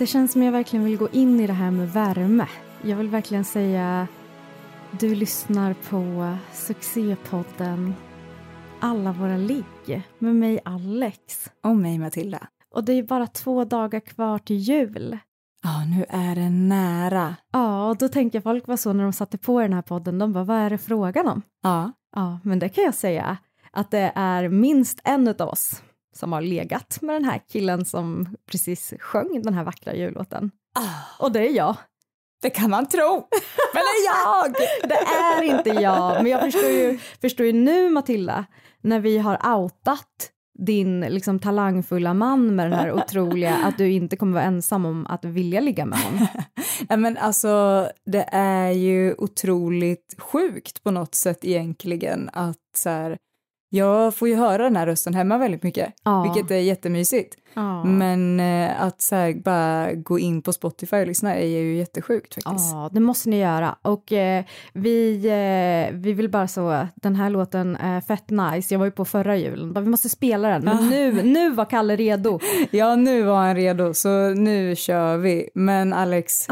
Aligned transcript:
Det 0.00 0.06
känns 0.06 0.32
som 0.32 0.42
jag 0.42 0.52
verkligen 0.52 0.84
vill 0.84 0.96
gå 0.96 1.08
in 1.12 1.40
i 1.40 1.46
det 1.46 1.52
här 1.52 1.70
med 1.70 1.92
värme. 1.92 2.46
Jag 2.82 2.96
vill 2.96 3.08
verkligen 3.08 3.44
säga 3.44 4.08
du 4.90 5.14
lyssnar 5.14 5.74
på 5.90 6.36
succépodden 6.52 7.94
alla 8.80 9.12
våra 9.12 9.36
ligg 9.36 10.02
med 10.18 10.34
mig 10.34 10.60
Alex. 10.64 11.50
Och 11.62 11.76
mig 11.76 11.98
Matilda. 11.98 12.46
Och 12.74 12.84
det 12.84 12.92
är 12.92 13.02
bara 13.02 13.26
två 13.26 13.64
dagar 13.64 14.00
kvar 14.00 14.38
till 14.38 14.56
jul. 14.56 15.18
Ja, 15.62 15.84
nu 15.96 16.04
är 16.08 16.34
det 16.34 16.50
nära. 16.50 17.36
Ja, 17.52 17.88
och 17.88 17.96
då 17.96 18.08
tänker 18.08 18.40
folk 18.40 18.66
var 18.66 18.76
så 18.76 18.92
när 18.92 19.04
de 19.04 19.12
satte 19.12 19.38
på 19.38 19.60
den 19.60 19.72
här 19.72 19.82
podden, 19.82 20.18
de 20.18 20.32
bara 20.32 20.44
vad 20.44 20.56
är 20.56 20.70
det 20.70 20.78
frågan 20.78 21.28
om? 21.28 21.42
Ja. 21.62 21.92
Ja, 22.16 22.38
men 22.44 22.58
det 22.58 22.68
kan 22.68 22.84
jag 22.84 22.94
säga 22.94 23.36
att 23.70 23.90
det 23.90 24.12
är 24.14 24.48
minst 24.48 25.00
en 25.04 25.28
av 25.28 25.48
oss 25.48 25.82
som 26.16 26.32
har 26.32 26.40
legat 26.40 26.98
med 27.02 27.14
den 27.16 27.24
här 27.24 27.40
killen 27.52 27.84
som 27.84 28.36
precis 28.50 28.94
sjöng 29.00 29.42
den 29.42 29.54
här 29.54 29.64
vackra 29.64 29.94
jullåten. 29.94 30.50
Ah, 30.74 31.24
Och 31.24 31.32
det 31.32 31.48
är 31.48 31.56
jag. 31.56 31.76
Det 32.42 32.50
kan 32.50 32.70
man 32.70 32.88
tro. 32.88 33.14
Men 33.74 33.82
det 33.82 33.96
är 33.96 34.06
jag! 34.06 34.54
Det 34.88 34.94
är 34.94 35.42
inte 35.42 35.70
jag, 35.70 36.22
men 36.22 36.32
jag 36.32 36.40
förstår 36.40 36.70
ju, 36.70 36.98
förstår 37.20 37.46
ju 37.46 37.52
nu 37.52 37.90
Matilda, 37.90 38.46
när 38.82 39.00
vi 39.00 39.18
har 39.18 39.56
outat 39.56 40.30
din 40.58 41.00
liksom 41.00 41.38
talangfulla 41.38 42.14
man 42.14 42.56
med 42.56 42.66
den 42.66 42.78
här 42.78 42.92
otroliga, 42.92 43.56
att 43.56 43.78
du 43.78 43.90
inte 43.90 44.16
kommer 44.16 44.32
vara 44.32 44.44
ensam 44.44 44.86
om 44.86 45.06
att 45.06 45.24
vilja 45.24 45.60
ligga 45.60 45.86
med 45.86 45.98
honom. 45.98 46.26
Nej, 46.88 46.98
men 46.98 47.16
alltså, 47.16 47.86
det 48.06 48.28
är 48.32 48.70
ju 48.70 49.14
otroligt 49.18 50.14
sjukt 50.18 50.82
på 50.82 50.90
något 50.90 51.14
sätt 51.14 51.44
egentligen 51.44 52.30
att 52.32 52.56
så 52.76 52.90
här, 52.90 53.18
jag 53.70 54.14
får 54.14 54.28
ju 54.28 54.34
höra 54.34 54.62
den 54.64 54.76
här 54.76 54.86
rösten 54.86 55.14
hemma 55.14 55.38
väldigt 55.38 55.62
mycket, 55.62 55.92
Ja. 56.04 56.22
vilket 56.22 56.50
är 56.50 56.56
jättemysigt. 56.60 57.36
Ja. 57.54 57.84
Men 57.84 58.40
eh, 58.40 58.82
att 58.82 59.00
så 59.02 59.32
bara 59.44 59.92
gå 59.92 60.18
in 60.18 60.42
på 60.42 60.52
Spotify 60.52 60.96
och 60.96 61.06
lyssna 61.06 61.34
är 61.34 61.46
ju 61.46 61.76
jättesjukt 61.76 62.34
faktiskt. 62.34 62.72
Ja, 62.72 62.90
det 62.92 63.00
måste 63.00 63.28
ni 63.28 63.40
göra. 63.40 63.76
Och 63.82 64.12
eh, 64.12 64.44
vi, 64.72 65.14
eh, 65.26 65.96
vi 65.98 66.12
vill 66.12 66.30
bara 66.30 66.48
så, 66.48 66.86
den 66.94 67.16
här 67.16 67.30
låten 67.30 67.76
är 67.76 68.00
fett 68.00 68.30
nice. 68.30 68.74
Jag 68.74 68.78
var 68.78 68.86
ju 68.86 68.90
på 68.92 69.04
förra 69.04 69.36
julen, 69.36 69.72
bara, 69.72 69.80
vi 69.80 69.90
måste 69.90 70.08
spela 70.08 70.48
den. 70.48 70.64
Men 70.64 70.88
nu, 70.88 71.22
nu 71.22 71.50
var 71.50 71.64
Kalle 71.64 71.96
redo. 71.96 72.40
Ja, 72.70 72.96
nu 72.96 73.22
var 73.22 73.36
han 73.36 73.54
redo, 73.56 73.94
så 73.94 74.28
nu 74.34 74.76
kör 74.76 75.16
vi. 75.16 75.48
Men 75.54 75.92
Alex, 75.92 76.46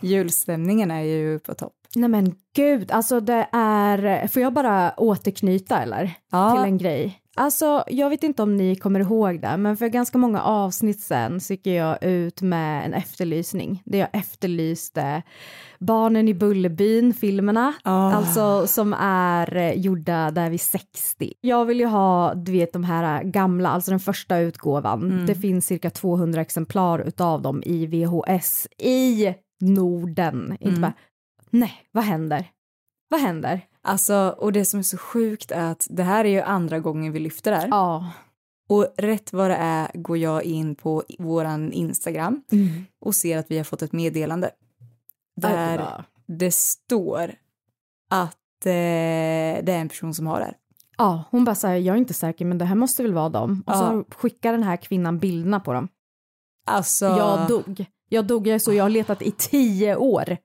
julstämningen 0.00 0.90
är 0.90 1.02
ju 1.02 1.38
på 1.38 1.54
topp. 1.54 1.72
Nej 1.96 2.08
men 2.08 2.34
gud, 2.56 2.90
alltså 2.92 3.20
det 3.20 3.46
är, 3.52 4.26
får 4.28 4.42
jag 4.42 4.52
bara 4.52 4.94
återknyta 4.96 5.82
eller? 5.82 6.10
Ja. 6.32 6.50
Till 6.56 6.64
en 6.72 6.78
grej. 6.78 7.20
Alltså, 7.36 7.84
jag 7.86 8.10
vet 8.10 8.22
inte 8.22 8.42
om 8.42 8.56
ni 8.56 8.76
kommer 8.76 9.00
ihåg 9.00 9.40
det, 9.40 9.56
men 9.56 9.76
för 9.76 9.86
ganska 9.88 10.18
många 10.18 10.42
avsnitt 10.42 11.00
sen 11.00 11.40
så 11.40 11.52
gick 11.52 11.66
jag 11.66 12.04
ut 12.04 12.42
med 12.42 12.86
en 12.86 12.94
efterlysning 12.94 13.82
där 13.84 13.98
jag 13.98 14.08
efterlyste 14.12 15.22
Barnen 15.78 16.28
i 16.28 16.34
Bullerbyn, 16.34 17.14
filmerna, 17.14 17.72
Ah. 17.82 18.12
alltså 18.12 18.66
som 18.66 18.92
är 19.00 19.56
eh, 19.56 19.72
gjorda 19.72 20.30
där 20.30 20.50
vid 20.50 20.60
60. 20.60 21.32
Jag 21.40 21.64
vill 21.64 21.80
ju 21.80 21.86
ha, 21.86 22.34
du 22.34 22.52
vet 22.52 22.72
de 22.72 22.84
här 22.84 23.22
gamla, 23.22 23.68
alltså 23.68 23.90
den 23.90 24.00
första 24.00 24.38
utgåvan. 24.38 25.24
Det 25.26 25.34
finns 25.34 25.66
cirka 25.66 25.90
200 25.90 26.40
exemplar 26.40 26.98
utav 26.98 27.42
dem 27.42 27.62
i 27.66 27.86
VHS 27.86 28.68
i 28.78 29.34
Norden. 29.60 30.56
Inte 30.60 30.80
bara, 30.80 30.92
nej, 31.54 31.72
vad 31.92 32.04
händer? 32.04 32.50
Vad 33.08 33.20
händer? 33.20 33.60
Alltså, 33.82 34.34
och 34.38 34.52
det 34.52 34.64
som 34.64 34.78
är 34.78 34.82
så 34.82 34.96
sjukt 34.98 35.50
är 35.50 35.70
att 35.70 35.86
det 35.90 36.02
här 36.02 36.24
är 36.24 36.28
ju 36.28 36.40
andra 36.40 36.78
gången 36.80 37.12
vi 37.12 37.18
lyfter 37.18 37.50
det 37.50 37.56
här. 37.56 37.68
Ja. 37.68 38.10
Och 38.68 38.94
rätt 38.96 39.32
vad 39.32 39.50
det 39.50 39.56
är 39.56 39.90
går 39.94 40.18
jag 40.18 40.42
in 40.44 40.74
på 40.74 41.02
våran 41.18 41.72
Instagram 41.72 42.42
Mm. 42.52 42.84
och 43.00 43.14
ser 43.14 43.38
att 43.38 43.50
vi 43.50 43.56
har 43.56 43.64
fått 43.64 43.82
ett 43.82 43.92
meddelande. 43.92 44.50
Där 45.36 45.78
Ja. 45.78 46.04
det 46.26 46.54
står 46.54 47.34
att 48.10 48.66
eh, 48.66 48.70
det 49.64 49.72
är 49.72 49.80
en 49.80 49.88
person 49.88 50.14
som 50.14 50.26
har 50.26 50.38
det 50.38 50.44
här. 50.44 50.56
Ja, 50.98 51.24
hon 51.30 51.44
bara 51.44 51.54
säger 51.54 51.78
jag 51.80 51.94
är 51.94 51.98
inte 51.98 52.14
säker 52.14 52.44
men 52.44 52.58
det 52.58 52.64
här 52.64 52.74
måste 52.74 53.02
väl 53.02 53.12
vara 53.12 53.28
dem. 53.28 53.62
Och 53.66 53.74
så 53.74 54.04
skickar 54.16 54.52
den 54.52 54.62
här 54.62 54.76
kvinnan 54.76 55.18
bilderna 55.18 55.60
på 55.60 55.72
dem. 55.72 55.88
Alltså... 56.66 57.04
Jag 57.06 57.48
dog. 57.48 57.84
Jag 58.08 58.26
dog, 58.26 58.46
jag 58.46 58.54
är 58.54 58.58
så, 58.58 58.72
jag 58.72 58.84
har 58.84 58.88
letat 58.90 59.22
i 59.22 59.30
tio 59.30 59.96
år. 59.96 60.36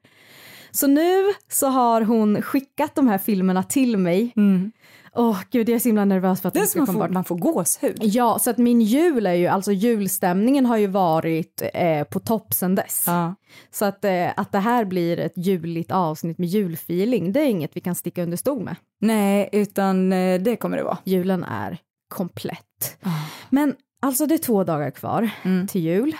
Så 0.71 0.87
nu 0.87 1.23
så 1.49 1.67
har 1.67 2.01
hon 2.01 2.41
skickat 2.41 2.95
de 2.95 3.07
här 3.07 3.17
filmerna 3.17 3.63
till 3.63 3.97
mig. 3.97 4.33
Mm. 4.35 4.71
Åh 5.15 5.39
gud, 5.51 5.69
jag 5.69 5.75
är 5.75 5.79
så 5.79 5.89
himla 5.89 6.05
nervös 6.05 6.41
för 6.41 6.47
att 6.47 6.53
Det 6.53 6.67
ska 6.67 6.79
man 6.79 6.85
komma 6.87 6.97
får, 6.99 7.03
bort. 7.07 7.13
man 7.13 7.23
får 7.23 7.35
gåshud. 7.37 7.97
Ja, 8.01 8.39
så 8.39 8.49
att 8.49 8.57
min 8.57 8.81
jul 8.81 9.25
är 9.27 9.33
ju, 9.33 9.47
alltså 9.47 9.71
julstämningen 9.71 10.65
har 10.65 10.77
ju 10.77 10.87
varit 10.87 11.61
eh, 11.73 12.03
på 12.03 12.19
topp 12.19 12.53
sen 12.53 12.75
dess. 12.75 13.03
Ja. 13.07 13.35
Så 13.71 13.85
att, 13.85 14.05
eh, 14.05 14.27
att 14.37 14.51
det 14.51 14.59
här 14.59 14.85
blir 14.85 15.19
ett 15.19 15.33
juligt 15.37 15.91
avsnitt 15.91 16.37
med 16.37 16.47
julfeeling, 16.49 17.31
det 17.31 17.39
är 17.39 17.45
inget 17.47 17.75
vi 17.75 17.81
kan 17.81 17.95
sticka 17.95 18.23
under 18.23 18.37
stol 18.37 18.63
med. 18.63 18.75
Nej, 19.01 19.49
utan 19.51 20.13
eh, 20.13 20.41
det 20.41 20.55
kommer 20.55 20.77
det 20.77 20.83
vara. 20.83 20.97
Julen 21.03 21.43
är 21.43 21.77
komplett. 22.13 22.97
Men 23.49 23.75
alltså 24.01 24.25
det 24.25 24.35
är 24.35 24.37
två 24.37 24.63
dagar 24.63 24.91
kvar 24.91 25.29
Mm. 25.43 25.67
till 25.67 25.81
jul. 25.81 26.15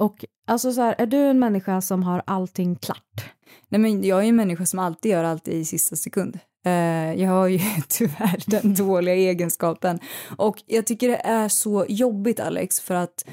Och 0.00 0.24
alltså 0.46 0.72
så 0.72 0.80
här, 0.80 0.94
är 0.98 1.06
du 1.06 1.18
en 1.18 1.38
människa 1.38 1.80
som 1.80 2.02
har 2.02 2.22
allting 2.26 2.76
klart? 2.76 3.24
Nej, 3.68 3.80
men 3.80 4.04
jag 4.04 4.24
är 4.24 4.28
en 4.28 4.36
människa 4.36 4.66
som 4.66 4.78
alltid 4.78 5.10
gör 5.10 5.24
allt 5.24 5.48
i 5.48 5.64
sista 5.64 5.96
sekund. 5.96 6.38
Eh, 6.64 7.14
jag 7.14 7.30
har 7.30 7.48
ju 7.48 7.58
tyvärr 7.88 8.50
den 8.50 8.74
dåliga 8.74 9.14
egenskapen. 9.14 9.98
Och 10.36 10.62
jag 10.66 10.86
tycker 10.86 11.08
det 11.08 11.16
är 11.24 11.48
så 11.48 11.86
jobbigt, 11.88 12.40
Alex, 12.40 12.80
för 12.80 12.94
att 12.94 13.24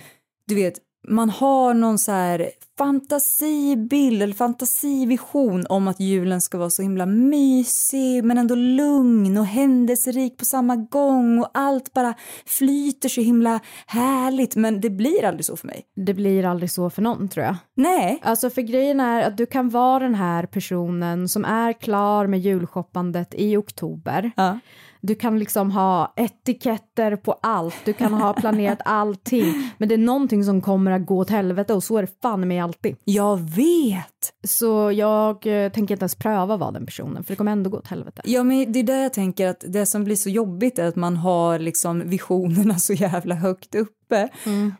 du 0.45 0.55
vet, 0.55 0.73
man 1.07 1.29
har 1.29 1.73
någon 1.73 1.97
så 1.97 2.11
här 2.11 2.49
fantasibild 2.77 4.21
eller 4.21 4.33
fantasivision 4.33 5.65
om 5.69 5.87
att 5.87 5.99
julen 5.99 6.41
ska 6.41 6.57
vara 6.57 6.69
så 6.69 6.81
himla 6.81 7.05
mysig 7.05 8.23
men 8.23 8.37
ändå 8.37 8.55
lugn 8.55 9.37
och 9.37 9.45
händelserik 9.45 10.37
på 10.37 10.45
samma 10.45 10.75
gång 10.75 11.39
och 11.39 11.49
allt 11.53 11.93
bara 11.93 12.13
flyter 12.45 13.09
så 13.09 13.21
himla 13.21 13.59
härligt 13.87 14.55
men 14.55 14.81
det 14.81 14.89
blir 14.89 15.25
aldrig 15.25 15.45
så 15.45 15.57
för 15.57 15.67
mig. 15.67 15.81
Det 15.95 16.13
blir 16.13 16.45
aldrig 16.45 16.71
så 16.71 16.89
för 16.89 17.01
någon 17.01 17.29
tror 17.29 17.45
jag. 17.45 17.55
Nej. 17.75 18.19
Alltså 18.23 18.49
för 18.49 18.61
grejen 18.61 18.99
är 18.99 19.21
att 19.21 19.37
du 19.37 19.45
kan 19.45 19.69
vara 19.69 19.99
den 19.99 20.15
här 20.15 20.45
personen 20.45 21.29
som 21.29 21.45
är 21.45 21.73
klar 21.73 22.27
med 22.27 22.39
julshoppandet 22.39 23.33
i 23.37 23.57
oktober. 23.57 24.31
Ja. 24.35 24.59
Du 25.01 25.15
kan 25.15 25.39
liksom 25.39 25.71
ha 25.71 26.13
etiketter 26.15 27.15
på 27.15 27.33
allt, 27.41 27.75
du 27.85 27.93
kan 27.93 28.13
ha 28.13 28.33
planerat 28.33 28.79
allting. 28.85 29.71
Men 29.77 29.89
det 29.89 29.95
är 29.95 29.99
någonting 29.99 30.43
som 30.43 30.61
kommer 30.61 30.91
att 30.91 31.05
gå 31.05 31.17
åt 31.17 31.29
helvete 31.29 31.73
och 31.73 31.83
så 31.83 31.97
är 31.97 32.01
det 32.01 32.21
fan 32.21 32.47
med 32.47 32.63
alltid. 32.63 32.95
Jag 33.03 33.37
vet! 33.39 34.33
Så 34.43 34.91
jag 34.91 35.65
eh, 35.65 35.71
tänker 35.71 35.93
inte 35.93 36.03
ens 36.03 36.15
pröva 36.15 36.57
vara 36.57 36.71
den 36.71 36.85
personen 36.85 37.23
för 37.23 37.31
det 37.31 37.35
kommer 37.35 37.51
ändå 37.51 37.69
gå 37.69 37.77
åt 37.77 37.87
helvete. 37.87 38.21
Ja, 38.25 38.43
men 38.43 38.71
det 38.71 38.79
är 38.79 38.83
där 38.83 39.03
jag 39.03 39.13
tänker 39.13 39.47
att 39.47 39.63
det 39.67 39.85
som 39.85 40.03
blir 40.03 40.15
så 40.15 40.29
jobbigt 40.29 40.79
är 40.79 40.87
att 40.87 40.95
man 40.95 41.17
har 41.17 41.59
liksom 41.59 42.09
visionerna 42.09 42.79
så 42.79 42.93
jävla 42.93 43.35
högt 43.35 43.75
uppe 43.75 44.29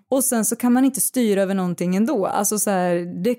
och 0.09 0.23
sen 0.23 0.45
så 0.45 0.55
kan 0.55 0.73
man 0.73 0.85
inte 0.85 1.01
styra 1.01 1.41
över 1.41 1.53
någonting 1.53 1.95
ändå. 1.95 2.25
Alltså 2.25 2.59
så 2.59 2.69
här, 2.69 3.23
det 3.23 3.35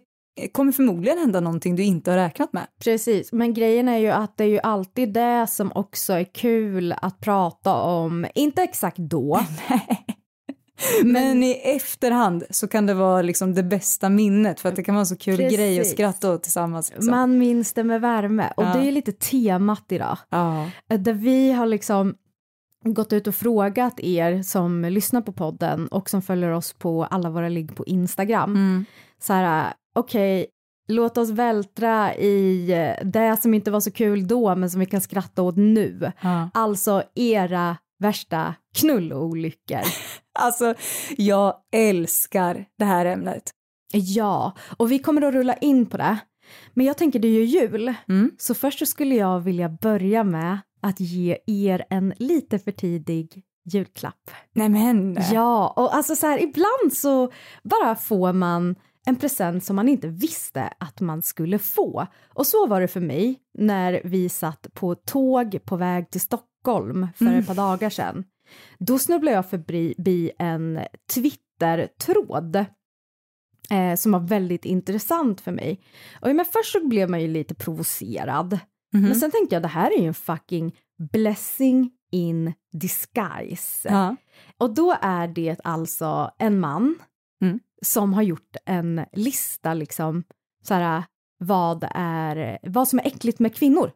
kommer 0.52 0.72
förmodligen 0.72 1.19
hända 1.19 1.40
någonting 1.40 1.76
du 1.76 1.82
inte 1.82 2.10
har 2.10 2.19
räknat 2.19 2.52
med. 2.52 2.66
Precis, 2.84 3.32
men 3.32 3.54
grejen 3.54 3.88
är 3.88 3.98
ju 3.98 4.08
att 4.10 4.37
det 4.37 4.44
är 4.44 4.48
ju 4.48 4.58
alltid 4.60 5.12
det 5.12 5.46
som 5.46 5.72
också 5.75 6.12
är 6.12 6.25
kul 6.25 6.94
att 7.02 7.20
prata 7.20 7.75
om, 7.75 8.26
inte 8.34 8.62
exakt 8.62 8.98
då, 8.98 9.40
Men 11.04 11.42
i 11.42 11.52
efterhand 11.64 12.44
så 12.50 12.69
kan 12.69 12.87
det 12.87 12.94
vara 12.94 13.22
liksom 13.22 13.54
det 13.54 13.62
bästa 13.62 14.08
minnet 14.08 14.60
för 14.60 14.69
att 14.69 14.76
det 14.76 14.82
kan 14.82 14.94
vara 14.94 15.00
en 15.00 15.06
så 15.06 15.16
kul 15.16 15.37
Precis. 15.37 15.58
grej 15.58 15.81
att 15.81 15.87
skratta 15.87 16.32
åt 16.32 16.42
tillsammans. 16.42 16.90
Liksom. 16.90 17.10
Man 17.10 17.38
minns 17.38 17.72
det 17.72 17.84
med 17.84 18.00
värme 18.00 18.52
och 18.56 18.62
Ja. 18.64 18.72
det 18.75 18.88
är 18.88 18.92
lite 18.92 19.12
temat 19.12 19.84
idag. 19.92 20.19
ja. 20.31 20.70
Eh, 20.90 21.00
Där 21.00 21.12
vi 21.12 21.52
har 21.52 21.66
liksom 21.66 22.14
gått 22.84 23.12
ut 23.12 23.26
och 23.26 23.34
frågat 23.34 24.00
er 24.00 24.42
som 24.42 24.82
lyssnar 24.84 25.20
på 25.20 25.32
podden 25.32 25.87
och 25.88 26.10
som 26.10 26.22
följer 26.22 26.50
oss 26.50 26.72
på 26.72 27.04
alla 27.04 27.31
våra 27.31 27.48
ligg 27.48 27.75
på 27.76 27.84
Instagram. 27.87 28.50
Mm. 28.54 28.84
Så 29.22 29.32
här, 29.32 29.72
okej, 30.00 30.47
låt 30.88 31.19
oss 31.19 31.31
vältra 31.31 32.14
i 32.14 32.70
eh, 32.73 33.06
det 33.06 33.37
som 33.43 33.55
inte 33.55 33.70
var 33.70 33.81
så 33.81 33.91
kul 33.91 34.26
då 34.29 34.55
men 34.56 34.70
som 34.70 34.81
vi 34.81 34.87
kan 34.87 35.00
skratta 35.00 35.43
åt 35.43 35.56
nu. 35.56 36.12
Ja. 36.23 36.50
Alltså 36.55 37.02
era 37.14 37.76
värsta 37.99 38.55
knullolyckor. 38.76 39.81
Alltså, 40.38 40.75
jag 41.17 41.55
älskar 41.73 42.64
det 42.79 42.85
här 42.85 43.06
ämnet. 43.06 43.43
Ja, 43.93 44.52
och 44.76 44.93
vi 44.93 44.99
kommer 44.99 45.23
att 45.23 45.35
rulla 45.35 45.55
in 45.55 45.87
på 45.87 45.97
det. 45.97 46.19
Men 46.75 46.87
jag 46.87 46.97
tänker 46.99 47.19
det 47.19 47.29
är 47.29 47.32
ju 47.32 47.44
jul, 47.44 47.94
Mm. 48.08 48.31
så 48.38 48.55
först 48.55 48.79
så 48.79 48.87
skulle 48.87 49.14
jag 49.14 49.41
vilja 49.41 49.69
börja 49.69 50.25
med 50.25 50.58
att 50.82 51.00
ge 51.00 51.38
er 51.47 51.85
en 51.91 52.14
lite 52.17 52.58
för 52.58 52.73
tidig 52.73 53.43
julklapp. 53.73 54.31
Nej 54.55 54.69
men. 54.69 55.17
Ja, 55.32 55.73
och 55.76 55.94
alltså 55.94 56.17
så 56.17 56.26
här 56.26 56.43
ibland 56.43 56.93
så 56.93 57.31
bara 57.62 57.94
får 57.94 58.32
man 58.32 58.76
en 59.06 59.17
present 59.17 59.64
som 59.64 59.76
man 59.76 59.88
inte 59.88 60.08
visste 60.08 60.73
att 60.79 61.00
man 61.00 61.23
skulle 61.23 61.58
få. 61.58 62.06
Och 62.29 62.47
så 62.47 62.67
var 62.67 62.81
det 62.81 62.88
för 62.88 63.00
mig 63.00 63.38
när 63.58 64.00
vi 64.05 64.29
satt 64.29 64.67
på 64.75 64.94
tåg 64.94 65.58
på 65.64 65.76
väg 65.76 66.11
till 66.11 66.20
Stockholm 66.20 67.08
för 67.17 67.26
ett 67.26 67.47
par 67.47 67.55
dagar 67.55 67.91
sedan. 67.91 68.25
Då 68.79 68.99
snubblade 68.99 69.37
jag 69.37 69.50
förbi 69.50 69.94
bi 69.99 70.31
en 70.38 70.81
Twitter-tråd 71.14 72.56
eh, 73.70 73.94
som 73.97 74.12
var 74.12 74.20
väldigt 74.20 74.64
intressant 74.64 75.41
för 75.41 75.52
mig. 75.52 75.81
Och 76.20 76.37
men 76.37 76.44
först 76.44 76.73
så 76.73 76.88
blev 76.88 77.11
man 77.11 77.20
ju 77.20 77.29
lite 77.29 77.55
provocerad. 77.55 78.58
Mhm. 78.93 79.02
Men 79.02 79.14
sen 79.14 79.31
tänkte 79.31 79.55
jag 79.56 79.62
det 79.62 79.69
här 79.69 79.91
är 79.91 80.00
ju 80.00 80.06
en 80.06 80.14
fucking 80.14 80.76
blessing 81.12 81.91
in 82.12 82.52
disguise. 82.73 83.88
Ja. 83.88 84.17
Och 84.58 84.75
då 84.75 84.97
är 85.00 85.29
det 85.29 85.61
alltså 85.64 86.31
en 86.38 86.61
man 86.61 86.99
Mm. 87.43 87.61
Som 87.82 88.14
har 88.14 88.22
gjort 88.22 88.56
en 88.66 89.06
lista 89.12 89.74
liksom 89.74 90.24
så 90.62 90.74
här 90.74 91.04
vad 91.38 91.84
är 91.94 92.58
vad 92.62 92.88
som 92.88 92.98
är 92.98 93.06
äckligt 93.06 93.38
med 93.38 93.54
kvinnor. 93.54 93.92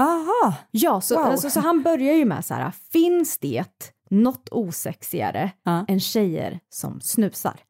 Aha. 0.00 0.54
Ja, 0.70 1.00
så, 1.00 1.14
Wow. 1.16 1.24
alltså, 1.24 1.50
så 1.50 1.60
han 1.60 1.82
börjar 1.82 2.14
ju 2.14 2.24
med 2.24 2.44
så 2.44 2.54
här 2.54 2.70
finns 2.92 3.38
det 3.38 3.64
något 4.10 4.48
osexigare 4.50 5.50
Ja. 5.62 5.84
än 5.88 6.00
tjejer 6.00 6.60
som 6.68 7.00
snusar? 7.00 7.60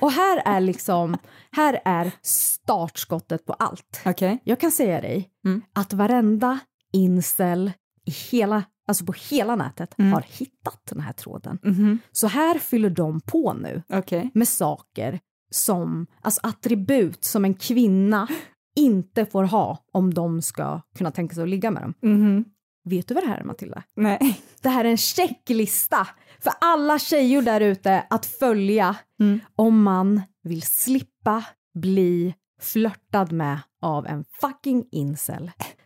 Och 0.00 0.12
här 0.12 0.42
är 0.44 0.60
liksom, 0.60 1.16
här 1.52 1.80
är 1.84 2.12
startskottet 2.22 3.46
på 3.46 3.52
allt. 3.52 4.00
Okej. 4.06 4.40
Jag 4.44 4.60
kan 4.60 4.70
säga 4.70 5.00
dig 5.00 5.30
Mm. 5.44 5.62
att 5.74 5.92
varenda 5.92 6.58
incel 6.92 7.72
i 8.06 8.10
hela, 8.10 8.62
alltså 8.88 9.04
på 9.04 9.14
hela 9.30 9.56
nätet 9.56 9.94
Mm. 9.98 10.12
har 10.12 10.24
hittat 10.28 10.80
den 10.90 11.00
här 11.00 11.12
tråden. 11.12 11.58
Mhm. 11.62 11.98
Så 12.12 12.26
här 12.26 12.58
fyller 12.58 12.90
de 12.90 13.20
på 13.20 13.52
nu 13.52 13.82
Okej. 13.92 14.30
med 14.34 14.48
saker 14.48 15.20
som, 15.50 16.06
alltså 16.22 16.40
attribut 16.42 17.24
som 17.24 17.44
en 17.44 17.54
kvinna 17.54 18.28
inte 18.76 19.26
får 19.26 19.44
ha 19.44 19.78
om 19.92 20.14
de 20.14 20.42
ska 20.42 20.80
kunna 20.98 21.10
tänka 21.10 21.34
sig 21.34 21.42
att 21.42 21.48
ligga 21.48 21.70
med 21.70 21.82
dem. 21.82 21.94
Mhm. 22.02 22.44
Vet 22.84 23.08
du 23.08 23.14
vad 23.14 23.22
det 23.22 23.28
här 23.28 23.38
är 23.40 23.44
Matilda? 23.44 23.82
Nej. 23.96 24.40
Det 24.62 24.68
här 24.68 24.84
är 24.84 24.88
en 24.90 24.96
checklista 24.96 26.06
för 26.40 26.52
alla 26.60 26.98
tjejer 26.98 27.42
där 27.42 27.60
ute 27.60 28.06
att 28.10 28.26
följa 28.26 28.96
Mm. 29.20 29.40
om 29.56 29.82
man 29.82 30.22
vill 30.42 30.62
slippa 30.62 31.44
bli 31.74 32.34
flörtad 32.60 33.32
med 33.32 33.58
av 33.82 34.06
en 34.06 34.24
fucking 34.40 34.84
incel. 34.92 35.50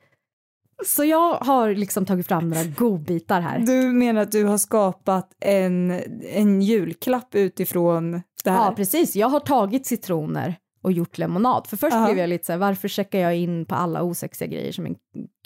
Så 0.86 1.04
jag 1.04 1.34
har 1.34 1.74
liksom 1.74 2.06
tagit 2.06 2.26
fram 2.26 2.48
några 2.48 2.64
godbitar 2.64 3.40
här. 3.40 3.58
Du 3.58 3.92
menar 3.92 4.22
att 4.22 4.32
du 4.32 4.44
har 4.44 4.58
skapat 4.58 5.30
en, 5.40 5.90
en 6.32 6.62
julklapp 6.62 7.34
utifrån 7.34 8.22
det 8.44 8.50
här? 8.50 8.64
Ja, 8.66 8.72
precis. 8.76 9.16
Jag 9.16 9.28
har 9.28 9.40
tagit 9.40 9.86
citroner 9.86 10.56
och 10.82 10.92
gjort 10.92 11.18
lemonad. 11.18 11.66
För 11.66 11.76
först 11.76 11.94
Ja. 11.96 12.04
blev 12.04 12.18
jag 12.18 12.28
lite 12.28 12.46
så 12.46 12.52
här, 12.52 12.58
varför 12.58 12.88
checkar 12.88 13.18
jag 13.18 13.36
in 13.36 13.66
på 13.66 13.74
alla 13.74 14.02
osexiga 14.02 14.48
grejer 14.48 14.72
som 14.72 14.86
en 14.86 14.94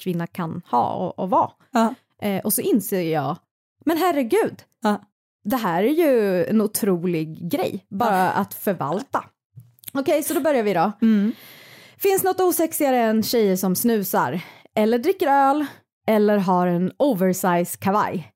kvinna 0.02 0.26
kan 0.26 0.62
ha 0.70 0.92
och, 0.94 1.18
och 1.18 1.30
vara? 1.30 1.50
Ja. 1.70 1.94
Eh, 2.22 2.40
och 2.44 2.52
så 2.52 2.60
inser 2.60 3.00
jag, 3.00 3.36
men 3.84 3.96
herregud, 3.98 4.62
Ja. 4.82 5.00
det 5.44 5.56
här 5.56 5.82
är 5.82 5.88
ju 6.08 6.44
en 6.44 6.60
otrolig 6.60 7.50
grej, 7.50 7.84
bara 7.90 8.30
att 8.30 8.54
förvalta. 8.54 9.24
Okej, 9.92 10.22
så 10.22 10.34
då 10.34 10.40
börjar 10.40 10.62
vi 10.62 10.74
då. 10.74 10.92
Mm. 11.02 11.32
Finns 11.96 12.24
något 12.24 12.40
osexigare 12.40 12.96
än 12.98 13.22
tjejer 13.22 13.56
som 13.56 13.76
snusar, 13.76 14.40
eller 14.78 14.98
dricker 14.98 15.26
öl, 15.28 15.66
eller 16.08 16.38
har 16.38 16.66
en 16.66 16.92
oversize 16.96 17.78
kavaj? 17.78 18.32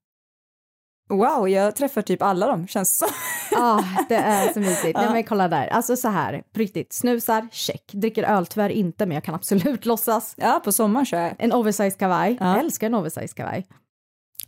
Wow, 1.09 1.49
jag 1.49 1.75
träffar 1.75 2.01
typ 2.01 2.21
alla 2.21 2.47
dem, 2.47 2.67
känns 2.67 2.97
så. 2.97 3.05
Ja, 3.51 3.83
det 4.09 4.15
är 4.15 4.53
så 4.53 4.59
mysigt. 4.59 4.97
Nej, 4.97 5.09
men 5.13 5.23
kolla 5.23 5.47
där. 5.47 5.67
Alltså 5.67 5.95
så 5.95 6.07
här, 6.07 6.43
på 6.53 6.59
riktigt. 6.59 6.93
Snusar, 6.93 7.47
check. 7.51 7.91
Dricker 7.93 8.23
öl, 8.23 8.45
tyvärr 8.45 8.69
inte, 8.69 9.05
men 9.05 9.15
jag 9.15 9.23
kan 9.23 9.35
absolut 9.35 9.85
låtsas. 9.85 10.33
Ja, 10.37 10.61
på 10.63 10.71
sommaren 10.71 11.05
kör 11.05 11.19
jag. 11.21 11.35
En 11.39 11.53
oversize 11.53 11.97
kavaj. 11.99 12.37
Ja. 12.39 12.45
Jag 12.47 12.59
älskar 12.59 12.87
en 12.87 12.95
oversize 12.95 13.33
kavaj. 13.35 13.67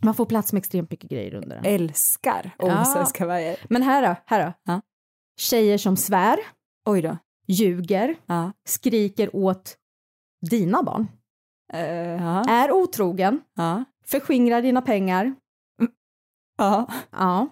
Man 0.02 0.14
får 0.14 0.26
plats 0.26 0.52
med 0.52 0.60
extremt 0.60 0.90
mycket 0.90 1.10
grejer 1.10 1.34
under 1.34 1.56
den. 1.56 1.64
Älskar 1.64 2.50
oversize 2.58 3.12
kavajer. 3.14 3.56
Men 3.68 3.82
här 3.82 4.08
då, 4.08 4.16
här 4.26 4.44
då. 4.46 4.52
Ja. 4.64 4.80
Tjejer 5.40 5.78
som 5.78 5.96
svär, 5.96 6.38
Oj 6.88 7.02
då. 7.02 7.16
ljuger, 7.48 8.16
Ja. 8.26 8.52
skriker 8.68 9.36
åt 9.36 9.76
dina 10.50 10.82
barn, 10.82 11.08
Uh, 11.74 12.48
är 12.48 12.72
otrogen, 12.72 13.40
Ja. 13.54 13.84
förskingrar 14.06 14.62
dina 14.62 14.82
pengar. 14.82 15.34
Ja. 16.58 16.90
Ja, 17.10 17.48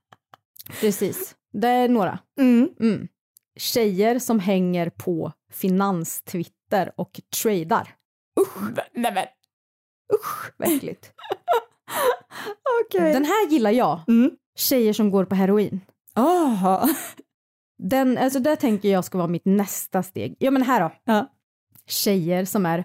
precis. 0.80 1.36
Det 1.52 1.68
är 1.68 1.88
några. 1.88 2.18
Mm. 2.40 2.68
Mm. 2.80 3.08
Tjejer 3.56 4.18
som 4.18 4.40
hänger 4.40 4.90
på 4.90 5.32
finanstwitter 5.52 6.92
och 6.96 7.20
tradar. 7.42 7.94
Nej 8.92 9.12
men. 9.14 9.26
Usch, 10.14 10.52
vad 10.56 10.68
äckligt. 10.76 11.12
Okej. 12.86 13.12
Den 13.12 13.24
här 13.24 13.48
gillar 13.50 13.70
jag. 13.70 14.00
Mm. 14.08 14.30
Tjejer 14.56 14.92
som 14.92 15.10
går 15.10 15.24
på 15.24 15.34
heroin. 15.34 15.80
Aha. 16.14 16.88
Den, 17.78 18.18
alltså 18.18 18.38
det 18.40 18.56
tänker 18.56 18.88
jag 18.88 19.04
ska 19.04 19.18
vara 19.18 19.28
mitt 19.28 19.44
nästa 19.44 20.02
steg. 20.02 20.36
Ja 20.38 20.50
men 20.50 20.62
här 20.62 20.80
då. 20.80 20.92
Ja. 21.04 21.32
Tjejer 21.86 22.44
som 22.44 22.66
är 22.66 22.84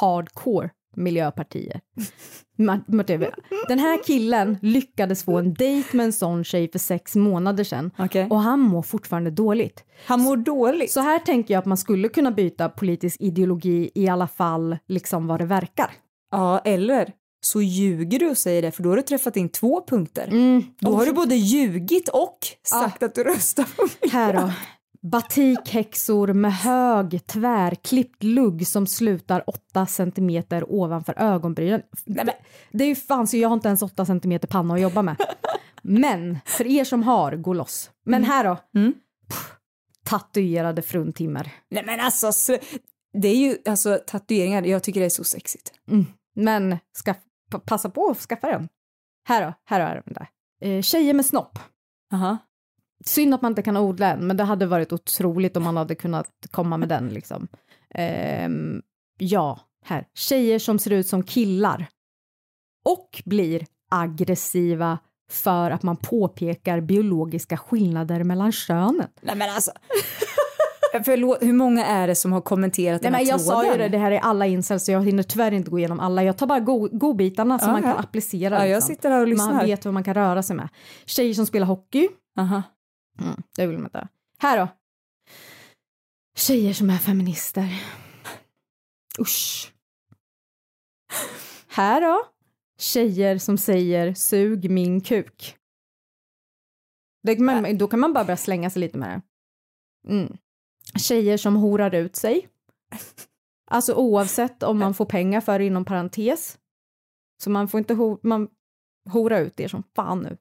hardcore 0.00 0.70
miljöpartier. 0.96 1.80
Den 3.68 3.78
här 3.78 4.04
killen 4.04 4.58
lyckades 4.62 5.24
få 5.24 5.38
en 5.38 5.54
dejt 5.54 5.96
med 5.96 6.06
en 6.06 6.12
sån 6.12 6.44
tjej 6.44 6.70
för 6.70 6.78
sex 6.78 7.16
månader 7.16 7.64
sedan 7.64 7.90
Okej. 7.98 8.26
och 8.30 8.40
han 8.40 8.60
mår 8.60 8.82
fortfarande 8.82 9.30
dåligt. 9.30 9.84
Han 10.06 10.20
mår 10.20 10.36
dåligt. 10.36 10.90
Så 10.90 11.00
här 11.00 11.18
tänker 11.18 11.54
jag 11.54 11.58
att 11.58 11.66
man 11.66 11.76
skulle 11.76 12.08
kunna 12.08 12.30
byta 12.30 12.68
politisk 12.68 13.16
ideologi 13.20 13.90
i 13.94 14.08
alla 14.08 14.28
fall 14.28 14.76
liksom 14.88 15.26
vad 15.26 15.40
det 15.40 15.46
verkar. 15.46 15.90
Ja, 16.30 16.58
eller 16.58 17.12
så 17.40 17.62
ljuger 17.62 18.18
du 18.18 18.30
och 18.30 18.38
säger 18.38 18.62
det 18.62 18.70
för 18.70 18.82
då 18.82 18.88
har 18.88 18.96
du 18.96 19.02
träffat 19.02 19.36
in 19.36 19.48
två 19.48 19.84
punkter. 19.86 20.28
Mm. 20.28 20.64
Då 20.78 20.92
har 20.92 21.06
du 21.06 21.12
både 21.12 21.34
ljugit 21.34 22.08
och 22.08 22.38
sagt 22.62 23.02
att 23.02 23.14
du 23.14 23.24
röstar 23.24 23.64
på 23.76 23.82
mig. 23.82 24.10
Här 24.12 24.32
då. 24.32 24.52
Batikhäxor 25.02 26.32
med 26.32 26.52
hög 26.52 27.26
tvärklippt 27.26 28.22
lugg 28.22 28.66
som 28.66 28.86
slutar 28.86 29.44
8 29.46 29.86
centimeter 29.86 30.64
ovanför 30.72 31.14
ögonbrynen. 31.18 31.82
Det, 32.04 32.34
det 32.72 32.84
är 32.84 32.88
ju 32.88 32.94
fan 32.94 33.26
så 33.26 33.36
jag 33.36 33.48
har 33.48 33.54
inte 33.54 33.68
ens 33.68 33.82
8 33.82 34.04
centimeter 34.06 34.48
panna 34.48 34.74
att 34.74 34.80
jobba 34.80 35.02
med. 35.02 35.16
Men 35.82 36.38
för 36.44 36.66
er 36.66 36.84
som 36.84 37.02
har, 37.02 37.36
gå 37.36 37.54
loss. 37.54 37.90
Men 38.04 38.24
här 38.24 38.44
då. 38.44 38.56
Mm. 38.80 38.94
Pff, 39.28 39.52
tatuerade 40.04 40.82
fruntimmer. 40.82 41.52
Nej 41.70 41.82
men 41.86 42.00
alltså, 42.00 42.32
det 43.12 43.28
är 43.28 43.36
ju 43.36 43.56
alltså 43.68 43.98
tatueringar, 44.06 44.62
jag 44.62 44.82
tycker 44.82 45.00
det 45.00 45.06
är 45.06 45.10
så 45.10 45.24
sexigt. 45.24 45.72
Mm. 45.90 46.06
Men 46.36 46.78
ska 46.92 47.14
pa- 47.50 47.58
passa 47.58 47.90
på 47.90 48.10
att 48.10 48.18
skaffa 48.18 48.46
den. 48.50 48.68
Här 49.28 49.46
då, 49.46 49.54
här 49.64 49.80
är 49.80 50.02
den 50.04 50.14
där. 50.14 50.28
Eh, 50.62 50.82
tjejer 50.82 51.14
med 51.14 51.26
snopp. 51.26 51.58
Aha. 52.12 52.38
Synd 53.04 53.34
att 53.34 53.42
man 53.42 53.52
inte 53.52 53.62
kan 53.62 53.76
odla 53.76 54.12
en, 54.12 54.26
men 54.26 54.36
det 54.36 54.44
hade 54.44 54.66
varit 54.66 54.92
otroligt 54.92 55.56
om 55.56 55.62
man 55.62 55.76
hade 55.76 55.94
kunnat 55.94 56.28
komma 56.50 56.76
med 56.76 56.88
den 56.88 57.08
liksom. 57.08 57.48
Ehm, 57.94 58.82
ja, 59.18 59.60
här. 59.84 60.06
Tjejer 60.14 60.58
som 60.58 60.78
ser 60.78 60.90
ut 60.90 61.06
som 61.06 61.22
killar. 61.22 61.86
Och 62.84 63.22
blir 63.24 63.66
aggressiva 63.90 64.98
för 65.30 65.70
att 65.70 65.82
man 65.82 65.96
påpekar 65.96 66.80
biologiska 66.80 67.56
skillnader 67.56 68.24
mellan 68.24 68.52
könen. 68.52 69.06
Nej 69.20 69.36
men 69.36 69.50
alltså. 69.50 69.70
Förlåt, 71.04 71.38
hur 71.42 71.52
många 71.52 71.86
är 71.86 72.06
det 72.06 72.14
som 72.14 72.32
har 72.32 72.40
kommenterat 72.40 73.02
Nej, 73.02 73.10
den 73.10 73.14
här 73.14 73.20
men 73.20 73.28
jag 73.28 73.40
sa 73.40 73.50
tråden? 73.52 73.72
ju 73.72 73.78
det, 73.78 73.88
det 73.88 73.98
här 73.98 74.10
är 74.12 74.18
alla 74.18 74.46
incels 74.46 74.84
så 74.84 74.92
jag 74.92 75.04
hinner 75.04 75.22
tyvärr 75.22 75.52
inte 75.52 75.70
gå 75.70 75.78
igenom 75.78 76.00
alla. 76.00 76.24
Jag 76.24 76.36
tar 76.38 76.46
bara 76.46 76.60
go- 76.60 76.88
godbitarna 76.92 77.58
som 77.58 77.68
Ja, 77.68 77.72
man 77.72 77.82
kan 77.82 77.96
applicera. 77.96 78.54
Ja, 78.58 78.66
jag 78.66 78.76
liksom. 78.76 78.94
sitter 78.94 79.10
här 79.10 79.20
och 79.20 79.26
lyssnar. 79.28 79.52
Man 79.52 79.66
vet 79.66 79.84
vad 79.84 79.94
man 79.94 80.04
kan 80.04 80.14
röra 80.14 80.42
sig 80.42 80.56
med. 80.56 80.68
Tjejer 81.06 81.34
som 81.34 81.46
spelar 81.46 81.66
hockey, 81.66 82.08
Aha. 82.38 82.62
Mm, 83.20 83.42
det 83.56 83.66
vill 83.66 83.78
man 83.78 83.86
inte. 83.86 84.08
Här 84.38 84.58
då. 84.58 84.68
Tjejer 86.36 86.72
som 86.72 86.90
är 86.90 86.98
feminister. 86.98 87.82
Usch. 89.18 89.72
Här 91.68 92.00
då. 92.00 92.26
Tjejer 92.78 93.38
som 93.38 93.58
säger 93.58 94.14
sug 94.14 94.70
min 94.70 95.00
kuk. 95.00 95.56
Det 97.22 97.36
kan 97.36 97.44
man, 97.44 97.78
då 97.78 97.88
kan 97.88 98.00
man 98.00 98.12
bara 98.12 98.24
börja 98.24 98.36
slänga 98.36 98.70
sig 98.70 98.80
lite 98.80 98.98
med 98.98 99.08
det. 100.04 100.12
Mm. 100.12 100.36
Tjejer 100.98 101.36
som 101.36 101.56
horar 101.56 101.94
ut 101.94 102.16
sig. 102.16 102.48
Alltså 103.70 103.94
oavsett 103.94 104.62
om 104.62 104.78
man 104.78 104.94
får 104.94 105.04
pengar 105.04 105.40
för 105.40 105.58
det 105.58 105.64
inom 105.64 105.84
parentes. 105.84 106.58
Så 107.42 107.50
man 107.50 107.68
får 107.68 107.78
inte 107.78 107.94
ho 107.94 108.18
man 108.22 108.48
hora 109.10 109.38
ut 109.38 109.60
er 109.60 109.68
som 109.68 109.82
fan 109.96 110.22
nu. 110.22 110.36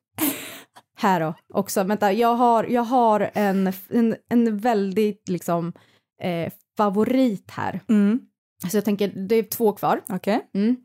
Här 0.99 1.19
då 1.19 1.33
också, 1.53 1.83
vänta, 1.83 2.13
jag 2.13 2.35
har, 2.35 2.63
jag 2.63 2.81
har 2.81 3.31
en, 3.33 3.73
en, 3.89 4.15
en 4.29 4.57
väldigt 4.57 5.29
liksom 5.29 5.73
eh, 6.21 6.53
favorit 6.77 7.51
här. 7.51 7.79
Mm. 7.89 8.19
Så 8.71 8.77
jag 8.77 8.85
tänker, 8.85 9.07
det 9.07 9.35
är 9.35 9.43
två 9.43 9.71
kvar. 9.71 10.01
Okej. 10.09 10.49
Mm. 10.53 10.75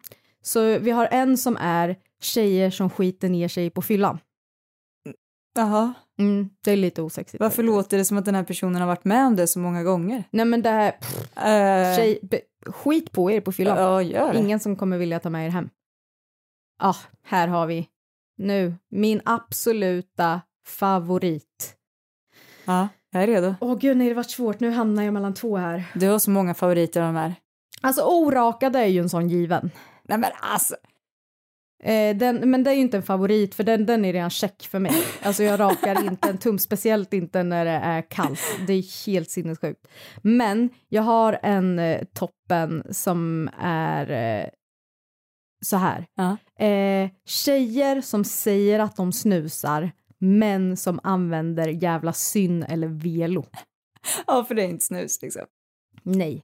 Så 0.42 0.78
vi 0.78 0.90
har 0.90 1.08
en 1.10 1.38
som 1.38 1.56
är 1.60 1.96
tjejer 2.20 2.70
som 2.70 2.90
skiter 2.90 3.28
ner 3.28 3.48
sig 3.48 3.70
på 3.70 3.82
fyllan. 3.82 4.18
Jaha. 5.56 5.94
Mm, 6.18 6.50
det 6.64 6.70
är 6.70 6.76
lite 6.76 7.02
osexigt. 7.02 7.40
Varför 7.40 7.62
låter 7.62 7.98
det 7.98 8.04
som 8.04 8.18
att 8.18 8.24
den 8.24 8.34
här 8.34 8.44
personen 8.44 8.80
har 8.80 8.86
varit 8.88 9.04
med 9.04 9.26
om 9.26 9.36
det 9.36 9.46
så 9.46 9.58
många 9.58 9.82
gånger? 9.82 10.24
Nej 10.30 10.44
men 10.44 10.62
det 10.62 10.70
här, 10.70 10.90
pff, 10.90 11.20
Uh, 11.36 11.96
tjej, 11.96 12.18
be, 12.22 12.40
skit 12.66 13.12
på 13.12 13.30
er 13.30 13.40
på 13.40 13.52
fyllan. 13.52 14.06
Det. 14.06 14.38
Ingen 14.38 14.60
som 14.60 14.76
kommer 14.76 14.98
vilja 14.98 15.20
ta 15.20 15.30
med 15.30 15.46
er 15.46 15.50
hem. 15.50 15.68
Ja, 16.82 16.88
ah, 16.88 16.96
här 17.22 17.48
har 17.48 17.66
vi 17.66 17.88
nu 18.38 18.74
min 18.90 19.20
absoluta 19.24 20.40
favorit. 20.66 21.74
Ja, 22.64 22.88
jag 23.10 23.22
är 23.22 23.26
redo. 23.26 23.54
Åh 23.60 23.78
gud, 23.78 23.96
nej 23.96 24.08
det 24.08 24.14
var 24.14 24.22
svårt. 24.22 24.60
Nu 24.60 24.70
hamnar 24.70 25.02
jag 25.02 25.14
mellan 25.14 25.34
två 25.34 25.56
här. 25.56 25.84
Du 25.94 26.08
har 26.08 26.18
så 26.18 26.30
många 26.30 26.54
favoriter 26.54 27.00
av 27.00 27.06
de 27.06 27.16
här. 27.16 27.34
Alltså 27.80 28.02
orakade 28.02 28.78
är 28.78 28.86
ju 28.86 29.00
en 29.00 29.08
sån 29.08 29.28
given. 29.28 29.70
Nej 30.02 30.18
men 30.18 30.30
alltså. 30.40 30.76
Eh, 31.84 32.16
den, 32.16 32.50
men 32.50 32.64
det 32.64 32.70
är 32.70 32.74
ju 32.74 32.80
inte 32.80 32.96
en 32.96 33.02
favorit 33.02 33.54
för 33.54 33.64
den, 33.64 33.86
den 33.86 34.04
är 34.04 34.12
redan 34.12 34.30
check 34.30 34.68
för 34.70 34.78
mig. 34.78 34.92
Alltså 35.22 35.42
jag 35.42 35.60
rakar 35.60 36.04
inte 36.06 36.28
en 36.28 36.38
tum, 36.38 36.58
speciellt 36.58 37.12
inte 37.12 37.42
när 37.42 37.64
det 37.64 37.70
är 37.70 38.10
kallt. 38.10 38.40
Det 38.66 38.72
är 38.72 39.06
helt 39.06 39.30
sinnessjukt. 39.30 39.86
Men 40.22 40.70
jag 40.88 41.02
har 41.02 41.38
en 41.42 41.78
eh, 41.78 42.04
toppen 42.14 42.82
som 42.90 43.50
är 43.60 44.10
eh, 44.10 44.48
så 45.64 45.76
här. 45.76 46.06
Ja. 46.14 46.36
Eh, 46.66 47.10
tjejer 47.26 48.00
som 48.00 48.24
säger 48.24 48.78
att 48.78 48.96
de 48.96 49.12
snusar 49.12 49.92
men 50.18 50.76
som 50.76 51.00
använder 51.02 51.68
jävla 51.68 52.12
syn 52.12 52.62
eller 52.62 52.88
velo. 52.88 53.44
Ja, 54.26 54.44
för 54.44 54.54
det 54.54 54.62
är 54.62 54.68
inte 54.68 54.84
snus 54.84 55.22
liksom. 55.22 55.42
Nej. 56.02 56.42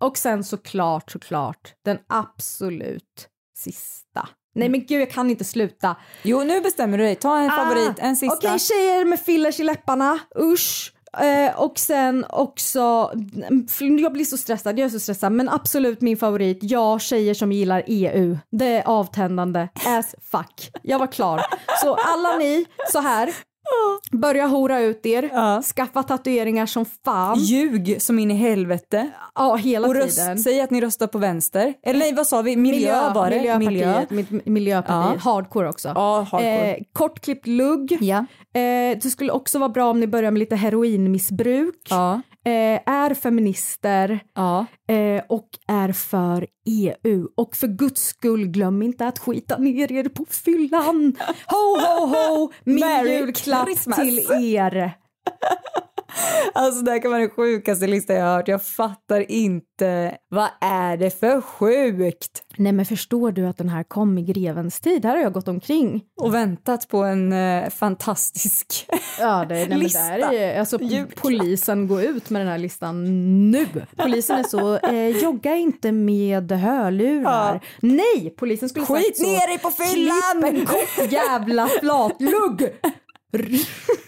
Och 0.00 0.18
sen 0.18 0.44
såklart, 0.44 1.10
såklart, 1.10 1.74
den 1.84 1.98
absolut 2.06 3.28
sista. 3.56 4.28
Nej 4.54 4.68
men 4.68 4.86
gud, 4.86 5.00
jag 5.00 5.10
kan 5.10 5.30
inte 5.30 5.44
sluta. 5.44 5.96
Jo, 6.22 6.44
nu 6.44 6.60
bestämmer 6.60 6.98
du 6.98 7.04
dig. 7.04 7.14
Ta 7.16 7.38
en 7.38 7.50
Ah, 7.50 7.56
favorit, 7.56 7.98
en 7.98 8.16
sista. 8.16 8.36
Okej, 8.36 8.58
tjejer 8.58 9.04
med 9.04 9.20
fillers 9.20 9.60
i 9.60 9.64
läpparna, 9.64 10.18
usch. 10.38 10.92
Eh, 11.12 11.60
och 11.60 11.78
sen 11.78 12.24
också, 12.28 13.12
mm, 13.80 13.98
jag 13.98 14.12
blir 14.12 14.24
så 14.24 14.36
stressad, 14.36 14.78
jag 14.78 14.86
är 14.86 14.90
så 14.90 15.00
stressad, 15.00 15.32
men 15.32 15.48
absolut 15.48 16.00
min 16.00 16.16
favorit, 16.16 16.58
ja, 16.62 16.98
tjejer 16.98 17.34
som 17.34 17.52
gillar 17.52 17.82
EU. 17.86 18.38
Det 18.50 18.66
är 18.66 18.88
avtändande 18.88 19.68
as 19.86 20.14
fuck. 20.30 20.70
Jag 20.82 20.98
var 20.98 21.06
klar. 21.06 21.42
Så 21.82 21.94
alla 21.94 22.36
ni, 22.36 22.66
så 22.92 23.00
här, 23.00 23.34
börja 24.12 24.46
hora 24.46 24.80
ut 24.80 25.06
er, 25.06 25.30
Ja. 25.32 25.62
skaffa 25.62 26.02
tatueringar 26.02 26.66
som 26.66 26.84
fan. 27.04 27.38
Ljug 27.38 27.96
som 28.02 28.18
in 28.18 28.30
i 28.30 28.34
helvete. 28.34 29.10
Ja, 29.34 29.54
hela 29.56 29.88
Och 29.88 29.94
röst, 29.94 30.18
tiden. 30.18 30.38
säg 30.38 30.60
att 30.60 30.70
ni 30.70 30.80
röstar 30.80 31.06
på 31.06 31.18
vänster. 31.18 31.74
Eller 31.82 31.98
nej, 31.98 32.12
vad 32.14 32.26
sa 32.26 32.42
vi? 32.42 32.56
Miljö, 32.56 33.12
var 33.14 33.30
det. 33.30 33.58
Miljöpartiet, 33.58 34.10
Miljö. 34.10 34.40
Miljöpartiet. 34.44 35.22
Ja. 35.24 35.30
hardcore 35.30 35.68
också. 35.68 35.88
Ja, 35.94 36.16
hardcore. 36.32 36.70
Eh, 36.70 36.76
kortklippt 36.92 37.46
lugg. 37.46 37.98
Ja. 38.00 38.18
Eh, 38.54 38.98
det 39.02 39.10
skulle 39.10 39.32
också 39.32 39.58
vara 39.58 39.68
bra 39.68 39.90
om 39.90 40.00
ni 40.00 40.06
börjar 40.06 40.30
med 40.30 40.38
lite 40.38 40.56
heroinmissbruk. 40.56 41.86
Ja. 41.90 42.20
Eh, 42.46 42.80
är 42.86 43.14
feminister 43.14 44.20
Ja. 44.34 44.66
eh, 44.88 45.22
och 45.28 45.48
är 45.68 45.92
för 45.92 46.46
EU. 46.68 47.28
Och 47.36 47.56
för 47.56 47.66
guds 47.66 48.02
skull, 48.06 48.46
glöm 48.46 48.82
inte 48.82 49.06
att 49.06 49.18
skita 49.18 49.58
ner 49.58 49.92
er 49.92 50.08
på 50.08 50.24
fyllan. 50.24 51.16
Ho, 51.46 51.80
ho, 51.80 52.06
ho! 52.06 52.52
Min 52.64 52.80
Merry 52.80 53.14
julklapp 53.16 53.66
Christmas. 53.66 53.98
till 53.98 54.18
er. 54.54 54.92
Alltså 56.54 56.82
det 56.82 56.90
här 56.90 56.98
kan 57.02 57.10
vara 57.10 57.20
den 57.20 57.30
sjukaste 57.30 57.86
listan 57.86 58.16
jag 58.16 58.24
har 58.24 58.36
hört. 58.36 58.48
Jag 58.48 58.62
fattar 58.66 59.30
inte. 59.30 60.16
Vad 60.28 60.48
är 60.60 60.96
det 60.96 61.20
för 61.20 61.40
sjukt? 61.40 62.42
Nej 62.56 62.72
men 62.72 62.86
förstår 62.86 63.32
du 63.32 63.46
att 63.46 63.56
den 63.56 63.68
här 63.68 63.82
kom 63.82 64.18
i 64.18 64.22
grevens 64.22 64.80
tid? 64.80 65.04
Här 65.04 65.16
har 65.16 65.22
jag 65.22 65.32
gått 65.32 65.48
omkring. 65.48 66.02
Och 66.20 66.34
väntat 66.34 66.88
på 66.88 67.02
en 67.02 67.32
eh, 67.32 67.70
fantastisk... 67.70 68.86
Ja, 69.20 69.44
det, 69.48 69.54
nej, 69.54 69.78
Lista. 69.78 69.98
där 69.98 70.32
är, 70.32 70.60
alltså, 70.60 70.78
Julklapp. 70.80 71.22
polisen 71.22 71.88
går 71.88 72.02
ut 72.02 72.30
med 72.30 72.40
den 72.40 72.48
här 72.48 72.58
listan 72.58 73.04
nu. 73.50 73.66
Polisen 73.96 74.38
är 74.38 74.42
så, 74.42 74.76
eh, 74.78 75.08
jogga 75.22 75.56
inte 75.56 75.92
med 75.92 76.52
hörlurar. 76.52 77.54
Ja. 77.54 77.60
Nej, 77.80 78.34
polisen 78.38 78.68
skulle 78.68 78.86
Skit 78.86 79.04
sagt 79.06 79.16
så. 79.16 79.24
ner 79.24 79.46
dig 79.46 79.58
på 79.58 79.70
fyllan! 79.70 80.42
Klipp 80.42 80.60
en 80.60 80.66
kort 80.66 81.12
jävla 81.12 81.66
flatlugg! 81.68 82.68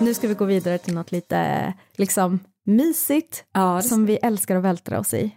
Nu 0.00 0.14
ska 0.14 0.28
vi 0.28 0.34
gå 0.34 0.44
vidare 0.44 0.78
till 0.78 0.94
något 0.94 1.12
lite 1.12 1.72
liksom 1.96 2.40
mysigt 2.64 3.44
Ja, 3.52 3.82
som 3.82 4.06
vi 4.06 4.16
älskar 4.16 4.56
att 4.56 4.64
vältra 4.64 5.00
oss 5.00 5.14
i. 5.14 5.30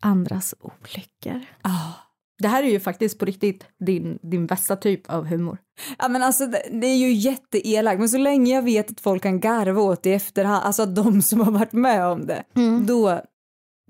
Andras 0.00 0.54
olyckor. 0.60 1.40
Ah. 1.62 1.92
Det 2.38 2.48
här 2.48 2.62
är 2.62 2.68
ju 2.68 2.80
faktiskt 2.80 3.18
på 3.18 3.24
riktigt 3.24 3.64
din, 3.86 4.18
din 4.22 4.46
bästa 4.46 4.76
typ 4.76 5.10
av 5.10 5.26
humor. 5.26 5.58
Ja 5.98 6.08
men 6.08 6.22
alltså 6.22 6.46
det, 6.46 6.62
det 6.72 6.86
är 6.86 6.96
ju 6.96 7.12
jätteelakt 7.12 7.98
men 7.98 8.08
så 8.08 8.18
länge 8.18 8.54
jag 8.54 8.62
vet 8.62 8.90
att 8.90 9.00
folk 9.00 9.22
kan 9.22 9.40
garva 9.40 9.82
åt 9.82 10.02
det 10.02 10.10
i 10.10 10.14
efterhand, 10.14 10.64
alltså 10.64 10.82
att 10.82 10.96
de 10.96 11.22
som 11.22 11.40
har 11.40 11.52
varit 11.52 11.72
med 11.72 12.06
om 12.06 12.26
det, 12.26 12.44
då, 12.86 13.20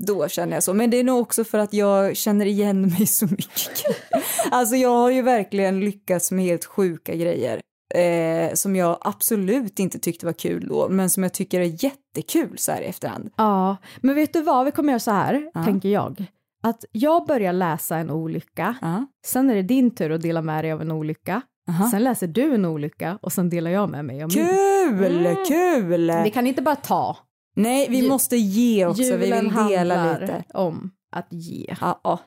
då 0.07 0.29
känner 0.29 0.57
jag 0.57 0.63
så. 0.63 0.75
Men 0.75 0.91
det 0.91 0.97
är 0.97 1.05
nog 1.05 1.21
också 1.21 1.45
för 1.45 1.59
att 1.59 1.73
jag 1.73 2.17
känner 2.17 2.47
igen 2.47 2.83
mig 2.83 3.07
så 3.07 3.27
mycket. 3.27 3.97
alltså 4.51 4.77
jag 4.77 4.97
har 4.97 5.11
ju 5.11 5.23
verkligen 5.23 5.81
lyckats 5.81 6.31
med 6.31 6.45
helt 6.45 6.65
sjuka 6.65 7.15
grejer. 7.15 7.61
Eh, 7.95 8.55
som 8.55 8.77
jag 8.77 8.99
absolut 9.01 9.79
inte 9.79 9.99
tyckte 9.99 10.27
var 10.27 10.33
kul 10.33 10.69
då, 10.69 10.89
men 10.89 11.11
som 11.11 11.23
jag 11.23 11.33
tycker 11.33 11.61
är 11.61 11.85
jättekul 11.85 12.59
så 12.59 12.73
här 12.73 12.83
i 12.83 12.85
efterhand. 12.85 13.31
Ja, 13.37 13.77
men 14.01 14.15
vet 14.15 14.33
du 14.33 14.43
vad, 14.43 14.65
vi 14.65 14.71
kommer 14.71 14.93
göra 14.93 15.01
så 15.01 15.11
här, 15.11 15.65
tänker 15.65 15.89
jag. 15.89 16.25
Att 16.63 16.85
jag 16.93 17.27
börjar 17.27 17.53
läsa 17.53 17.97
en 17.97 18.11
olycka, 18.11 18.75
Ja. 18.81 19.07
sen 19.27 19.51
är 19.51 19.55
det 19.55 19.63
din 19.63 19.91
tur 19.91 20.11
att 20.13 20.23
dela 20.23 20.43
med 20.43 20.65
dig 20.65 20.73
av 20.73 20.81
en 20.83 20.91
olycka, 20.91 21.43
Aha. 21.69 21.91
sen 21.91 22.05
läser 22.05 22.27
du 22.27 22.55
en 22.55 22.65
olycka 22.65 23.19
och 23.23 23.33
sen 23.33 23.51
delar 23.51 23.71
jag 23.71 23.91
med 23.91 24.05
mig 24.05 24.23
av 24.23 24.31
min. 24.37 24.47
Kul, 24.47 25.37
kul! 25.49 26.13
Vi 26.25 26.31
kan 26.31 26.47
inte 26.47 26.63
bara 26.63 26.77
ta, 26.77 27.17
Nej, 27.57 27.87
vi 27.91 28.03
Ju- 28.03 28.09
måste 28.09 28.37
ge 28.37 28.87
också. 28.87 29.03
Vi 29.03 29.17
vill 29.17 29.53
dela 29.69 30.19
lite. 30.19 30.45
om 30.55 30.91
att 31.17 31.27
ge. 31.31 31.75
Ja, 31.81 32.01
ja. 32.05 32.19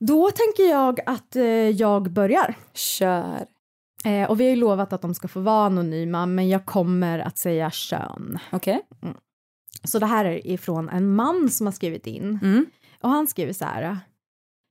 Då 0.00 0.30
tänker 0.30 0.70
jag 0.70 1.00
att 1.06 1.36
eh, 1.36 1.44
jag 1.68 2.12
börjar. 2.12 2.54
Kör. 2.74 3.46
Eh, 4.04 4.30
och 4.30 4.40
vi 4.40 4.44
har 4.44 4.50
ju 4.50 4.56
lovat 4.56 4.92
att 4.92 5.02
de 5.02 5.14
ska 5.14 5.28
få 5.28 5.40
vara 5.40 5.66
anonyma, 5.66 6.26
men 6.26 6.48
jag 6.48 6.64
kommer 6.66 7.18
att 7.18 7.38
säga 7.38 7.70
kön. 7.70 8.38
Okej. 8.52 8.80
Så 9.84 9.98
det 9.98 10.06
här 10.06 10.24
är 10.24 10.46
ifrån 10.46 10.88
en 10.88 11.14
man 11.14 11.50
som 11.50 11.66
har 11.66 11.72
skrivit 11.72 12.06
in. 12.06 12.38
Mm. 12.42 12.66
Och 13.00 13.08
han 13.08 13.26
skriver 13.26 13.52
så 13.52 13.64
här. 13.64 13.98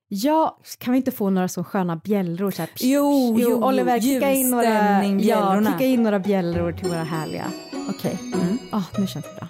Ja, 0.08 0.60
kan 0.78 0.92
vi 0.92 0.98
inte 0.98 1.12
få 1.12 1.30
några 1.30 1.48
så 1.48 1.64
sköna 1.64 1.96
bjällror? 1.96 2.52
Så 2.52 2.62
här, 2.62 2.68
psh, 2.68 2.86
Jo, 2.86 3.36
psh. 3.38 3.44
jo, 3.44 3.64
Oliver, 3.68 4.00
kicka 4.00 4.32
in, 4.32 4.50
några, 4.50 5.04
ja, 5.06 5.64
kicka 5.72 5.86
in 5.86 6.04
några 6.04 6.20
bjällror 6.20 6.72
till 6.72 6.88
våra 6.90 7.04
härliga. 7.04 7.46
Okej, 7.90 8.20
Mm. 8.42 8.58
Ah, 8.72 8.84
nu 8.98 9.08
känns 9.08 9.26
det 9.26 9.36
bra. 9.40 9.48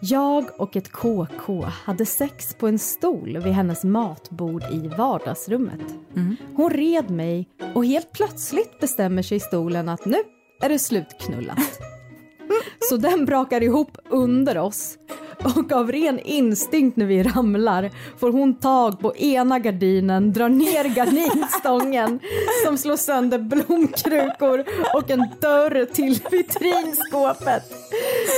Jag 0.00 0.60
och 0.60 0.76
ett 0.76 0.92
KK 0.92 1.62
hade 1.62 2.06
sex 2.06 2.54
på 2.54 2.68
en 2.68 2.78
stol 2.78 3.38
vid 3.38 3.52
hennes 3.52 3.84
matbord 3.84 4.62
i 4.72 4.88
vardagsrummet. 4.88 5.80
Mm. 6.16 6.36
Hon 6.54 6.70
red 6.70 7.10
mig 7.10 7.48
och 7.74 7.86
helt 7.86 8.12
plötsligt 8.12 8.80
bestämmer 8.80 9.22
sig 9.22 9.40
stolen 9.40 9.88
att 9.88 10.04
nu 10.04 10.16
är 10.62 10.68
det 10.68 10.78
slutknullat. 10.78 11.58
Så 12.88 12.96
den 12.96 13.24
brakar 13.24 13.62
ihop 13.62 13.98
under 14.10 14.58
oss 14.58 14.98
och 15.44 15.72
av 15.72 15.92
ren 15.92 16.18
instinkt 16.18 16.96
när 16.96 17.06
vi 17.06 17.22
ramlar 17.22 17.90
får 18.18 18.32
hon 18.32 18.54
tag 18.54 19.00
på 19.00 19.16
ena 19.16 19.58
gardinen, 19.58 20.32
drar 20.32 20.48
ner 20.48 20.94
gardinstången 20.94 22.20
som 22.66 22.78
slår 22.78 22.96
sönder 22.96 23.38
blomkrukor 23.38 24.64
och 24.94 25.10
en 25.10 25.24
dörr 25.40 25.84
till 25.84 26.20
vitrinskåpet. 26.30 27.62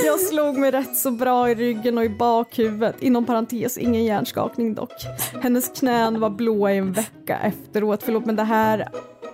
Jag 0.05 0.19
slog 0.19 0.57
mig 0.57 0.71
rätt 0.71 0.97
så 0.97 1.11
bra 1.11 1.49
i 1.49 1.55
ryggen 1.55 1.97
och 1.97 2.05
i 2.05 2.09
bakhuvudet, 2.09 3.03
inom 3.03 3.25
parentes 3.25 3.77
ingen 3.77 4.05
hjärnskakning 4.05 4.73
dock. 4.73 4.93
Hennes 5.41 5.79
knän 5.79 6.19
var 6.19 6.29
blåa 6.29 6.73
i 6.73 6.77
en 6.77 6.91
vecka 6.91 7.37
efteråt, 7.37 8.03
förlåt 8.03 8.25
men 8.25 8.35
det 8.35 8.43
här 8.43 8.89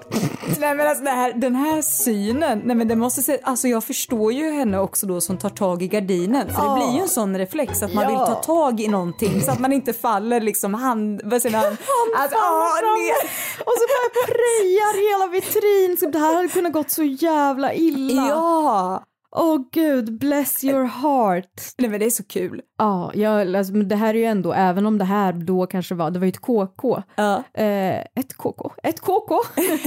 Nej 0.59 0.75
men 0.75 0.87
alltså 0.87 1.03
det 1.03 1.09
här, 1.09 1.33
den 1.33 1.55
här 1.55 1.81
synen, 1.81 2.61
nej 2.65 2.75
men 2.75 2.87
det 2.87 2.95
måste 2.95 3.21
se, 3.21 3.39
alltså 3.43 3.67
jag 3.67 3.83
förstår 3.83 4.33
ju 4.33 4.51
henne 4.51 4.79
också 4.79 5.05
då 5.05 5.21
som 5.21 5.37
tar 5.37 5.49
tag 5.49 5.81
i 5.81 5.87
gardinen 5.87 6.53
för 6.53 6.69
det 6.69 6.75
blir 6.75 6.95
ju 6.95 7.01
en 7.01 7.09
sån 7.09 7.37
reflex 7.37 7.83
att 7.83 7.93
man 7.93 8.03
Ja. 8.03 8.09
vill 8.09 8.17
ta 8.17 8.35
tag 8.35 8.79
i 8.79 8.87
någonting 8.87 9.41
så 9.41 9.51
att 9.51 9.59
man 9.59 9.73
inte 9.73 9.93
faller 9.93 10.41
liksom 10.41 10.73
hand, 10.73 11.21
vad 11.23 11.41
säger 11.41 11.57
man? 11.57 11.65
Alltså, 12.17 12.37
ah, 12.37 12.81
ner. 12.81 13.29
Och 13.65 13.73
så 13.79 13.85
bara 13.93 14.25
prejar 14.27 15.11
hela 15.11 15.31
vitrin. 15.31 15.97
Så 15.99 16.05
det 16.09 16.19
här 16.19 16.35
hade 16.35 16.47
kunnat 16.47 16.73
gått 16.73 16.89
så 16.91 17.03
jävla 17.03 17.73
illa. 17.73 18.27
Ja! 18.27 19.03
Åh 19.37 19.59
gud, 19.71 20.19
bless 20.19 20.63
your 20.63 20.83
heart. 20.83 21.61
Nej 21.77 21.89
men 21.89 21.99
det 21.99 22.05
är 22.05 22.09
så 22.09 22.23
kul. 22.23 22.61
Ja, 22.77 23.11
jag, 23.13 23.55
alltså, 23.55 23.73
men 23.73 23.87
det 23.87 23.95
här 23.95 24.13
är 24.13 24.17
ju 24.17 24.25
ändå, 24.25 24.53
även 24.53 24.85
om 24.85 24.97
det 24.97 25.05
här 25.05 25.33
då 25.33 25.65
kanske 25.65 25.95
var, 25.95 26.11
det 26.11 26.19
var 26.19 26.25
ju 26.25 26.29
ett 26.29 26.41
KK. 26.41 27.01
Ja. 27.15 27.43
Eh, 27.53 27.99
ett 27.99 28.37
KK, 28.37 28.71
ett 28.83 28.99
KK. 28.99 29.35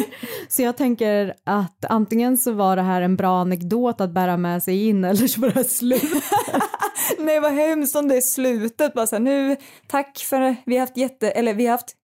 så 0.48 0.62
jag 0.62 0.76
tänker 0.76 1.34
att 1.44 1.84
antingen 1.84 2.38
så 2.38 2.52
var 2.52 2.76
det 2.76 2.82
här 2.82 3.02
en 3.02 3.16
bra 3.16 3.40
anekdot 3.40 4.00
att 4.00 4.10
bära 4.10 4.36
med 4.36 4.62
sig 4.62 4.86
in 4.88 5.04
eller 5.04 5.26
så 5.26 5.40
var 5.40 5.48
det 5.48 5.54
här 5.54 5.62
slut. 5.62 6.24
Nej 7.18 7.40
vad 7.40 7.52
hemskt 7.52 7.96
om 7.96 8.08
det 8.08 8.16
är 8.16 8.20
slutet 8.20 8.94
bara 8.94 9.06
så 9.06 9.16
här, 9.16 9.20
nu 9.20 9.56
tack 9.86 10.18
för 10.18 10.56
vi 10.66 10.74
har 10.74 10.80
haft 10.80 10.96
jätte, 10.96 11.30
eller 11.30 11.54
vi 11.54 11.66
har 11.66 11.72
haft 11.72 11.94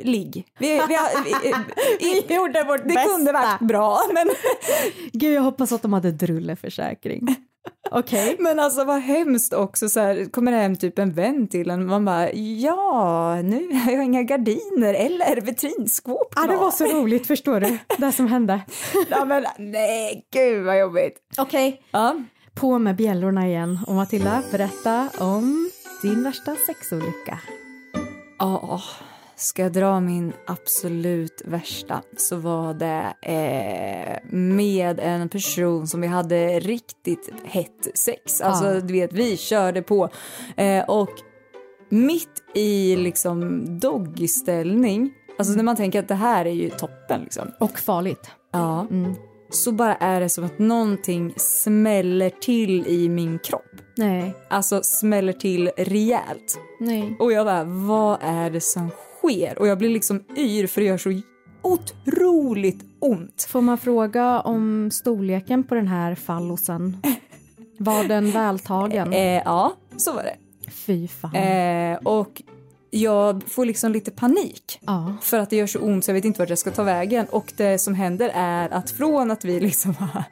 ligg. 0.00 0.46
Vi, 0.58 0.68
vi, 0.68 0.78
har, 0.94 1.24
vi, 1.24 1.50
eh, 1.50 1.58
Vi 2.28 2.34
gjorde 2.34 2.64
vårt 2.64 2.82
det 2.82 2.94
bästa. 2.94 3.10
kunde 3.10 3.32
varit 3.32 3.60
bra 3.60 4.00
men, 4.14 4.30
Gud, 5.12 5.32
jag 5.34 5.42
hoppas 5.42 5.72
att 5.72 5.82
de 5.82 5.92
hade 5.92 6.10
drulleförsäkring. 6.12 7.26
Okej. 7.90 8.36
men 8.38 8.58
alltså 8.60 8.84
vad 8.84 9.00
hemskt 9.02 9.52
också 9.52 9.88
så 9.88 10.00
här, 10.00 10.30
kommer 10.30 10.52
det 10.52 10.58
hem 10.58 10.76
typ 10.76 10.98
en 10.98 11.12
vän 11.12 11.48
till 11.48 11.70
en 11.70 11.86
man 11.86 12.04
bara 12.04 12.32
ja 12.32 13.42
nu 13.42 13.74
har 13.74 13.92
jag 13.92 14.04
inga 14.04 14.22
gardiner 14.22 14.94
eller 14.94 15.40
vitrinskåp 15.40 16.32
Ja, 16.36 16.42
det 16.42 16.48
kvar." 16.48 16.56
var 16.56 16.70
så 16.70 16.84
roligt, 16.84 17.26
förstår 17.26 17.60
du? 17.60 17.78
Det 17.98 18.12
som 18.12 18.26
hände. 18.26 18.60
ja, 19.10 19.24
men, 19.24 19.44
nej 19.58 20.26
gud 20.32 20.64
vad 20.64 20.78
jobbigt. 20.80 21.16
Okej. 21.38 21.82
Ja. 21.90 22.16
På 22.54 22.78
med 22.78 22.96
bjällrorna 22.96 23.46
igen. 23.48 23.78
Och 23.86 23.94
Matilda, 23.94 24.42
berätta 24.52 25.08
om 25.18 25.70
din 26.02 26.22
värsta 26.22 26.56
sexolycka. 26.66 27.38
Ja, 28.38 28.80
ska 29.40 29.62
jag 29.62 29.72
dra 29.72 30.00
min 30.00 30.32
absolut 30.46 31.42
värsta 31.44 32.02
så 32.16 32.36
var 32.36 32.74
det 32.74 33.14
eh, 33.22 34.28
med 34.32 35.00
en 35.00 35.28
person 35.28 35.86
som 35.86 36.00
vi 36.00 36.06
hade 36.06 36.60
riktigt 36.60 37.30
hett 37.44 37.88
sex. 37.94 38.40
Alltså 38.40 38.64
Ja. 38.74 38.80
du 38.80 38.92
vet, 38.92 39.12
vi 39.12 39.36
körde 39.36 39.82
på. 39.82 40.08
Eh, 40.56 40.84
och 40.84 41.10
mitt 41.88 42.42
i 42.54 42.96
liksom 42.96 43.64
doggyställning, 43.80 45.12
alltså 45.38 45.54
när 45.54 45.62
man 45.64 45.76
tänker 45.76 45.98
att 46.00 46.08
det 46.08 46.14
här 46.14 46.44
är 46.46 46.50
ju 46.50 46.70
toppen 46.70 47.20
liksom. 47.22 47.50
Och 47.60 47.78
farligt. 47.78 48.30
Ja. 48.52 48.86
Mm. 48.90 49.14
Så 49.50 49.72
bara 49.72 49.94
är 49.96 50.20
det 50.20 50.28
som 50.28 50.44
att 50.44 50.58
någonting 50.58 51.34
smäller 51.36 52.30
till 52.30 52.86
i 52.86 53.08
min 53.08 53.38
kropp. 53.38 53.62
Nej, 53.96 54.34
Alltså 54.50 54.82
smäller 54.82 55.32
till 55.32 55.70
rejält. 55.76 56.58
nej. 56.80 57.16
Och 57.18 57.32
jag 57.32 57.46
bara, 57.46 57.64
vad 57.64 58.18
är 58.22 58.50
det 58.50 58.60
som 58.60 58.88
sker? 58.88 59.09
Och 59.58 59.66
jag 59.66 59.78
blir 59.78 59.88
liksom 59.88 60.24
yr 60.36 60.66
för 60.66 60.80
det 60.80 60.86
gör 60.86 60.98
så 60.98 61.20
otroligt 61.62 62.84
ont. 62.98 63.46
Får 63.50 63.60
man 63.60 63.78
fråga 63.78 64.40
om 64.40 64.90
storleken 64.90 65.64
på 65.64 65.74
den 65.74 65.88
här 65.88 66.14
fallosen? 66.14 66.96
Var 67.78 68.04
den 68.04 68.30
vältagen? 68.32 69.12
Eh, 69.12 69.42
ja, 69.44 69.72
så 69.96 70.12
var 70.12 70.22
det. 70.22 70.36
Fy 70.70 71.08
fan. 71.08 71.34
Eh, 71.34 71.98
och 72.02 72.42
jag 72.90 73.42
får 73.48 73.64
liksom 73.64 73.92
lite 73.92 74.10
panik. 74.10 74.78
Ja. 74.80 75.14
För 75.22 75.38
att 75.38 75.50
det 75.50 75.56
gör 75.56 75.66
så 75.66 75.78
ont 75.78 76.04
så 76.04 76.10
jag 76.10 76.14
vet 76.14 76.24
inte 76.24 76.38
vart 76.38 76.48
jag 76.48 76.58
ska 76.58 76.70
ta 76.70 76.82
vägen. 76.82 77.26
Och 77.30 77.52
det 77.56 77.78
som 77.78 77.94
händer 77.94 78.30
är 78.34 78.68
att 78.74 78.90
från 78.90 79.30
att 79.30 79.44
vi 79.44 79.60
liksom 79.60 79.94
har, 79.94 80.24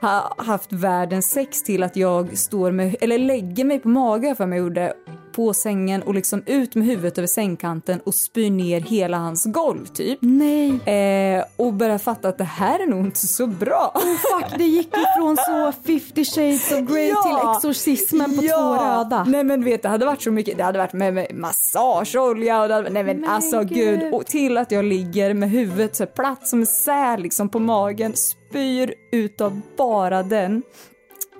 har 0.00 0.44
haft 0.44 0.72
världens 0.72 1.30
sex 1.30 1.62
till 1.62 1.82
att 1.82 1.96
jag 1.96 2.38
står 2.38 2.70
med, 2.70 2.96
eller 3.00 3.18
lägger 3.18 3.64
mig 3.64 3.78
på 3.78 3.88
mage 3.88 4.34
för 4.34 4.46
mig 4.46 4.58
gjorde 4.58 4.92
på 5.32 5.54
sängen 5.54 6.02
och 6.02 6.14
liksom 6.14 6.42
ut 6.46 6.74
med 6.74 6.86
huvudet 6.86 7.18
över 7.18 7.26
sängkanten 7.28 8.00
och 8.00 8.14
spyr 8.14 8.50
ner 8.50 8.80
hela 8.80 9.16
hans 9.16 9.44
golv 9.44 9.86
typ. 9.86 10.18
Nej. 10.22 10.88
Eh, 10.88 11.44
och 11.56 11.72
börjar 11.72 11.98
fatta 11.98 12.28
att 12.28 12.38
det 12.38 12.44
här 12.44 12.82
är 12.82 12.86
nog 12.86 13.06
inte 13.06 13.26
så 13.26 13.46
bra. 13.46 13.94
Fuck, 14.02 14.58
det 14.58 14.64
gick 14.64 14.88
ifrån 14.88 15.36
så 15.36 15.72
50 15.86 16.24
shades 16.24 16.72
of 16.72 16.88
grey 16.92 17.08
Ja. 17.08 17.22
till 17.22 17.70
exorcismen 17.70 18.36
på 18.36 18.42
två 18.42 18.74
röda. 18.74 19.24
Nej 19.24 19.44
men 19.44 19.64
vet 19.64 19.82
det 19.82 19.88
hade 19.88 20.06
varit 20.06 20.22
så 20.22 20.30
mycket, 20.30 20.56
det 20.56 20.64
hade 20.64 20.78
varit 20.78 20.92
med, 20.92 21.14
med 21.14 21.54
massageolja 21.80 22.62
och 22.62 22.68
det 22.68 22.80
nej 22.90 23.04
men, 23.04 23.20
Men 23.20 23.30
alltså 23.30 23.58
gud. 23.64 24.00
gud. 24.00 24.14
Och 24.14 24.26
till 24.26 24.58
att 24.58 24.70
jag 24.70 24.84
ligger 24.84 25.34
med 25.34 25.50
huvudet 25.50 25.96
så 25.96 26.06
platt 26.06 26.48
som 26.48 26.60
en 26.60 26.66
säl 26.66 27.22
liksom 27.22 27.48
på 27.48 27.58
magen, 27.58 28.12
spyr 28.16 28.94
utav 29.12 29.60
bara 29.76 30.22
den. 30.22 30.62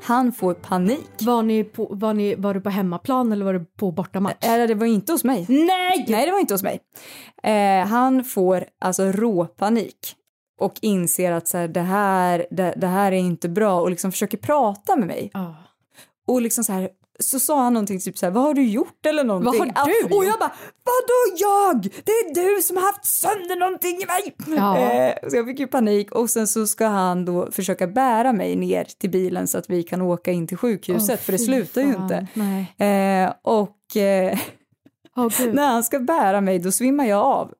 Han 0.02 0.32
får 0.32 0.54
panik. 0.54 1.10
Var, 1.20 1.42
ni 1.42 1.64
på, 1.64 1.88
var, 1.90 2.14
ni, 2.14 2.34
var 2.34 2.54
du 2.54 2.60
på 2.60 2.70
hemmaplan 2.70 3.32
eller 3.32 3.44
var 3.44 3.52
du 3.54 3.64
på 3.64 3.90
bortamatch? 3.90 4.36
Eller 4.40 4.68
det 4.68 4.74
var 4.74 4.86
inte 4.86 5.12
hos 5.12 5.24
mig. 5.24 5.46
Nej! 5.48 6.04
Nej, 6.08 6.26
det 6.26 6.32
var 6.32 6.38
inte 6.38 6.54
hos 6.54 6.62
mig. 6.62 6.80
Eh, 7.42 7.86
han 7.86 8.24
får 8.24 8.64
alltså 8.80 9.04
råpanik 9.04 10.16
och 10.60 10.74
inser 10.82 11.32
att 11.32 11.48
så 11.48 11.58
här, 11.58 11.68
det, 11.68 11.80
här, 11.80 12.46
det, 12.50 12.74
det 12.76 12.86
här 12.86 13.12
är 13.12 13.16
inte 13.16 13.48
bra 13.48 13.80
och 13.80 13.90
liksom 13.90 14.12
försöker 14.12 14.38
prata 14.38 14.96
med 14.96 15.08
mig. 15.08 15.30
Ja. 15.32 15.54
Och 16.26 16.42
liksom 16.42 16.64
så 16.64 16.72
här, 16.72 16.88
så 17.20 17.40
sa 17.40 17.62
han 17.62 17.72
någonting 17.74 18.00
typ 18.00 18.18
så 18.18 18.26
här, 18.26 18.32
vad 18.32 18.42
har 18.42 18.54
du 18.54 18.64
gjort 18.68 19.06
eller 19.06 19.24
någonting? 19.24 19.58
Vad 19.58 19.78
har 19.78 19.86
du 19.86 19.92
Ja, 20.10 20.16
Och 20.16 20.24
jag 20.24 20.30
gjort? 20.30 20.38
bara, 20.40 20.52
vadå 20.84 21.36
jag? 21.36 21.82
Det 22.04 22.12
är 22.12 22.34
du 22.56 22.62
som 22.62 22.76
har 22.76 22.84
haft 22.84 23.04
sönder 23.04 23.56
någonting 23.56 23.96
i 24.02 24.06
mig! 24.06 24.56
Ja. 24.58 24.78
Eh, 24.78 25.30
så 25.30 25.36
jag 25.36 25.46
fick 25.46 25.58
ju 25.58 25.66
panik 25.66 26.12
och 26.12 26.30
sen 26.30 26.46
så 26.48 26.66
ska 26.66 26.86
han 26.86 27.24
då 27.24 27.50
försöka 27.52 27.86
bära 27.86 28.32
mig 28.32 28.56
ner 28.56 28.84
till 28.84 29.10
bilen 29.10 29.48
så 29.48 29.58
att 29.58 29.70
vi 29.70 29.82
kan 29.82 30.02
åka 30.02 30.30
in 30.32 30.46
till 30.46 30.56
sjukhuset 30.56 31.18
Åh, 31.20 31.24
för 31.24 31.32
det 31.32 31.38
slutar 31.38 31.80
ju 31.82 31.92
fan. 31.92 32.02
inte. 32.02 32.26
Nej. 32.34 33.22
Eh, 33.24 33.32
och 33.42 33.96
eh, 33.96 34.38
gud. 35.38 35.54
när 35.54 35.66
han 35.66 35.84
ska 35.84 35.98
bära 35.98 36.40
mig 36.40 36.58
då 36.58 36.72
svimmar 36.72 37.04
jag 37.04 37.20
av. 37.20 37.52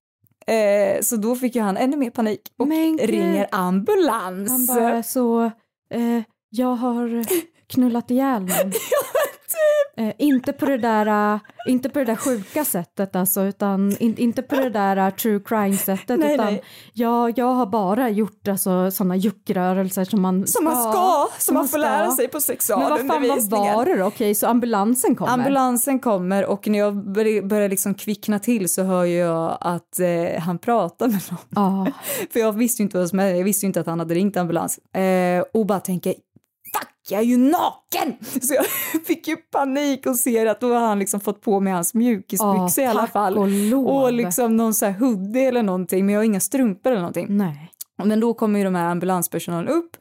Eh, 0.46 1.00
så 1.02 1.16
då 1.16 1.36
fick 1.36 1.54
ju 1.54 1.60
han 1.62 1.76
ännu 1.76 1.96
mer 1.96 2.10
panik 2.10 2.40
och 2.58 2.68
ringer 3.00 3.48
ambulans. 3.52 4.50
Han 4.50 4.66
bara 4.66 5.02
så, 5.02 5.44
eh, 5.94 6.22
jag 6.50 6.74
har 6.74 7.24
knullat 7.66 8.10
ihjäl 8.10 8.42
någon. 8.42 8.50
Eh, 9.96 10.12
inte, 10.18 10.52
på 10.52 10.66
det 10.66 10.78
där, 10.78 11.34
eh, 11.34 11.40
inte 11.66 11.88
på 11.88 11.98
det 11.98 12.04
där 12.04 12.16
sjuka 12.16 12.64
sättet 12.64 13.16
alltså, 13.16 13.42
utan 13.42 13.96
in, 14.00 14.16
inte 14.18 14.42
på 14.42 14.54
det 14.54 14.70
där 14.70 14.96
eh, 14.96 15.10
true 15.10 15.40
crime 15.44 15.76
sättet 15.76 16.18
Nej, 16.18 16.34
utan 16.34 16.46
nej. 16.46 16.62
Jag, 16.92 17.38
jag 17.38 17.46
har 17.54 17.66
bara 17.66 18.08
gjort 18.08 18.48
alltså, 18.48 18.90
sådana 18.90 19.16
juckrörelser 19.16 20.04
som 20.04 20.22
man 20.22 20.46
som 20.46 20.64
man 20.64 20.92
ska, 20.92 21.28
som 21.38 21.54
man 21.54 21.68
får 21.68 21.78
ska. 21.78 21.88
lära 21.88 22.10
sig 22.10 22.28
på 22.28 22.36
Men 22.36 22.40
vad 22.40 22.42
fan 22.42 22.56
sexualundervisningen. 22.56 23.48
vad 23.50 23.74
var 23.74 23.84
det 23.86 23.96
då? 23.96 24.04
Okej, 24.04 24.34
så 24.34 24.46
ambulansen 24.46 25.16
kommer? 25.16 25.32
Ambulansen 25.32 25.98
kommer 25.98 26.46
och 26.46 26.68
när 26.68 26.78
jag 26.78 27.12
börjar, 27.12 27.68
liksom 27.68 27.94
kvickna 27.94 28.38
till 28.38 28.68
så 28.68 28.82
hör 28.82 29.04
jag 29.04 29.58
att 29.60 30.00
eh, 30.00 30.40
han 30.40 30.58
pratar 30.58 31.08
med 31.08 31.20
någon. 31.30 31.38
Ja. 31.48 31.92
För 32.32 32.40
jag 32.40 32.52
visste 32.52 32.82
ju 32.82 32.84
inte 32.84 32.98
vad 32.98 33.08
som 33.08 33.18
hände, 33.18 33.36
jag 33.36 33.44
visste 33.44 33.66
ju 33.66 33.68
inte 33.68 33.80
att 33.80 33.86
han 33.86 33.98
hade 33.98 34.14
ringt 34.14 34.36
ambulans. 34.36 34.78
Eh, 34.78 35.44
och 35.54 35.66
bara 35.66 35.80
tänker, 35.80 36.14
jag 37.10 37.24
ju 37.24 37.36
naken! 37.36 38.14
Så 38.42 38.54
jag 38.54 38.66
fick 39.06 39.28
ju 39.28 39.36
panik 39.36 40.06
och 40.06 40.16
ser 40.16 40.46
att 40.46 40.60
då 40.60 40.74
har 40.74 40.86
han 40.86 40.98
liksom 40.98 41.20
fått 41.20 41.40
på 41.40 41.60
mig 41.60 41.72
hans 41.72 41.94
mjukisbyxor 41.94 42.84
i 42.84 42.86
alla 42.86 43.06
fall. 43.06 43.38
och 43.38 43.48
lov. 43.48 43.86
och 43.86 44.12
liksom 44.12 44.56
någon 44.56 44.74
så 44.74 44.86
här 44.86 44.92
hoodie 44.92 45.44
eller 45.44 45.62
någonting 45.62 46.06
men 46.06 46.12
jag 46.12 46.20
har 46.20 46.24
inga 46.24 46.40
strumpor 46.40 46.92
eller 46.92 47.00
någonting. 47.00 47.26
Nej. 47.28 47.70
Men 48.04 48.20
då 48.20 48.34
kommer 48.34 48.58
ju 48.58 48.64
de 48.64 48.74
här 48.74 48.88
ambulanspersonalen 48.88 49.68
upp 49.68 49.96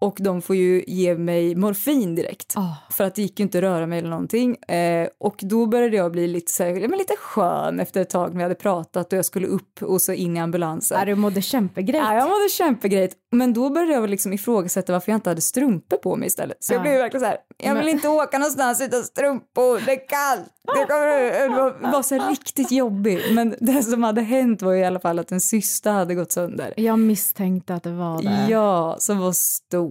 och 0.00 0.16
de 0.20 0.42
får 0.42 0.56
ju 0.56 0.84
ge 0.86 1.14
mig 1.18 1.54
morfin 1.54 2.14
direkt. 2.14 2.52
Ah. 2.56 2.74
För 2.90 3.04
att 3.04 3.14
det 3.14 3.22
gick 3.22 3.38
ju 3.38 3.42
inte 3.42 3.58
att 3.58 3.62
röra 3.64 3.86
mig 3.86 3.98
eller 3.98 4.10
någonting. 4.10 4.56
Eh, 4.56 5.08
och 5.20 5.36
då 5.42 5.66
började 5.66 5.96
jag 5.96 6.12
bli 6.12 6.26
lite, 6.26 6.52
så 6.52 6.62
här, 6.64 6.70
ja, 6.70 6.88
men 6.88 6.98
lite 6.98 7.16
skön 7.16 7.80
efter 7.80 8.00
ett 8.00 8.10
tag 8.10 8.28
när 8.30 8.36
vi 8.36 8.42
hade 8.42 8.54
pratat 8.54 9.12
och 9.12 9.18
jag 9.18 9.24
skulle 9.24 9.46
upp 9.46 9.82
och 9.82 10.02
så 10.02 10.12
in 10.12 10.36
i 10.36 10.40
ambulansen. 10.40 10.98
Är 11.00 11.06
du 11.06 11.14
mådde 11.14 11.42
kämpegrejt? 11.42 12.04
Ja, 12.06 12.14
jag 12.14 12.28
mådde 12.28 12.48
kämpegrejt. 12.48 13.14
Men 13.32 13.52
då 13.52 13.70
började 13.70 13.92
jag 13.92 14.10
liksom 14.10 14.32
ifrågasätta 14.32 14.92
varför 14.92 15.12
jag 15.12 15.16
inte 15.16 15.30
hade 15.30 15.40
strumpor 15.40 15.96
på 15.96 16.16
mig 16.16 16.26
istället. 16.26 16.56
Så 16.60 16.72
jag 16.72 16.78
Ja. 16.78 16.82
blev 16.82 16.94
verkligen 16.94 17.20
så 17.20 17.26
här, 17.26 17.36
jag 17.58 17.74
vill 17.74 17.84
Men- 17.84 17.94
inte 17.94 18.08
åka 18.08 18.38
någonstans 18.38 18.80
utan 18.80 19.02
strumpor, 19.02 19.82
det 19.86 19.92
är 19.92 20.08
kallt. 20.08 20.48
Det, 20.74 20.86
kommer, 20.86 21.82
det 21.82 21.92
var, 21.92 22.02
så 22.02 22.14
här 22.14 22.30
riktigt 22.30 22.70
jobbigt. 22.72 23.24
Men 23.32 23.54
det 23.60 23.82
som 23.82 24.02
hade 24.02 24.20
hänt 24.22 24.62
var 24.62 24.72
ju 24.72 24.80
i 24.80 24.84
alla 24.84 25.00
fall 25.00 25.18
att 25.18 25.32
en 25.32 25.40
cysta 25.40 25.90
hade 25.90 26.14
gått 26.14 26.32
sönder. 26.32 26.74
Jag 26.76 26.98
misstänkte 26.98 27.74
att 27.74 27.82
det 27.82 27.92
var 27.92 28.22
det. 28.22 28.46
Ja, 28.48 28.96
som 28.98 29.18
var 29.18 29.32
stor. 29.32 29.89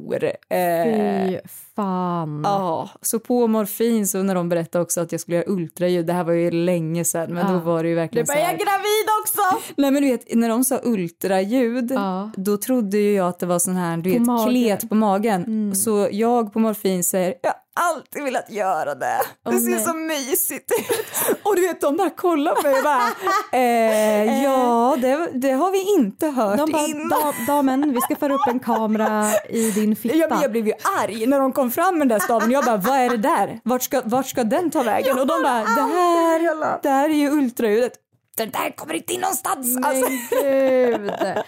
Eh, 0.50 1.42
Fy 1.46 1.69
fan. 1.84 2.42
Ja, 2.44 2.90
så 3.02 3.20
på 3.20 3.48
morfin 3.48 4.08
så 4.08 4.24
när 4.24 4.36
de 4.36 4.50
berättade 4.50 4.82
också 4.84 5.02
att 5.02 5.12
jag 5.12 5.22
skulle 5.22 5.38
göra 5.38 5.48
ultraljud, 5.50 6.06
det 6.06 6.14
här 6.14 6.24
var 6.24 6.34
ju 6.34 6.52
länge 6.52 7.06
sedan 7.06 7.34
men 7.34 7.48
Ja. 7.48 7.54
då 7.54 7.60
var 7.60 7.84
det 7.84 7.90
ju 7.90 7.96
verkligen 7.96 8.28
så 8.28 8.34
här. 8.34 8.42
gravid 8.42 9.08
också! 9.22 9.72
Nej 9.78 9.92
men 9.92 10.04
du 10.04 10.10
vet, 10.10 10.36
när 10.36 10.50
de 10.50 10.64
sa 10.64 10.80
ultraljud, 10.84 11.92
Ja. 11.92 12.32
då 12.38 12.58
trodde 12.58 12.98
ju 12.98 13.14
jag 13.14 13.28
att 13.28 13.40
det 13.40 13.46
var 13.46 13.60
sån 13.60 13.76
här, 13.76 13.98
du 13.98 14.10
vet, 14.10 14.22
magen. 14.22 14.50
klet 14.50 14.90
på 14.90 14.96
magen. 14.96 15.76
Så 15.76 16.08
jag 16.12 16.54
på 16.54 16.60
morfin 16.60 17.04
säger, 17.04 17.34
jag 17.44 17.50
har 17.50 17.60
alltid 17.96 18.24
velat 18.24 18.52
göra 18.52 18.96
det. 18.96 19.20
Det 19.46 19.50
Åh, 19.50 19.58
ser 19.58 19.70
nej. 19.70 19.80
så 19.80 19.94
mysigt 19.94 20.72
ut. 20.72 21.38
Och 21.44 21.56
du 21.56 21.62
vet, 21.62 21.82
de 21.82 21.98
bara 21.98 22.10
kollar 22.10 22.56
på 22.56 22.62
mig 22.68 22.78
och 22.78 22.84
bara, 22.84 23.02
eh, 23.60 24.44
ja, 24.44 24.98
det, 25.02 25.30
det 25.34 25.52
har 25.52 25.72
vi 25.72 25.94
inte 26.00 26.28
hört 26.28 26.58
De 26.58 26.72
bara, 26.72 26.86
innan. 26.88 27.10
"Da- 27.10 27.34
damen, 27.48 27.94
vi 27.94 28.02
ska 28.02 28.16
föra 28.16 28.34
upp 28.34 28.48
en 28.48 28.60
kamera 28.60 29.28
i 29.50 29.72
din 29.72 29.96
fitta. 29.96 30.16
Jag, 30.16 30.32
jag 30.44 30.52
blev 30.52 30.68
ju 30.68 30.74
arg 31.02 31.26
när 31.28 31.40
de 31.40 31.52
kom 31.52 31.69
fram 31.70 31.98
med 31.98 32.08
den 32.08 32.18
där 32.20 32.26
staven. 32.26 32.52
Jag 32.52 32.66
bara, 32.66 32.78
vad 32.78 32.98
är 32.98 33.10
det 33.10 33.18
där? 33.18 33.60
Vart 33.64 33.84
ska, 33.84 34.02
vart 34.06 34.26
ska 34.28 34.44
den 34.44 34.72
ta 34.72 34.84
vägen? 34.84 35.20
Och 35.20 35.28
de 35.28 35.44
bara, 35.44 35.60
det 35.60 35.82
här, 35.82 36.82
det 36.84 36.90
här 36.90 37.10
är 37.10 37.14
ju 37.14 37.30
ultraljudet. 37.32 37.94
Det 38.40 38.46
där 38.46 38.76
kommer 38.76 38.94
inte 38.94 39.14
in 39.14 39.22
någonstans. 39.22 39.78
Alltså. 39.78 40.10
Men 40.10 40.20
gud. 40.44 41.12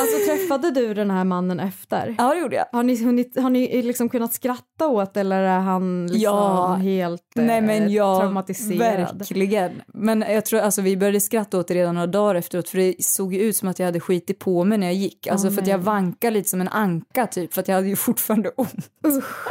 Alltså 0.00 0.18
träffade 0.30 0.70
du 0.70 0.94
den 0.94 1.10
här 1.10 1.24
mannen 1.24 1.60
efter? 1.60 2.14
Ja, 2.18 2.34
det 2.34 2.40
gjorde 2.40 2.56
jag. 2.56 2.66
Har 2.72 2.82
ni, 2.82 3.04
hunnit, 3.04 3.40
har 3.40 3.50
ni 3.50 3.82
liksom 3.82 4.08
kunnat 4.08 4.32
skratta 4.34 4.86
åt 4.86 5.16
eller 5.16 5.42
är 5.42 5.58
han 5.58 6.06
liksom 6.06 6.22
Ja. 6.22 6.74
helt 6.74 7.22
eh, 7.36 7.44
Nej 7.44 7.60
men 7.60 7.92
jag, 7.92 8.20
traumatiserad? 8.20 9.18
verkligen. 9.18 9.82
Men 9.86 10.20
jag 10.20 10.44
tror, 10.46 10.60
alltså 10.60 10.82
vi 10.82 10.96
började 10.96 11.20
skratta 11.20 11.58
åt 11.58 11.68
det 11.68 11.74
redan 11.74 11.94
några 11.94 12.06
dagar 12.06 12.34
efteråt 12.34 12.68
för 12.68 12.78
det 12.78 12.94
såg 13.04 13.34
ju 13.34 13.40
ut 13.40 13.56
som 13.56 13.68
att 13.68 13.78
jag 13.78 13.86
hade 13.86 14.00
skitit 14.00 14.38
på 14.38 14.64
mig 14.64 14.78
när 14.78 14.86
jag 14.86 14.94
gick. 14.96 15.26
Alltså 15.26 15.46
Åh, 15.48 15.52
för 15.54 15.62
att 15.62 15.68
jag 15.68 15.78
vankade 15.78 16.30
lite 16.30 16.48
som 16.48 16.60
en 16.60 16.68
anka 16.68 17.26
typ 17.26 17.54
för 17.54 17.60
att 17.60 17.68
jag 17.68 17.74
hade 17.74 17.88
ju 17.88 17.96
fortfarande 17.96 18.48
ont. 18.48 18.90
Usch. 19.06 19.48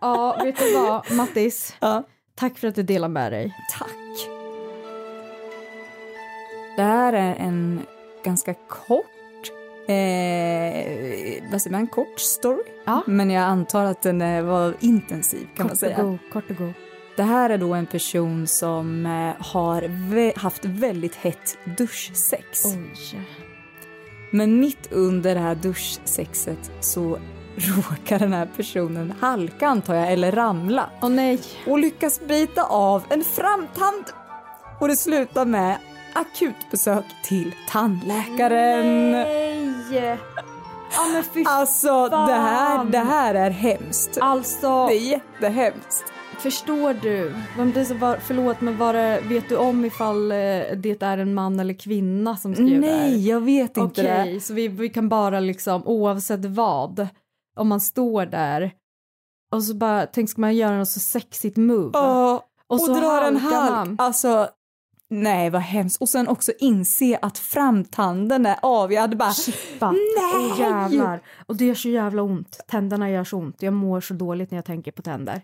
Ja, 0.00 0.40
vet 0.44 0.56
du 0.58 0.74
vad 0.74 1.12
Mattis? 1.12 1.76
Ja. 1.80 2.02
Tack 2.34 2.58
för 2.58 2.68
att 2.68 2.74
du 2.74 2.82
delar 2.82 3.08
med 3.08 3.32
dig. 3.32 3.54
Tack. 3.78 3.88
Det 6.78 6.84
här 6.84 7.12
är 7.12 7.34
en 7.34 7.80
ganska 8.24 8.54
kort, 8.54 9.50
eh, 9.88 11.50
vad 11.50 11.62
säger 11.62 11.70
man, 11.70 11.86
kort 11.86 12.20
story. 12.20 12.62
Ja. 12.84 13.02
Men 13.06 13.30
jag 13.30 13.42
antar 13.42 13.84
att 13.84 14.02
den 14.02 14.46
var 14.46 14.74
intensiv 14.80 15.48
kan 15.56 15.66
man 15.66 15.68
Kort 15.68 15.78
säga. 15.78 16.04
och 16.04 16.10
go, 16.10 16.18
kort 16.32 16.50
och 16.50 16.56
go. 16.56 16.72
Det 17.16 17.22
här 17.22 17.50
är 17.50 17.58
då 17.58 17.74
en 17.74 17.86
person 17.86 18.46
som 18.46 19.06
eh, 19.06 19.46
har 19.46 20.38
haft 20.38 20.64
väldigt 20.64 21.14
hett 21.14 21.58
duschsex. 21.78 22.64
Oj. 22.64 23.20
Men 24.32 24.60
mitt 24.60 24.92
under 24.92 25.34
det 25.34 25.40
här 25.40 25.54
duschsexet 25.54 26.70
så 26.80 27.18
råkar 27.56 28.18
den 28.18 28.32
här 28.32 28.48
personen 28.56 29.14
halka 29.20 29.66
antar 29.68 29.94
jag, 29.94 30.12
eller 30.12 30.32
ramla 30.32 30.90
Åh 31.02 31.10
nej. 31.10 31.40
och 31.66 31.78
lyckas 31.78 32.20
bita 32.20 32.62
av 32.64 33.02
en 33.10 33.24
framtand. 33.24 34.04
Och 34.80 34.88
det 34.88 34.96
slutar 34.96 35.44
med 35.44 35.78
akutbesök 36.20 37.04
till 37.22 37.54
tandläkaren. 37.68 39.10
Nej. 39.12 40.18
Ja 40.92 41.06
men 41.12 41.22
fy 41.24 41.44
Alltså 41.46 42.08
det 42.08 42.16
här, 42.16 42.76
fan. 42.76 42.90
det 42.90 42.98
här 42.98 43.34
är 43.34 43.50
hemskt. 43.50 44.18
Alltså, 44.20 44.86
Det 44.86 44.94
är 44.94 45.00
jättehemskt. 45.10 46.04
förstår 46.38 46.94
du? 47.02 47.34
Vem 47.56 47.72
det 47.72 47.80
är 47.80 47.84
så 47.84 47.94
var, 47.94 48.16
förlåt, 48.16 48.60
men 48.60 48.78
var 48.78 48.92
det, 48.92 49.20
vet 49.28 49.48
du 49.48 49.56
om 49.56 49.84
ifall 49.84 50.30
eh, 50.32 50.36
det 50.76 51.02
är 51.02 51.18
en 51.18 51.34
man 51.34 51.60
eller 51.60 51.74
kvinna 51.74 52.36
som 52.36 52.54
här? 52.54 52.62
Nej, 52.62 53.28
jag 53.28 53.40
vet 53.40 53.76
inte 53.76 54.02
Okej, 54.02 54.34
det. 54.34 54.40
så 54.40 54.54
vi, 54.54 54.68
vi 54.68 54.88
kan 54.88 55.08
bara 55.08 55.40
liksom, 55.40 55.82
oavsett 55.86 56.44
vad, 56.44 57.08
om 57.56 57.68
man 57.68 57.80
står 57.80 58.26
där 58.26 58.70
och 59.52 59.62
så 59.64 59.74
bara, 59.74 60.06
tänk 60.06 60.30
ska 60.30 60.40
man 60.40 60.56
göra 60.56 60.78
något 60.78 60.88
så 60.88 61.00
sexigt 61.00 61.56
move? 61.56 61.90
Ja, 61.92 62.44
och, 62.66 62.80
så 62.80 62.94
drar 62.94 63.22
en 63.22 63.36
halk. 63.36 63.70
man. 63.70 63.96
Alltså, 63.98 64.48
nej 65.10 65.50
vad 65.50 65.62
hemskt. 65.62 66.02
Och 66.02 66.08
sen 66.08 66.28
också 66.28 66.52
inse 66.58 67.18
att 67.22 67.38
framtanden 67.38 68.46
är 68.46 68.56
av. 68.62 68.92
Jag 68.92 69.00
hade 69.00 69.16
bara, 69.16 69.32
Chippat. 69.32 69.92
Nej! 69.92 70.60
Jävlar. 70.60 71.20
Och 71.46 71.56
det 71.56 71.64
gör 71.64 71.74
så 71.74 71.88
jävla 71.88 72.22
ont. 72.22 72.60
Tänderna 72.68 73.10
gör 73.10 73.24
så 73.24 73.36
ont. 73.38 73.62
Jag 73.62 73.72
mår 73.74 74.00
så 74.00 74.14
dåligt 74.14 74.50
när 74.50 74.58
jag 74.58 74.64
tänker 74.64 74.92
på 74.92 75.02
tänder. 75.02 75.40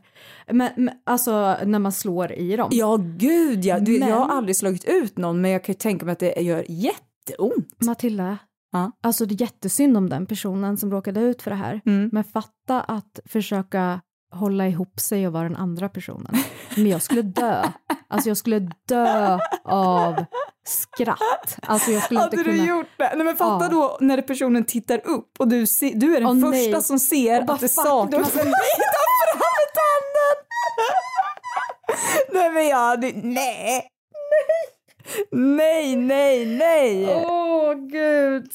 Men, 0.46 0.70
men 0.76 0.90
alltså 1.04 1.56
när 1.64 1.78
man 1.78 1.92
slår 1.92 2.32
i 2.32 2.56
dem. 2.56 2.68
ja 2.72 2.96
gud 3.16 3.64
ja. 3.64 3.78
Du, 3.78 3.98
Men- 3.98 4.08
Jag 4.08 4.16
har 4.16 4.28
aldrig 4.36 4.56
slagit 4.56 4.84
ut 4.84 5.18
någon 5.18 5.40
men 5.40 5.50
jag 5.50 5.64
kan 5.64 5.72
ju 5.72 5.78
tänka 5.78 6.06
mig 6.06 6.12
att 6.12 6.18
det 6.18 6.40
gör 6.40 6.64
jätteont. 6.68 7.82
Matilda, 7.84 8.38
Ja. 8.72 8.92
alltså 9.00 9.26
det 9.26 9.34
är 9.34 9.40
jättesynd 9.40 9.96
om 9.96 10.08
den 10.08 10.26
personen 10.26 10.76
som 10.76 10.90
råkade 10.90 11.20
ut 11.20 11.42
för 11.42 11.50
det 11.50 11.56
här. 11.56 11.80
Mm. 11.86 12.08
Men 12.12 12.24
fatta 12.24 12.80
att 12.80 13.20
försöka 13.24 14.00
hålla 14.34 14.66
ihop 14.68 15.00
sig 15.00 15.26
och 15.26 15.32
vara 15.32 15.42
den 15.42 15.56
andra 15.56 15.88
personen. 15.88 16.34
Men 16.76 16.86
jag 16.88 17.02
skulle 17.02 17.22
dö. 17.22 17.64
Alltså 18.08 18.28
jag 18.30 18.36
skulle 18.36 18.68
dö 18.88 19.38
av 19.64 20.24
skratt. 20.66 21.58
Alltså 21.62 21.90
jag 21.90 22.02
skulle 22.02 22.20
Hade 22.20 22.36
inte 22.36 22.50
du 22.50 22.56
kunna... 22.58 22.68
gjort 22.68 22.86
det? 22.98 23.12
Nej 23.16 23.24
men 23.24 23.36
fatta 23.36 23.64
Ja. 23.64 23.70
då 23.70 23.98
när 24.00 24.22
personen 24.22 24.64
tittar 24.64 25.06
upp 25.06 25.30
och 25.38 25.48
du, 25.48 25.66
se, 25.66 25.92
du 25.94 26.16
är 26.16 26.20
den 26.20 26.28
Åh, 26.44 26.50
första 26.52 26.70
nej. 26.72 26.82
som 26.82 26.98
ser 26.98 27.42
Och 27.48 27.54
att 27.54 27.60
det 27.60 27.68
saknas 27.68 28.32
du 28.32 28.40
en 28.40 28.46
bit 28.46 28.54
av 28.54 29.38
framtanden. 29.38 30.36
nej 32.32 32.50
men 32.50 32.68
jag 32.68 32.76
hade, 32.78 33.12
nej. 33.22 33.88
Nej, 35.30 35.96
nej, 35.96 36.46
nej. 36.46 37.24
Åh 37.26 37.74
gud, 37.74 38.50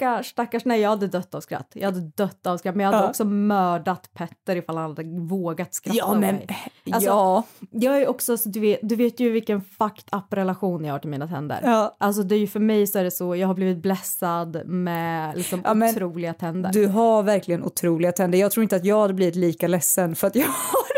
stackars, 0.00 0.26
stackars. 0.26 0.64
Nej 0.64 0.80
jag 0.80 0.90
hade 0.90 1.06
dött 1.06 1.34
av 1.34 1.40
skratt. 1.40 1.70
Jag 1.74 1.84
hade 1.92 2.00
dött 2.00 2.46
av 2.46 2.56
skratt 2.58 2.74
men 2.76 2.84
jag 2.84 2.92
hade 2.92 3.04
Ja. 3.04 3.08
också 3.10 3.24
mördat 3.24 4.10
Petter 4.14 4.56
ifall 4.56 4.76
han 4.76 4.90
hade 4.90 5.02
vågat 5.28 5.74
skratta 5.74 5.98
Ja 5.98 6.14
men, 6.14 6.20
mig. 6.34 6.46
Alltså, 6.92 7.10
ja. 7.10 7.42
Jag 7.70 8.02
är 8.02 8.08
också, 8.08 8.36
så 8.36 8.48
du, 8.48 8.60
vet, 8.60 8.78
du 8.82 8.96
vet 8.96 9.20
ju 9.20 9.30
vilken 9.30 9.60
fucked 9.62 10.04
up 10.20 10.32
relation 10.32 10.84
jag 10.84 10.94
har 10.94 10.98
till 10.98 11.10
mina 11.10 11.28
tänder. 11.28 11.60
ja. 11.64 11.96
Alltså 11.98 12.22
det 12.22 12.34
är 12.34 12.38
ju 12.38 12.46
för 12.46 12.60
mig 12.60 12.86
så 12.86 12.98
är 12.98 13.04
det 13.04 13.10
så, 13.10 13.36
jag 13.36 13.46
har 13.46 13.54
blivit 13.54 13.82
blessad 13.82 14.62
med 14.66 15.36
liksom 15.36 15.60
Ja, 15.64 15.74
men 15.74 15.88
otroliga 15.94 16.34
tänder. 16.34 16.72
Du 16.72 16.86
har 16.86 17.22
verkligen 17.22 17.64
otroliga 17.64 18.12
tänder. 18.12 18.38
Jag 18.38 18.50
tror 18.52 18.62
inte 18.62 18.76
att 18.76 18.84
jag 18.84 19.00
hade 19.00 19.14
blivit 19.14 19.36
lika 19.36 19.68
ledsen 19.68 20.14
för 20.16 20.26
att 20.26 20.34
jag 20.36 20.46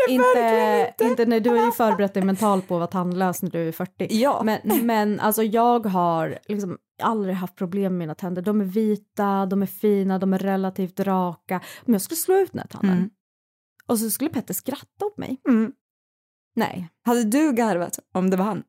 det 0.07 0.17
verkligen 0.17 0.79
inte, 0.79 0.87
inte. 0.89 1.03
inte 1.03 1.25
när 1.25 1.39
du 1.39 1.49
har 1.49 1.65
ju 1.65 1.71
förberett 1.77 2.13
dig 2.13 2.23
mentalt 2.23 2.67
på 2.67 2.75
att 2.75 2.79
vara 2.79 2.87
tandlös 2.87 3.41
när 3.41 3.49
du 3.49 3.67
är 3.67 3.71
40. 3.71 4.07
Ja. 4.09 4.41
Men, 4.45 4.85
men 4.85 5.19
alltså 5.19 5.43
jag 5.43 5.85
har 5.85 6.39
liksom 6.47 6.77
aldrig 7.03 7.35
haft 7.35 7.55
problem 7.55 7.93
med 7.93 7.99
mina 7.99 8.15
tänder. 8.15 8.41
De 8.41 8.61
är 8.61 8.65
vita, 8.65 9.45
de 9.45 9.61
är 9.61 9.65
fina, 9.65 10.19
de 10.19 10.33
är 10.33 10.39
relativt 10.39 10.99
raka. 10.99 11.61
Men 11.85 11.93
jag 11.93 12.01
skulle 12.01 12.17
slå 12.17 12.35
ut 12.35 12.51
den 12.51 12.59
här 12.59 12.67
tanden. 12.67 12.97
Mm. 12.97 13.09
Och 13.87 13.99
så 13.99 14.09
skulle 14.09 14.29
Petter 14.29 14.53
skratta 14.53 15.05
åt 15.05 15.17
mig. 15.17 15.41
Mm. 15.49 15.71
Nej. 16.55 16.89
Hade 17.05 17.23
du 17.23 17.51
garvat 17.53 17.99
om 18.13 18.29
det 18.29 18.37
var 18.37 18.45
han? 18.45 18.63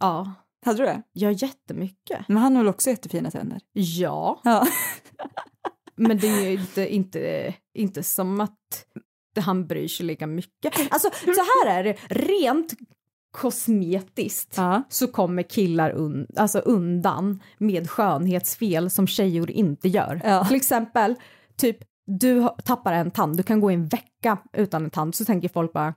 Ja, 0.00 0.32
Hade 0.66 0.78
du 0.78 0.84
det? 0.84 1.02
gör 1.14 1.42
jättemycket. 1.42 2.28
Men 2.28 2.36
han 2.36 2.56
har 2.56 2.62
väl 2.62 2.68
också 2.68 2.90
jättefina 2.90 3.30
tänder? 3.30 3.60
Ja, 3.72 4.40
Ja. 4.44 4.66
men 5.96 6.18
det 6.18 6.26
är 6.28 6.50
ju 6.50 6.60
inte, 6.60 6.94
inte, 6.94 7.54
inte 7.74 8.02
som 8.02 8.40
att 8.40 8.86
han 9.40 9.66
bryr 9.66 9.88
sig 9.88 10.06
lika 10.06 10.26
mycket. 10.26 10.74
Alltså 10.90 11.10
så 11.24 11.40
här 11.40 11.78
är 11.78 11.84
det, 11.84 11.96
rent 12.08 12.74
kosmetiskt 13.32 14.54
ja. 14.56 14.82
så 14.88 15.06
kommer 15.06 15.42
killar 15.42 15.90
un, 15.90 16.26
alltså 16.36 16.58
undan 16.58 17.42
med 17.58 17.90
skönhetsfel 17.90 18.90
som 18.90 19.06
tjejor 19.06 19.50
inte 19.50 19.88
gör. 19.88 20.20
Ja. 20.24 20.44
Till 20.44 20.56
exempel, 20.56 21.14
typ 21.56 21.76
du 22.06 22.48
tappar 22.64 22.92
en 22.92 23.10
tand, 23.10 23.36
du 23.36 23.42
kan 23.42 23.60
gå 23.60 23.70
en 23.70 23.86
vecka 23.86 24.38
utan 24.52 24.84
en 24.84 24.90
tand 24.90 25.14
så 25.14 25.24
tänker 25.24 25.48
folk 25.48 25.72
bara 25.72 25.94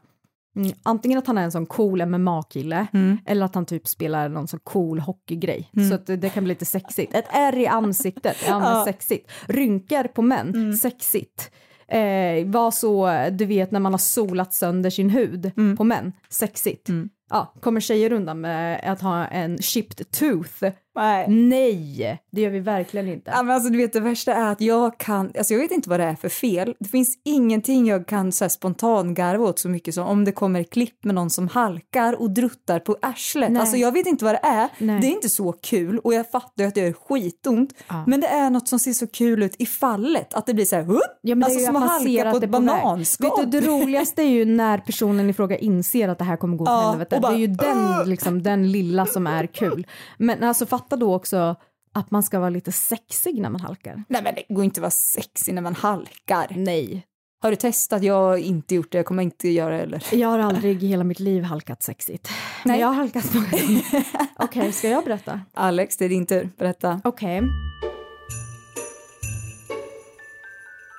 mm, 0.55 0.71
antingen 0.83 1.17
att 1.19 1.27
han 1.27 1.37
är 1.37 1.43
en 1.43 1.51
sån 1.51 1.65
cool 1.65 2.05
MMA-kille 2.05 2.87
Mm. 2.93 3.17
eller 3.25 3.45
att 3.45 3.55
han 3.55 3.65
typ 3.65 3.87
spelar 3.87 4.29
någon 4.29 4.47
sån 4.47 4.59
cool 4.63 4.99
hockeygrej 4.99 5.69
så 5.89 5.95
att 5.95 6.05
det, 6.05 6.15
det 6.15 6.29
kan 6.29 6.43
bli 6.43 6.53
lite 6.53 6.65
sexigt. 6.65 7.15
Ett 7.15 7.27
ärr 7.29 7.57
i 7.57 7.67
ansiktet, 7.67 8.37
ja 8.47 8.59
men 8.59 8.85
sexigt. 8.85 9.31
Rynkor 9.47 10.03
på 10.07 10.21
män, 10.21 10.77
sexigt. 10.77 11.51
Eh, 11.87 12.45
var 12.45 12.71
så, 12.71 13.09
du 13.31 13.45
vet 13.45 13.71
när 13.71 13.79
man 13.79 13.93
har 13.93 13.97
solat 13.97 14.53
sönder 14.53 14.89
sin 14.89 15.09
hud 15.09 15.51
Mm. 15.57 15.77
på 15.77 15.83
män, 15.83 16.11
sexigt. 16.29 16.89
Ja, 17.29 17.53
kommer 17.61 17.79
tjejer 17.79 18.11
undan 18.11 18.41
med 18.41 18.81
att 18.91 19.01
ha 19.01 19.27
en 19.27 19.57
chipped 19.57 20.11
tooth? 20.11 20.63
Nej. 20.95 21.25
Nej, 21.29 22.19
det 22.31 22.41
gör 22.41 22.49
vi 22.49 22.59
verkligen 22.59 23.07
inte. 23.07 23.31
Ja, 23.35 23.43
men 23.43 23.55
alltså, 23.55 23.69
du 23.69 23.77
vet, 23.77 23.93
det 23.93 23.99
värsta 23.99 24.33
är 24.33 24.51
att 24.51 24.61
jag 24.61 24.97
kan, 24.97 25.31
alltså 25.37 25.53
jag 25.53 25.61
vet 25.61 25.71
inte 25.71 25.89
vad 25.89 25.99
det 25.99 26.03
är 26.03 26.15
för 26.15 26.29
fel. 26.29 26.75
Det 26.79 26.89
finns 26.89 27.17
ingenting 27.25 27.87
jag 27.87 28.07
kan 28.07 28.31
så 28.31 28.43
här, 28.43 28.49
spontan 28.49 29.13
garva 29.13 29.45
åt 29.45 29.59
så 29.59 29.69
mycket 29.69 29.93
som 29.95 30.07
om 30.07 30.25
det 30.25 30.31
kommer 30.31 30.63
klipp 30.63 31.03
med 31.03 31.15
någon 31.15 31.29
som 31.29 31.47
halkar 31.47 32.21
och 32.21 32.31
druttar 32.31 32.79
på 32.79 32.97
arslet. 33.01 33.51
Nej. 33.51 33.61
Alltså 33.61 33.77
jag 33.77 33.91
vet 33.91 34.07
inte 34.07 34.25
vad 34.25 34.33
det 34.35 34.39
är. 34.47 34.69
Nej. 34.77 35.01
Det 35.01 35.07
är 35.07 35.11
inte 35.11 35.29
så 35.29 35.51
kul 35.51 35.99
och 35.99 36.13
jag 36.13 36.31
fattar 36.31 36.63
ju 36.63 36.67
att 36.67 36.75
det 36.75 36.81
gör 36.81 36.93
skitont. 36.93 37.73
Men 38.07 38.21
det 38.21 38.27
är 38.27 38.49
något 38.49 38.67
som 38.67 38.79
ser 38.79 38.93
så 38.93 39.07
kul 39.07 39.43
ut 39.43 39.55
i 39.59 39.65
fallet. 39.65 40.33
Att 40.33 40.45
det 40.45 40.53
blir 40.53 40.65
så 40.65 40.75
här, 40.75 40.83
"Hup!" 40.83 41.01
Ja, 41.21 41.35
men 41.35 41.43
alltså 41.43 41.59
som 41.59 41.75
att 41.75 41.89
halka 41.89 42.31
på 42.31 42.37
ett 42.37 42.49
bananskal. 42.49 43.39
Vet 43.39 43.51
du, 43.51 43.59
det 43.59 43.67
roligaste 43.67 44.21
är 44.21 44.27
ju 44.29 44.45
när 44.45 44.77
personen 44.77 45.29
i 45.29 45.33
fråga 45.33 45.57
inser 45.57 46.07
att 46.09 46.17
det 46.17 46.23
här 46.23 46.37
kommer 46.37 46.57
gå 46.57 46.63
åt 46.63 46.69
Ja, 46.69 46.89
helvete. 46.89 47.19
bara, 47.21 47.31
det 47.31 47.37
är 47.37 47.39
ju 47.39 47.47
den, 47.47 48.09
liksom, 48.09 48.43
den 48.43 48.71
lilla 48.71 49.05
som 49.05 49.27
är 49.27 49.47
kul. 49.47 49.87
Men 50.17 50.43
alltså 50.43 50.65
fatta 50.85 50.95
då 50.95 51.15
också 51.15 51.55
att 51.93 52.11
man 52.11 52.23
ska 52.23 52.39
vara 52.39 52.49
lite 52.49 52.71
sexig 52.71 53.41
när 53.41 53.49
man 53.49 53.61
halkar. 53.61 54.03
Nej 54.07 54.23
men 54.23 54.35
det 54.35 54.53
går 54.53 54.63
inte 54.63 54.79
att 54.79 54.81
vara 54.81 54.91
sexig 54.91 55.53
när 55.53 55.61
man 55.61 55.75
halkar. 55.75 56.47
Nej. 56.55 57.05
Har 57.41 57.49
du 57.49 57.55
testat? 57.55 58.03
Jag 58.03 58.13
har 58.13 58.37
inte 58.37 58.75
gjort 58.75 58.91
det, 58.91 58.97
jag 58.97 59.05
kommer 59.05 59.23
inte 59.23 59.49
göra 59.49 59.69
det 59.73 59.77
heller. 59.77 60.03
Jag 60.11 60.27
har 60.27 60.39
aldrig 60.39 60.83
i 60.83 60.87
hela 60.87 61.03
mitt 61.03 61.19
liv 61.19 61.43
halkat 61.43 61.83
sexigt. 61.83 62.29
Men 62.63 62.71
Nej. 62.71 62.81
jag 62.81 62.87
har 62.87 62.93
halkat 62.93 63.33
många. 63.33 63.81
Okej, 64.35 64.71
ska 64.71 64.89
jag 64.89 65.03
berätta? 65.03 65.41
Alex, 65.53 65.97
det 65.97 66.05
är 66.05 66.09
din 66.09 66.25
tur. 66.25 66.49
Berätta. 66.57 67.01
Okej. 67.03 67.41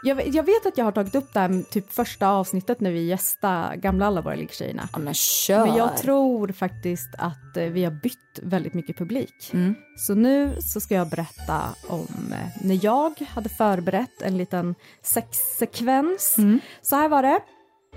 Jag, 0.07 0.14
vet- 0.16 0.35
jag 0.35 0.42
vet 0.42 0.66
att 0.66 0.79
jag 0.79 0.85
har 0.85 0.92
tagit 0.92 1.14
upp 1.14 1.33
det 1.33 1.40
här 1.40 1.62
typ 1.71 1.92
första 1.92 2.29
avsnittet 2.29 2.81
när 2.81 2.90
vi 2.90 3.07
gästade 3.07 3.77
gamla 3.77 4.07
alla 4.07 4.21
våra 4.21 4.35
liggsjejerna. 4.35 4.88
Ja 4.92 4.99
men 4.99 5.14
kör. 5.14 5.66
Men 5.66 5.77
jag 5.77 5.97
tror 5.97 6.49
faktiskt 6.49 7.09
att 7.19 7.57
eh, 7.57 7.64
vi 7.64 7.85
har 7.85 7.90
bytt 7.92 8.38
väldigt 8.42 8.75
mycket 8.75 8.99
publik. 8.99 9.51
Mm. 9.53 9.75
Så 9.99 10.14
nu 10.14 10.57
så 10.61 10.81
ska 10.81 10.95
jag 10.95 11.09
berätta 11.09 11.62
om 11.88 12.07
eh, 12.33 12.66
när 12.66 12.85
jag 12.85 13.21
hade 13.29 13.49
förberett 13.49 14.23
en 14.23 14.37
liten 14.38 14.75
sexsekvens. 15.03 16.35
Mm. 16.38 16.61
Så 16.83 16.97
här 16.97 17.09
var 17.09 17.23
det. 17.23 17.40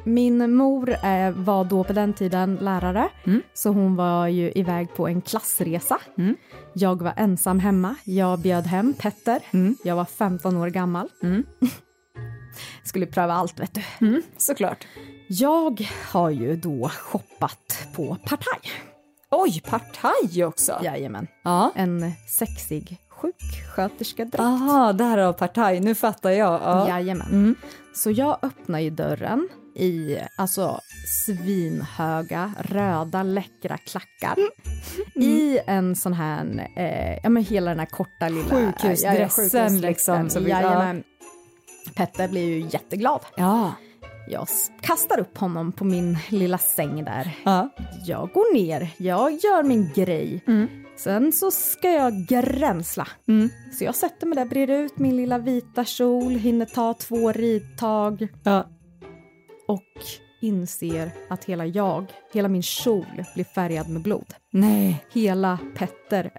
Min 0.03 0.55
mor 0.55 0.89
eh, 1.05 1.31
var 1.31 1.63
då 1.65 1.83
på 1.83 1.93
den 1.93 2.13
tiden 2.13 2.55
lärare, 2.61 3.09
Mm. 3.25 3.41
så 3.53 3.69
hon 3.69 3.95
var 3.95 4.27
ju 4.27 4.51
iväg 4.55 4.93
på 4.95 5.07
en 5.07 5.21
klassresa. 5.21 5.97
Mm. 6.17 6.35
Jag 6.73 7.01
var 7.01 7.13
ensam 7.17 7.59
hemma. 7.59 7.95
Jag 8.03 8.39
bjöd 8.39 8.67
hem 8.67 8.93
Petter. 8.93 9.41
Mm. 9.51 9.75
Jag 9.83 9.95
var 9.95 10.05
15 10.05 10.57
år 10.57 10.67
gammal. 10.69 11.09
Mm. 12.59 12.83
Skulle 12.83 13.05
pröva 13.05 13.33
allt, 13.33 13.59
vet 13.59 13.73
du. 13.99 14.23
Såklart. 14.37 14.87
Jag 15.27 15.89
har 16.11 16.29
ju 16.29 16.55
då 16.55 16.89
shoppat 16.89 17.87
på 17.95 18.17
Partaj. 18.25 18.59
Oj, 19.31 19.61
partaj 19.65 20.45
också. 20.45 20.79
Jajamän. 20.83 21.27
Ja. 21.43 21.71
En 21.75 22.11
sexig 22.39 22.97
sjuksköterskedräkt. 23.09 24.39
Aha, 24.39 24.93
därav 24.93 25.33
partaj. 25.33 25.79
Nu 25.79 25.95
fattar 25.95 26.29
jag. 26.29 26.61
Ja. 26.63 26.89
Jajamän. 26.89 27.27
Mm. 27.27 27.55
Så 27.95 28.11
jag 28.11 28.37
öppnar 28.41 28.79
ju 28.79 28.89
dörren 28.89 29.49
i 29.75 30.17
alltså 30.37 30.79
svinhöga, 31.07 32.53
röda, 32.59 33.23
läckra 33.23 33.77
klackar. 33.77 34.35
Mm. 34.35 34.49
I 35.29 35.59
en 35.67 35.95
sån 35.95 36.13
här, 36.13 36.69
eh, 36.75 37.19
ja 37.23 37.29
men 37.29 37.43
hela 37.43 37.69
den 37.71 37.79
här 37.79 37.85
korta 37.85 38.29
lilla... 38.29 38.49
Sjukhusdressen 38.49 39.15
ja, 39.15 39.29
sjukhusdressen. 39.29 39.81
liksom, 39.81 40.29
så 40.29 40.39
vi- 40.39 40.49
Petter 41.95 42.27
blir 42.27 42.45
ju 42.47 42.59
jätteglad. 42.69 43.21
Ja. 43.37 43.73
Jag 44.27 44.47
kastar 44.81 45.19
upp 45.19 45.37
honom 45.37 45.71
på 45.71 45.83
min 45.85 46.17
lilla 46.29 46.57
säng 46.57 47.03
där. 47.03 47.37
ja. 47.45 47.69
Jag 48.05 48.29
går 48.33 48.53
ner, 48.53 48.89
jag 48.97 49.31
gör 49.31 49.63
min 49.63 49.89
grej. 49.95 50.43
Mm. 50.47 50.67
Sen 50.97 51.31
så 51.31 51.51
ska 51.51 51.91
jag 51.91 52.13
gränsla. 52.13 53.07
Mm. 53.27 53.49
Så 53.73 53.83
jag 53.83 53.95
sätter 53.95 54.27
mig 54.27 54.35
där, 54.35 54.45
breder 54.45 54.79
ut 54.79 54.97
min 54.97 55.17
lilla 55.17 55.37
vita 55.37 55.85
kjol, 55.85 56.31
hinner 56.31 56.65
ta 56.65 56.93
två 56.93 57.31
ridtag 57.31 58.27
ja. 58.43 58.67
och 59.67 59.83
inser 60.39 61.11
att 61.29 61.43
hela 61.43 61.65
jag, 61.65 62.05
hela 62.33 62.47
min 62.47 62.63
kjol 62.63 63.23
blir 63.33 63.43
färgad 63.43 63.89
med 63.89 64.01
blod. 64.01 64.33
Nej. 64.51 65.05
Hela 65.13 65.59
Petter, 65.75 66.31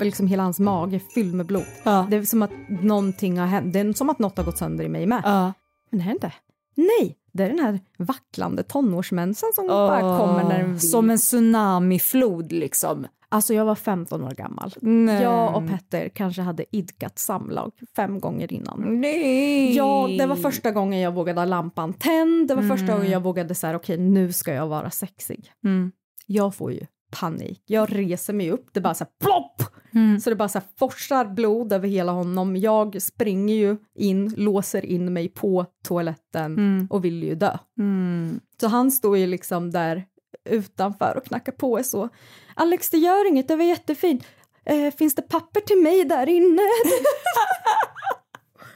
är 0.00 0.04
liksom 0.04 0.26
hela 0.26 0.42
hans 0.42 0.60
mage 0.60 0.96
är 0.96 1.02
fylld 1.14 1.34
med 1.34 1.46
blod. 1.46 1.66
Ja. 1.84 2.06
Det 2.10 2.16
är 2.16 2.22
som 2.22 2.42
att 2.42 2.50
någonting 2.68 3.38
har 3.38 3.46
hänt, 3.46 3.72
det 3.72 3.80
är 3.80 3.92
som 3.92 4.10
att 4.10 4.18
något 4.18 4.36
har 4.36 4.44
gått 4.44 4.58
sönder 4.58 4.84
i 4.84 4.88
mig 4.88 5.06
med. 5.06 5.22
Ja. 5.24 5.52
Men 5.90 6.00
det 6.00 6.06
är 6.06 6.10
inte. 6.10 6.32
Nej, 6.74 7.16
det 7.32 7.42
är 7.42 7.48
den 7.48 7.58
här 7.58 7.80
vacklande 7.98 8.62
tonårsmensen 8.62 9.48
som 9.54 9.66
bara 9.66 10.18
kommer 10.18 10.44
när 10.44 10.58
den 10.58 10.72
vill. 10.72 10.90
Som 10.90 11.10
en 11.10 11.18
tsunamiflod 11.18 12.52
liksom. 12.52 13.06
Alltså 13.28 13.54
jag 13.54 13.64
var 13.64 13.74
15 13.74 14.24
år 14.24 14.30
gammal. 14.30 14.74
Nej. 14.80 15.22
Jag 15.22 15.56
och 15.56 15.68
Petter 15.68 16.08
kanske 16.08 16.42
hade 16.42 16.76
idkat 16.76 17.18
samlag 17.18 17.72
fem 17.96 18.20
gånger 18.20 18.52
innan. 18.52 19.00
Nej. 19.00 19.76
Ja, 19.76 20.08
det 20.18 20.26
var 20.26 20.36
första 20.36 20.70
gången 20.70 21.00
jag 21.00 21.14
vågade 21.14 21.40
ha 21.40 21.44
lampan 21.44 21.92
tänd. 21.94 22.48
Det 22.48 22.54
var 22.54 22.76
första 22.76 22.92
gången 22.92 23.10
jag 23.10 23.22
vågade 23.22 23.54
säga 23.54 23.76
okej 23.76 23.98
nu 23.98 24.32
ska 24.32 24.54
jag 24.54 24.66
vara 24.66 24.90
sexig. 24.90 25.50
Mm. 25.64 25.92
Jag 26.26 26.54
får 26.54 26.72
ju 26.72 26.86
panik. 27.20 27.62
Jag 27.66 27.88
reser 27.98 28.32
mig 28.32 28.50
upp, 28.50 28.66
det 28.72 28.80
bara 28.80 28.94
så 28.94 29.04
här 29.04 29.10
plopp! 29.24 29.62
Mm. 29.94 30.20
Så 30.20 30.30
det 30.30 30.36
bara 30.36 30.48
så 30.48 30.58
här 30.58 30.66
forsar 30.78 31.24
blod 31.24 31.72
över 31.72 31.88
hela 31.88 32.12
honom. 32.12 32.56
Jag 32.56 33.02
springer 33.02 33.54
ju 33.54 33.76
in, 33.94 34.34
låser 34.36 34.84
in 34.86 35.12
mig 35.12 35.28
på 35.28 35.66
toaletten 35.84 36.52
Mm. 36.52 36.86
och 36.90 37.04
vill 37.04 37.22
ju 37.22 37.34
dö. 37.34 37.58
Mm. 37.78 38.40
Så 38.60 38.68
han 38.68 38.90
står 38.90 39.18
ju 39.18 39.26
liksom 39.26 39.70
där 39.70 40.04
utanför 40.44 41.16
och 41.16 41.24
knackar 41.24 41.52
på 41.52 41.82
så. 41.82 42.08
Alex, 42.54 42.90
det 42.90 42.98
gör 42.98 43.28
inget, 43.28 43.48
det 43.48 43.56
var 43.56 43.64
jättefint. 43.64 44.24
Eh, 44.64 44.94
finns 44.94 45.14
det 45.14 45.22
papper 45.22 45.60
till 45.60 45.82
mig 45.82 46.04
där 46.04 46.28
inne? 46.28 46.62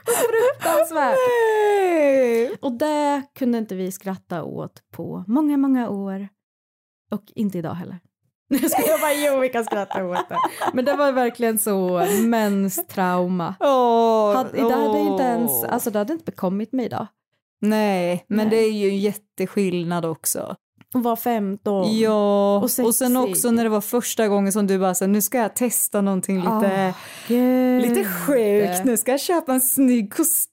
Fruktansvärt. 0.07 1.17
Nej. 1.17 2.57
Och 2.61 2.73
det 2.73 3.23
kunde 3.39 3.59
inte 3.59 3.75
vi 3.75 3.93
skratta 3.93 4.43
åt 4.43 4.83
på 4.93 5.25
många, 5.27 5.57
många 5.57 5.89
år. 5.89 6.29
Och 7.11 7.25
inte 7.35 7.59
idag 7.59 7.75
heller. 7.75 7.99
Jag 8.49 8.71
ska 8.71 8.83
bara, 9.01 9.15
jo 9.15 9.41
vi 9.41 9.49
kan 9.49 9.65
skratta 9.65 10.05
åt 10.05 10.29
det. 10.29 10.37
Men 10.73 10.85
det 10.85 10.97
var 10.97 11.13
verkligen 11.13 11.59
så 11.59 12.07
menstrauma. 12.23 13.55
Åh, 13.61 14.35
Hade, 14.35 14.51
det 14.53 14.63
hade 14.63 14.89
åh. 14.89 15.13
inte 15.13 15.23
ens, 15.23 15.65
alltså 15.65 15.91
det 15.91 15.99
hade 15.99 16.13
inte 16.13 16.25
bekommit 16.25 16.73
mig 16.73 16.87
idag. 16.87 17.07
Nej, 17.61 18.25
men 18.29 18.49
Nej. 18.49 18.49
det 18.51 18.57
är 18.57 18.73
ju 18.73 18.89
en 18.89 18.99
jätteskillnad 18.99 20.05
också. 20.05 20.57
Var 20.95 21.17
15. 21.17 21.99
Ja, 21.99 22.57
Och 22.57 22.63
och, 22.63 22.71
sen 22.71 22.85
sexig. 22.93 23.17
också 23.17 23.51
när 23.51 23.65
det 23.65 23.71
var 23.71 23.81
första 23.81 24.29
gången 24.29 24.53
som 24.53 24.67
du 24.67 24.79
bara 24.79 24.95
här, 25.01 25.07
nu 25.07 25.23
ska 25.23 25.39
jag 25.39 25.57
testa 25.57 26.01
någonting 26.01 26.37
lite, 26.37 26.95
Gud. 27.29 27.83
lite 27.83 28.05
sjukt, 28.05 28.85
nu 28.85 28.97
ska 28.97 29.11
jag 29.11 29.21
köpa 29.21 29.53
en 29.53 29.61
snygg 29.61 30.13
kostym 30.15 30.50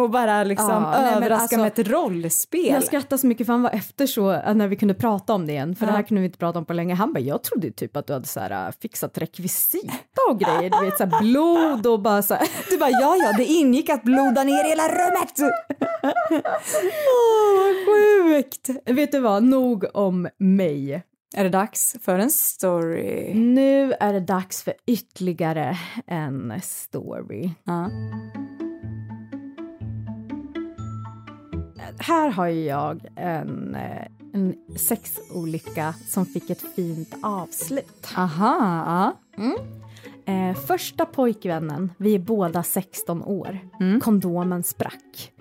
och 0.00 0.10
bara 0.10 0.44
liksom 0.44 0.70
Ja, 0.70 1.00
nej, 1.00 1.14
överraska 1.14 1.42
alltså, 1.42 1.58
med 1.58 1.66
ett 1.78 1.88
rollspel. 1.88 2.66
Jag 2.66 2.84
skrattade 2.84 3.18
så 3.18 3.26
mycket 3.26 3.46
för 3.46 3.52
han 3.52 3.62
var 3.62 3.70
efter 3.70 4.06
så 4.06 4.32
äh, 4.32 4.54
när 4.54 4.68
vi 4.68 4.76
kunde 4.76 4.94
prata 4.94 5.32
om 5.34 5.46
det 5.46 5.52
igen, 5.52 5.76
för 5.76 5.86
Ja. 5.86 5.90
det 5.90 5.96
här 5.96 6.02
kunde 6.02 6.20
vi 6.20 6.26
inte 6.26 6.38
prata 6.38 6.58
om 6.58 6.64
på 6.64 6.72
länge. 6.72 6.94
Han 6.94 7.12
bara, 7.12 7.20
jag 7.20 7.42
trodde 7.42 7.70
typ 7.70 7.96
att 7.96 8.06
du 8.06 8.12
hade 8.12 8.26
så 8.26 8.40
här, 8.40 8.66
äh, 8.66 8.72
fixat 8.82 9.18
rekvisita 9.18 10.20
och 10.30 10.38
grejer, 10.40 10.70
du 10.70 10.84
vet 10.84 10.98
så 10.98 11.04
här, 11.04 11.20
blod 11.22 11.86
och 11.86 12.00
bara 12.02 12.22
så 12.22 12.34
här. 12.34 12.48
Du 12.70 12.78
bara, 12.78 12.90
ja 12.90 13.16
ja, 13.16 13.32
det 13.36 13.44
ingick 13.44 13.90
att 13.90 14.02
bloda 14.02 14.44
ner 14.44 14.64
hela 14.64 14.88
rummet. 14.88 15.32
Åh, 16.02 17.56
vad 17.56 17.74
sjukt. 17.86 18.68
Vet 18.86 19.12
du 19.12 19.20
vad, 19.20 19.42
nog 19.42 19.84
om 19.94 20.28
mig. 20.38 21.02
Är 21.36 21.44
det 21.44 21.50
dags 21.50 21.96
för 22.02 22.18
en 22.18 22.30
story? 22.30 23.34
Nu 23.34 23.92
är 24.00 24.12
det 24.12 24.20
dags 24.20 24.62
för 24.62 24.74
ytterligare 24.86 25.76
en 26.06 26.52
story. 26.62 27.50
Ja. 27.64 27.90
Här 31.98 32.30
har 32.30 32.46
ju 32.46 32.64
jag 32.64 33.00
en, 33.16 33.74
eh, 33.74 34.06
en 34.32 34.54
sexolycka 34.76 35.94
som 36.06 36.26
fick 36.26 36.50
ett 36.50 36.74
fint 36.76 37.14
avslut. 37.22 38.08
Aha, 38.16 39.14
ja. 39.36 39.44
Eh, 40.26 40.56
första 40.56 41.06
pojkvännen, 41.06 41.92
vi 41.96 42.14
är 42.14 42.18
båda 42.18 42.62
16 42.62 43.22
år. 43.22 43.58
Kondomen 44.00 44.62
sprack. 44.62 45.32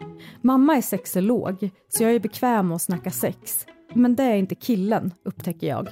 Mamma 0.42 0.78
är 0.78 0.82
sexolog, 0.82 1.70
så 1.90 2.04
jag 2.04 2.12
är 2.16 2.20
bekväm 2.20 2.68
med 2.68 2.76
att 2.76 2.82
snacka 2.82 3.12
sex. 3.12 3.66
Men 3.96 4.16
det 4.16 4.24
är 4.24 4.36
inte 4.36 4.56
killen, 4.56 5.14
upptäcker 5.26 5.68
jag. 5.68 5.88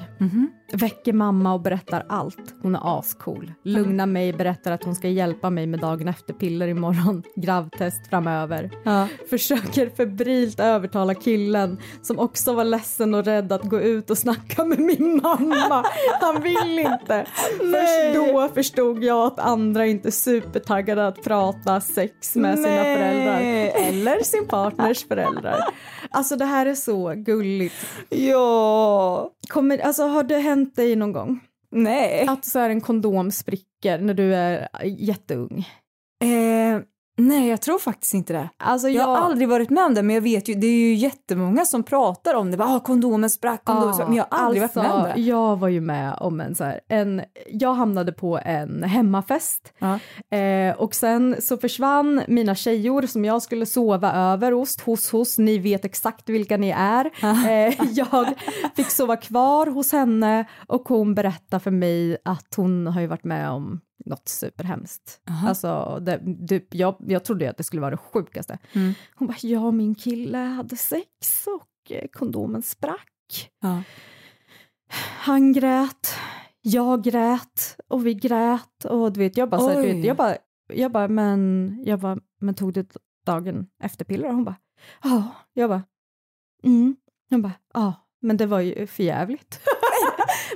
Väcker 0.74 1.14
mamma 1.14 1.54
och 1.54 1.62
berättar 1.62 2.06
allt. 2.10 2.56
Hon 2.62 2.76
är 2.76 3.00
ascool. 3.00 3.54
Lugnar 3.64 4.06
mig, 4.06 4.34
berättar 4.34 4.72
att 4.72 4.84
hon 4.84 4.96
ska 4.96 5.08
hjälpa 5.08 5.50
mig 5.50 5.68
med 5.68 5.80
dagen 5.80 6.08
efter-piller 6.08 6.68
imorgon. 6.68 7.24
Gravtest 7.36 8.08
framöver. 8.08 8.72
Ja. 8.84 9.08
Försöker 9.30 9.90
febrilt 9.90 10.60
övertala 10.60 11.16
killen 11.16 11.78
som 12.02 12.20
också 12.20 12.54
var 12.54 12.64
ledsen 12.64 13.14
och 13.14 13.26
rädd 13.26 13.52
att 13.52 13.64
gå 13.64 13.82
ut 13.82 14.10
och 14.10 14.18
snacka 14.18 14.66
med 14.66 14.80
min 14.80 15.20
mamma. 15.24 15.86
Han 16.22 16.42
vill 16.42 16.80
inte. 16.80 17.26
Först 17.58 18.16
då 18.16 18.50
förstod 18.54 19.04
jag 19.04 19.28
att 19.28 19.40
andra 19.40 19.86
inte 19.86 20.10
är 20.10 20.12
supertaggade 20.12 21.08
att 21.08 21.24
prata 21.24 21.82
sex 21.82 22.36
med 22.36 22.56
sina 22.56 22.70
Nej. 22.70 22.98
föräldrar. 22.98 23.40
Eller 23.88 24.24
sin 24.24 24.48
partners 24.48 25.08
föräldrar. 25.08 25.60
Alltså 26.10 26.36
det 26.36 26.46
här 26.46 26.66
är 26.66 26.76
så 26.76 27.14
gulligt. 27.16 27.86
Ja. 28.10 29.32
Kommer, 29.48 29.78
alltså, 29.78 30.04
har 30.04 30.24
det 30.24 30.38
hänt 30.38 30.76
dig 30.76 30.96
någon 30.96 31.12
gång? 31.12 31.40
Nej. 31.72 32.26
Att 32.28 32.46
så 32.46 32.60
här 32.60 32.70
en 32.70 32.82
kondom 32.82 33.32
spricker 33.32 34.00
när 34.00 34.14
du 34.14 34.36
är 34.36 34.68
jätteung? 34.86 35.68
Eh, 36.24 36.82
nej, 37.18 37.50
jag 37.50 37.62
tror 37.62 37.80
faktiskt 37.80 38.14
inte 38.14 38.34
det. 38.34 38.50
Alltså, 38.58 38.90
Jag 38.90 39.04
har 39.04 39.16
jag- 39.16 39.24
aldrig 39.24 39.50
varit 39.50 39.70
med 39.70 39.86
om 39.86 39.94
det, 39.94 40.04
men 40.04 40.14
jag 40.16 40.22
vet 40.22 40.50
ju, 40.50 40.54
det 40.54 40.68
är 40.68 40.72
ju 40.90 40.94
jättemånga 40.94 41.66
som 41.66 41.84
pratar 41.84 42.34
om 42.36 42.52
det. 42.52 42.58
Bara, 42.58 42.76
ah, 42.76 42.80
kondomen 42.80 43.30
sprack, 43.30 43.66
kondomen 43.66 43.94
sprack. 43.94 44.08
Men 44.08 44.18
jag 44.18 44.26
har 44.32 44.38
aldrig 44.46 44.64
alltså, 44.64 44.80
varit 44.80 44.92
med 44.92 45.00
om 45.02 45.10
det. 45.16 45.22
Jag 45.22 45.60
var 45.60 45.68
ju 45.68 45.82
med 45.82 46.16
om 46.20 46.42
en 46.42 46.56
så 46.56 46.64
här, 46.64 46.80
en, 46.88 47.22
jag 47.52 47.74
hamnade 47.74 48.12
på 48.12 48.40
en 48.46 48.84
hemmafest 48.84 49.74
Ja. 49.80 50.00
eh, 50.38 50.76
och 50.76 50.96
sen 50.96 51.36
så 51.40 51.58
försvann 51.58 52.22
mina 52.28 52.56
tjejor 52.56 53.02
som 53.02 53.26
jag 53.26 53.42
skulle 53.42 53.66
sova 53.66 54.14
över 54.14 54.52
hos, 54.52 54.82
hos, 54.82 55.12
hos, 55.12 55.38
ni 55.38 55.58
vet 55.58 55.86
exakt 55.86 56.30
vilka 56.30 56.58
ni 56.58 56.70
är. 56.78 57.12
Eh, 57.52 57.74
jag 57.92 58.28
fick 58.76 58.90
sova 58.90 59.16
kvar 59.16 59.68
hos 59.68 59.92
henne 59.92 60.46
och 60.68 60.90
hon 60.90 61.16
berättade 61.16 61.60
för 61.64 61.72
mig 61.72 62.18
att 62.26 62.54
hon 62.56 62.88
har 62.88 63.02
ju 63.02 63.08
varit 63.08 63.24
med 63.24 63.50
om 63.50 63.82
något 64.06 64.28
superhemskt. 64.28 65.22
Alltså, 65.46 66.00
det, 66.02 66.22
det, 66.26 66.74
jag, 66.74 66.96
jag 67.00 67.24
trodde 67.24 67.50
att 67.50 67.58
det 67.58 67.64
skulle 67.64 67.82
vara 67.82 67.92
det 67.92 67.98
sjukaste. 67.98 68.58
Mm. 68.74 68.94
Hon 69.16 69.28
bara, 69.28 69.38
ja 69.42 69.72
min 69.72 69.96
kille 69.96 70.38
hade 70.38 70.78
sex 70.78 71.48
och 71.48 71.92
eh, 71.92 72.08
kondomen 72.12 72.62
sprack. 72.62 73.52
Ja. 73.62 73.84
Han 75.20 75.54
grät, 75.54 76.16
jag 76.62 77.04
grät 77.04 77.78
och 77.88 78.06
vi 78.06 78.14
grät 78.14 78.86
och 78.86 79.14
du 79.14 79.20
vet, 79.20 79.38
jag 79.38 79.50
bara, 79.50 79.62
så 79.62 79.70
här, 79.70 79.82
du 79.82 79.94
vet, 79.94 80.06
jag 80.06 80.18
bara, 80.18 80.38
jag 80.74 80.92
bara, 80.92 81.08
men, 81.08 81.78
jag 81.86 82.00
bara, 82.00 82.18
men 82.40 82.56
tog 82.56 82.74
du 82.74 82.86
dagen 83.26 83.68
efter 83.84 84.06
piller? 84.06 84.28
Och 84.28 84.36
hon 84.36 84.44
bara, 84.44 84.56
ja, 85.04 85.32
jag 85.54 85.70
bara, 85.70 85.84
mm. 86.64 86.96
Hon 87.30 87.42
bara, 87.42 87.54
ja, 87.74 87.94
men 88.22 88.38
det 88.38 88.46
var 88.46 88.60
ju 88.60 88.88
för 88.88 89.04
jävligt. 89.04 89.62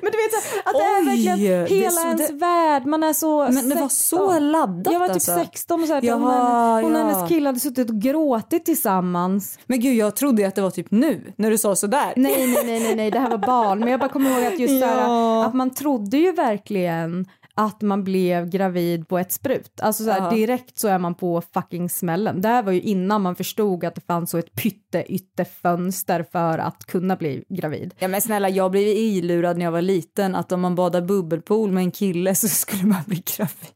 men 0.01 0.11
du 0.11 0.17
vet, 0.17 0.31
så 0.43 0.59
att 0.69 0.73
det 0.75 0.79
är 0.79 0.99
Oj, 0.99 1.05
verkligen 1.05 1.39
det 1.39 1.47
är 1.53 1.67
hela 1.67 1.91
så 1.91 2.07
ens 2.07 2.27
det- 2.27 2.33
värld, 2.33 2.85
man 2.85 3.03
är 3.03 3.13
så 3.13 3.43
Men 3.51 3.69
det 3.69 3.75
var 3.75 3.89
16. 3.89 4.19
så 4.19 4.39
laddat 4.39 4.93
Jag 4.93 4.99
var 4.99 5.07
typ 5.07 5.13
alltså. 5.15 5.35
16 5.35 5.81
och 5.81 5.87
så 5.87 5.93
här, 5.93 6.01
hon, 6.01 6.21
Jaha, 6.21 6.75
och 6.77 6.81
hon 6.83 6.95
och 6.95 7.01
ja. 7.01 7.05
hennes 7.05 7.29
kille 7.29 7.49
hade 7.49 7.59
suttit 7.59 7.89
och 7.89 7.95
gråtit 8.01 8.65
tillsammans. 8.65 9.59
Men 9.65 9.79
gud, 9.79 9.95
jag 9.95 10.15
trodde 10.15 10.47
att 10.47 10.55
det 10.55 10.61
var 10.61 10.69
typ 10.69 10.91
nu, 10.91 11.33
när 11.35 11.49
du 11.51 11.57
sa 11.57 11.75
sådär. 11.75 12.13
Nej, 12.15 12.47
nej, 12.47 12.63
nej, 12.65 12.79
nej, 12.79 12.95
nej, 12.95 13.11
det 13.11 13.19
här 13.19 13.29
var 13.29 13.37
barn. 13.37 13.79
Men 13.79 13.87
jag 13.91 13.99
bara 13.99 14.09
kommer 14.09 14.29
ihåg 14.29 14.53
att 14.53 14.59
just 14.59 14.79
så 14.81 14.85
här, 14.85 15.01
Ja. 15.07 15.45
att 15.45 15.53
man 15.53 15.69
trodde 15.73 16.17
ju 16.17 16.31
verkligen 16.31 17.25
att 17.57 17.81
man 17.81 18.03
blev 18.03 18.49
gravid 18.49 19.07
på 19.07 19.17
ett 19.19 19.31
sprut. 19.31 19.81
Alltså 19.81 20.03
så 20.03 20.09
här, 20.11 20.19
Ja. 20.23 20.29
direkt 20.29 20.77
så 20.79 20.87
är 20.87 20.99
man 20.99 21.15
på 21.15 21.41
fucking 21.53 21.89
smällen. 21.89 22.41
Det 22.41 22.47
här 22.47 22.63
var 22.63 22.71
ju 22.71 22.81
innan 22.81 23.21
man 23.21 23.35
förstod 23.35 23.85
att 23.85 23.95
det 23.95 24.01
fanns 24.01 24.31
så 24.31 24.37
ett 24.37 24.53
pytte 24.55 25.45
fönster 25.45 26.25
för 26.31 26.57
att 26.57 26.85
kunna 26.85 27.15
bli 27.15 27.43
gravid. 27.49 27.93
Ja 27.99 28.07
men 28.07 28.21
snälla, 28.21 28.49
jag 28.49 28.71
blev 28.71 28.83
ilurad 28.87 29.57
när 29.57 29.65
jag 29.65 29.71
var 29.71 29.81
liten 29.81 30.35
att 30.35 30.51
om 30.51 30.61
man 30.61 30.75
badar 30.75 31.01
bubbelpool 31.01 31.71
med 31.71 31.81
en 31.83 31.91
kille 31.91 32.35
så 32.35 32.47
skulle 32.47 32.83
man 32.85 33.01
bli 33.05 33.23
gravid. 33.37 33.75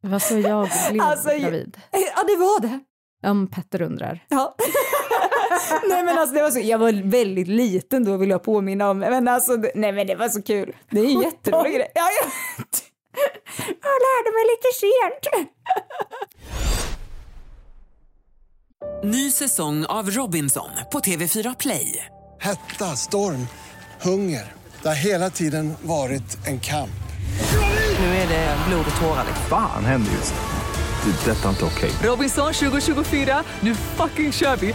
Vad 0.00 0.22
så 0.22 0.38
jag 0.38 0.68
blev 0.90 1.02
Alltså, 1.02 1.28
gravid? 1.28 1.76
Ja, 1.90 2.22
det 2.26 2.36
var 2.36 2.60
det. 2.60 2.80
Om 3.28 3.46
Petter 3.46 3.82
undrar. 3.82 4.24
Ja. 4.28 4.54
nej 5.88 6.04
men 6.04 6.18
alltså 6.18 6.34
det 6.34 6.42
var 6.42 6.50
så, 6.50 6.60
jag 6.60 6.78
var 6.78 7.10
väldigt 7.10 7.48
liten 7.48 8.04
då 8.04 8.16
vill 8.16 8.30
jag 8.30 8.42
påminna 8.42 8.90
om, 8.90 8.98
men 8.98 9.28
alltså 9.28 9.56
det- 9.56 9.72
nej 9.74 9.92
men 9.92 10.06
det 10.06 10.14
var 10.14 10.28
så 10.28 10.42
kul. 10.42 10.76
Det 10.90 11.00
är 11.00 11.04
en 11.04 11.20
jätterolig 11.20 11.74
grej. 11.74 11.92
Ja, 11.94 12.02
ja. 12.22 12.30
Jag 13.66 13.98
lärde 14.06 14.30
mig 14.34 14.44
lite 14.52 14.68
sent. 14.80 15.48
Ny 19.04 19.30
säsong 19.30 19.84
av 19.86 20.10
Robinson 20.10 20.68
på 20.92 21.00
TV4 21.00 21.56
Play. 21.58 22.06
Hetta, 22.40 22.84
storm, 22.96 23.46
hunger. 24.02 24.52
Det 24.82 24.88
har 24.88 24.94
hela 24.94 25.30
tiden 25.30 25.74
varit 25.82 26.46
en 26.46 26.60
kamp. 26.60 26.90
Nu 27.98 28.06
är 28.06 28.28
det 28.28 28.56
blod 28.68 28.84
och 28.94 29.00
tårar. 29.00 29.24
Fan 29.48 29.84
händer 29.84 30.12
just 30.12 30.34
nu. 30.34 30.40
Det. 31.12 31.30
är 31.30 31.34
Detta 31.34 31.44
är 31.44 31.50
inte 31.50 31.64
okej. 31.64 31.90
Robinson 32.02 32.52
2024, 32.52 33.44
nu 33.60 33.74
fucking 33.74 34.32
kör 34.32 34.56
vi! 34.56 34.74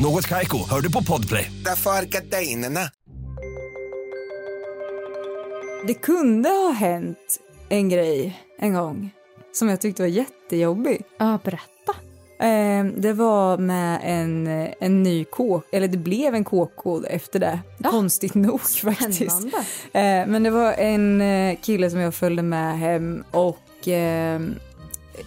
Något 0.00 0.26
Kaiko, 0.26 0.58
hör 0.70 0.80
du 0.80 0.92
på 0.92 1.02
Podplay. 1.02 1.52
Därför 1.64 1.90
är 1.90 2.02
gardinerna. 2.02 2.80
Det 5.86 5.94
kunde 5.94 6.48
ha 6.48 6.70
hänt 6.70 7.40
en 7.68 7.88
grej 7.88 8.42
en 8.58 8.74
gång 8.74 9.10
som 9.52 9.68
jag 9.68 9.80
tyckte 9.80 10.02
var 10.02 10.08
jättejobbig. 10.08 11.02
Ja, 11.18 11.38
berätta. 11.44 11.92
Eh, 12.40 12.84
det 12.96 13.12
var 13.12 13.58
med 13.58 14.00
en, 14.02 14.46
en 14.80 15.02
ny 15.02 15.24
kåk, 15.24 15.64
eller 15.72 15.88
det 15.88 15.98
blev 15.98 16.34
en 16.34 16.44
kåkkod 16.44 17.06
efter 17.10 17.38
det. 17.38 17.60
Konstigt 17.84 18.34
nog 18.34 18.60
faktiskt. 18.82 19.20
Spännande. 19.20 19.56
Eh, 19.92 20.26
men 20.32 20.42
det 20.42 20.50
var 20.50 20.72
en 20.72 21.20
eh, 21.20 21.58
kille 21.62 21.90
som 21.90 22.00
jag 22.00 22.14
följde 22.14 22.42
med 22.42 22.78
hem 22.78 23.24
och 23.30 23.88
eh, 23.88 24.40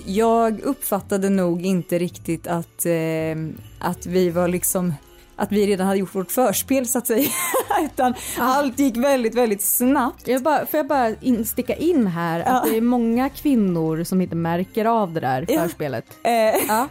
jag 0.06 0.62
uppfattade 0.62 1.30
nog 1.30 1.66
inte 1.66 2.00
riktigt 2.00 2.48
att, 2.48 2.86
eh, 2.86 3.36
att 3.82 4.06
vi 4.06 4.30
var 4.30 4.48
liksom 4.48 4.94
att 5.36 5.52
vi 5.52 5.67
redan 5.67 5.88
hade 5.88 6.00
gjort 6.00 6.15
vårt 6.15 6.32
förspel 6.32 6.88
så 6.88 6.98
att 6.98 7.08
säga. 7.08 7.30
Utan 7.86 8.13
allt 8.39 8.80
gick 8.80 8.98
väldigt, 8.98 9.36
väldigt 9.36 9.62
snabbt. 9.62 10.28
Jag 10.28 10.41
bara, 10.44 10.65
får 10.65 10.78
jag 10.78 10.88
bara 10.88 11.10
in, 11.22 11.46
sticka 11.46 11.76
in 11.76 12.08
här 12.08 12.39
att 12.39 12.63
det 12.65 12.78
är 12.78 12.82
många 12.82 13.30
kvinnor 13.30 14.04
som 14.04 14.22
inte 14.22 14.36
märker 14.36 14.86
av 14.86 15.13
det 15.13 15.20
där 15.20 15.46
Ja. 15.50 15.63
förspelet. 15.63 16.06
Eh, 16.24 16.32
Ja. 16.67 16.88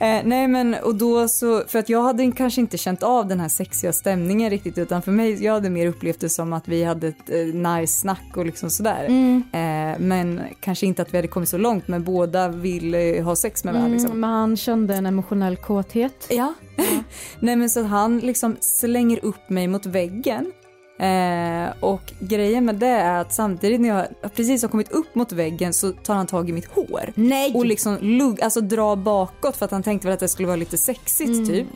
Eh, 0.00 0.20
nej 0.24 0.48
men 0.48 0.74
och 0.74 0.94
då 0.94 1.28
så, 1.28 1.62
för 1.68 1.78
att 1.78 1.88
jag 1.88 2.02
hade 2.02 2.32
kanske 2.32 2.60
inte 2.60 2.78
känt 2.78 3.02
av 3.02 3.26
den 3.26 3.40
här 3.40 3.48
sexiga 3.48 3.92
stämningen 3.92 4.50
riktigt 4.50 4.78
utan 4.78 5.02
för 5.02 5.12
mig, 5.12 5.44
jag 5.44 5.52
hade 5.52 5.70
mer 5.70 5.86
upplevt 5.86 6.20
det 6.20 6.28
som 6.28 6.52
att 6.52 6.68
vi 6.68 6.84
hade 6.84 7.08
ett 7.08 7.30
eh, 7.30 7.36
nice 7.38 8.00
snack 8.00 8.36
och 8.36 8.46
liksom 8.46 8.70
sådär. 8.70 9.04
Eh, 9.52 9.98
men 9.98 10.40
kanske 10.60 10.86
inte 10.86 11.02
att 11.02 11.14
vi 11.14 11.18
hade 11.18 11.28
kommit 11.28 11.48
så 11.48 11.58
långt 11.58 11.88
men 11.88 12.04
båda 12.04 12.48
vill 12.48 12.94
ha 13.24 13.36
sex 13.36 13.64
med 13.64 13.74
varandra 13.74 13.92
liksom. 13.92 14.20
Men 14.20 14.30
han 14.30 14.56
kände 14.56 14.94
en 14.94 15.06
emotionell 15.06 15.56
kåthet. 15.56 16.26
Ja. 16.30 16.54
Nej 17.40 17.56
men 17.56 17.70
så 17.70 17.80
att 17.80 17.88
han 17.88 18.18
liksom 18.18 18.56
slänger 18.60 19.24
upp 19.24 19.50
mig 19.50 19.68
mot 19.68 19.86
väggen. 19.86 20.52
Eh, 20.98 21.68
och 21.80 22.12
grejen 22.18 22.64
med 22.64 22.74
det 22.74 22.86
är 22.86 23.20
att 23.20 23.34
samtidigt 23.34 23.80
när 23.80 23.88
jag 23.88 24.32
precis 24.34 24.62
har 24.62 24.68
kommit 24.68 24.92
upp 24.92 25.14
mot 25.14 25.32
väggen 25.32 25.72
så 25.72 25.92
tar 25.92 26.14
han 26.14 26.26
tag 26.26 26.48
i 26.48 26.52
mitt 26.52 26.66
hår. 26.66 27.12
Nej! 27.14 27.54
Och 27.54 27.66
liksom 27.66 27.98
lugg, 28.00 28.42
alltså 28.42 28.60
dra 28.60 28.96
bakåt 28.96 29.56
för 29.56 29.64
att 29.64 29.70
han 29.70 29.82
tänkte 29.82 30.06
väl 30.08 30.14
att 30.14 30.20
det 30.20 30.28
skulle 30.28 30.48
vara 30.48 30.56
lite 30.56 30.78
sexigt 30.78 31.48
typ. 31.48 31.66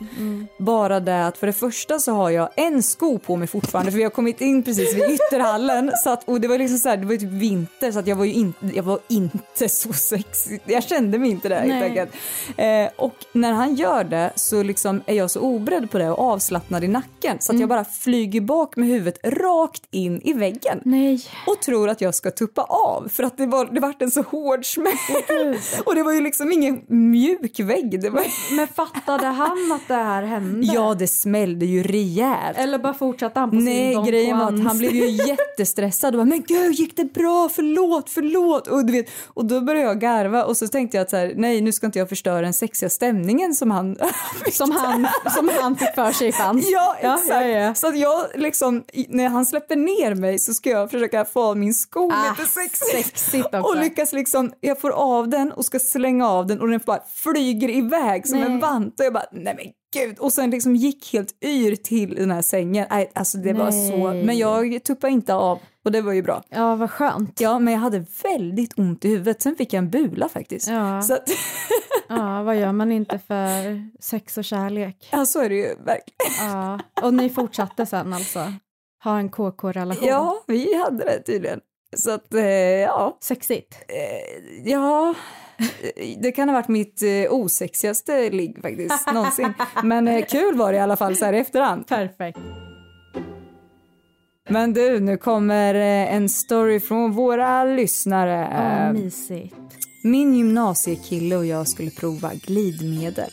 Bara 0.59 1.01
det 1.01 1.27
att 1.27 1.39
för 1.39 1.47
det 1.47 1.53
första 1.53 1.99
så 1.99 2.13
har 2.13 2.31
jag 2.31 2.49
en 2.57 2.83
sko 2.83 3.19
på 3.19 3.37
mig 3.37 3.49
fortfarande 3.49 3.91
för 3.91 3.99
vi 3.99 4.05
har 4.05 4.11
kommit 4.11 4.41
in 4.41 4.63
precis 4.63 4.95
vid 4.95 5.05
ytterhallen 5.11 5.93
så 6.05 6.11
att, 6.11 6.29
och 6.29 6.41
det 6.41 6.49
var 6.49 6.59
liksom 6.59 6.79
så 6.79 6.89
här, 6.89 6.97
det 6.97 7.07
var 7.07 7.13
ju 7.13 7.19
typ 7.19 7.31
vinter 7.31 7.93
så 7.93 7.99
att 7.99 8.07
jag 8.07 8.17
var 8.17 8.25
ju 8.25 8.33
inte, 8.33 8.67
jag 8.75 8.83
var 8.83 8.99
inte 9.09 9.69
så 9.69 9.93
sexig. 9.93 10.61
Jag 10.65 10.85
kände 10.85 11.19
mig 11.19 11.31
inte 11.31 11.49
det 11.49 11.55
helt 11.55 11.85
enkelt. 11.85 12.11
Eh, 12.57 12.89
och 12.97 13.15
när 13.33 13.53
han 13.53 13.75
gör 13.75 14.05
det 14.05 14.33
så 14.37 14.63
liksom 14.63 15.03
är 15.07 15.15
jag 15.15 15.31
så 15.31 15.41
oberedd 15.41 15.91
på 15.91 15.99
det 15.99 16.11
och 16.11 16.19
avslappnad 16.19 16.85
i 16.85 16.89
nacken 16.89 17.37
så 17.41 17.53
att 17.53 17.61
jag 17.61 17.69
bara 17.69 17.85
flyger 17.85 18.41
bak 18.41 18.77
med 18.77 18.89
huvudet 18.89 19.12
huvudet 19.13 19.41
rakt 19.43 19.83
in 19.91 20.21
i 20.23 20.33
väggen. 20.33 20.81
Nej. 20.85 21.21
Och 21.47 21.61
tror 21.61 21.89
att 21.89 22.01
jag 22.01 22.15
ska 22.15 22.31
tuppa 22.31 22.63
av 22.63 23.09
för 23.09 23.23
att 23.23 23.37
det 23.37 23.47
var 23.47 23.67
det 23.67 23.81
vart 23.81 24.03
en 24.03 24.11
så 24.11 24.23
hård 24.23 24.67
smäll. 24.67 24.93
och 25.85 25.95
det 25.95 26.03
var 26.03 26.13
ju 26.13 26.21
liksom 26.21 26.53
ingen 26.53 26.83
mjuk 26.87 27.61
vägg. 27.61 28.13
Var... 28.13 28.57
Men 28.57 28.69
fattade 28.69 29.27
han 29.27 29.73
att 29.73 29.89
det 29.89 29.95
här 29.95 30.23
hände? 30.23 30.67
Ja, 30.67 30.95
det 30.95 31.09
smällde 31.09 31.67
ju 31.67 31.83
rejält. 31.83 32.59
Eller 32.59 32.79
bara 32.79 32.95
fortsatte 32.95 33.41
han 33.41 33.51
på 33.51 33.57
sin 33.57 33.65
Nej, 33.65 34.05
grejen 34.07 34.39
var 34.39 34.47
att 34.47 34.65
han 34.65 34.79
blev 34.79 34.93
ju 34.95 35.11
jättestressad 35.29 36.15
och 36.15 36.19
bara, 36.19 36.25
men 36.25 36.43
gud 36.43 36.73
gick 36.73 36.97
det 36.97 37.05
bra, 37.05 37.49
förlåt, 37.53 38.11
förlåt. 38.11 38.67
Och, 38.67 38.87
du 38.87 38.93
vet, 38.93 39.07
och 39.27 39.45
då 39.45 39.61
började 39.61 39.87
jag 39.87 40.01
garva 40.01 40.45
och 40.45 40.57
så 40.57 40.69
tänkte 40.69 40.97
jag 40.97 41.03
att 41.03 41.11
så 41.11 41.17
här, 41.17 41.33
nej 41.37 41.61
nu 41.61 41.73
ska 41.73 41.87
inte 41.87 41.99
jag 41.99 42.09
förstöra 42.09 42.41
den 42.41 42.55
sexiga 42.55 42.91
stämningen 42.91 43.55
som 43.55 43.71
han 43.71 43.97
som, 44.53 44.71
han, 44.71 45.09
som 45.35 45.51
han 45.61 45.77
fick 45.77 45.95
för 45.95 46.13
sig 46.13 46.33
fanns. 46.33 46.71
Ja, 46.71 46.97
exakt. 47.01 47.29
ja, 47.29 47.43
ja. 47.43 47.75
Så 47.75 47.87
att 47.87 47.99
jag 47.99 48.27
liksom, 48.35 48.83
när 49.09 49.29
han 49.29 49.47
släpper 49.47 49.77
ner 49.77 50.15
mig 50.15 50.39
så 50.39 50.55
ska 50.55 50.71
jag 50.71 50.91
försöka 50.91 51.25
få 51.25 51.43
av 51.43 51.57
min 51.57 51.75
sko 51.75 52.11
Ah, 52.13 52.31
lite 52.31 52.51
sexigt. 52.93 53.55
Och 53.55 53.77
lyckas 53.77 54.13
liksom, 54.13 54.53
jag 54.61 54.81
får 54.81 54.91
av 54.91 55.29
den 55.29 55.53
och 55.53 55.65
ska 55.65 55.79
slänga 55.79 56.29
av 56.29 56.47
den 56.47 56.61
och 56.61 56.69
den 56.69 56.81
bara 56.87 57.01
flyger 57.15 57.71
iväg 57.71 58.27
som 58.29 58.39
Nej. 58.41 58.51
en 58.51 58.61
vant 58.61 59.01
och 59.01 59.07
jag 59.07 59.13
bara, 59.13 59.27
nej 59.33 59.55
men 59.57 59.67
gud. 60.03 60.19
Och 60.19 60.33
sen 60.33 60.51
liksom 60.51 60.77
gick 60.77 61.13
helt 61.13 61.45
yr 61.45 61.77
till 61.77 62.15
den 62.15 62.31
här 62.31 62.43
sängen. 62.43 62.87
Nej, 62.91 63.11
alltså 63.15 63.39
det 63.39 63.53
var 63.53 63.71
så, 63.71 64.11
Nej. 64.11 64.25
men 64.25 64.39
jag 64.39 64.85
tuppade 64.85 65.13
inte 65.13 65.35
av 65.35 65.59
och 65.85 65.93
det 65.93 66.01
var 66.01 66.13
ju 66.13 66.23
bra. 66.23 66.43
Ja, 66.49 66.77
vad 66.77 66.91
skönt. 66.91 67.41
Ja, 67.41 67.59
men 67.59 67.73
jag 67.75 67.81
hade 67.81 68.05
väldigt 68.23 68.79
ont 68.79 69.05
i 69.05 69.09
huvudet. 69.09 69.43
Sen 69.43 69.57
fick 69.57 69.73
jag 69.73 69.79
en 69.79 69.91
bula 69.91 70.29
faktiskt. 70.29 70.69
Ja. 70.69 71.03
Så 71.03 71.15
att, 71.15 71.29
Ja, 72.09 72.43
vad 72.43 72.57
gör 72.57 72.73
man 72.73 72.93
inte 72.93 73.19
för 73.19 73.83
sex 74.03 74.39
och 74.39 74.45
kärlek? 74.45 75.09
ja, 75.13 75.27
så 75.27 75.41
är 75.41 75.49
det 75.49 75.55
ju 75.55 75.67
verkligen. 75.69 76.51
Ja. 76.51 76.81
Och 77.03 77.15
ni 77.15 77.31
fortsatte 77.31 77.87
sen 77.87 78.13
alltså? 78.13 78.53
Ha 79.05 79.19
en 79.19 79.29
KK-relation? 79.31 80.09
Ja, 80.09 80.43
vi 80.47 80.75
hade 80.85 81.05
det 81.05 81.23
tydligen. 81.23 81.61
Så 81.97 82.11
att, 82.11 82.35
eh, 82.35 82.45
ja. 82.81 83.19
Sexigt? 83.21 83.75
Eh, 83.89 84.71
ja, 84.71 85.15
eh, 85.59 86.19
det 86.23 86.33
kan 86.33 86.49
ha 86.49 86.57
varit 86.57 86.69
mitt 86.69 87.03
eh, 87.03 87.33
osexigaste 87.33 88.31
ligg 88.31 88.59
faktiskt 88.63 89.13
någonsin. 89.13 89.55
Men 89.83 90.09
eh, 90.09 90.25
kul 90.25 90.57
var 90.57 90.73
det 90.73 90.79
i 90.79 90.81
alla 90.81 90.97
fall 90.97 91.17
så 91.17 91.25
här 91.25 91.33
i 91.33 91.39
efterhand. 91.39 91.87
Perfekt. 91.87 92.39
Men 94.49 94.73
du, 94.73 95.01
nu 95.01 95.17
kommer 95.17 95.75
eh, 95.75 96.15
en 96.15 96.29
story 96.29 96.81
från 96.81 97.13
våra 97.13 97.65
lyssnare. 97.65 98.49
Ja, 98.53 98.87
Eh, 98.87 98.93
mysigt. 98.93 99.55
Min 100.05 100.35
gymnasiekille 100.35 101.37
och 101.37 101.47
jag 101.47 101.69
skulle 101.69 101.91
prova 101.91 102.31
glidmedel 102.35 103.31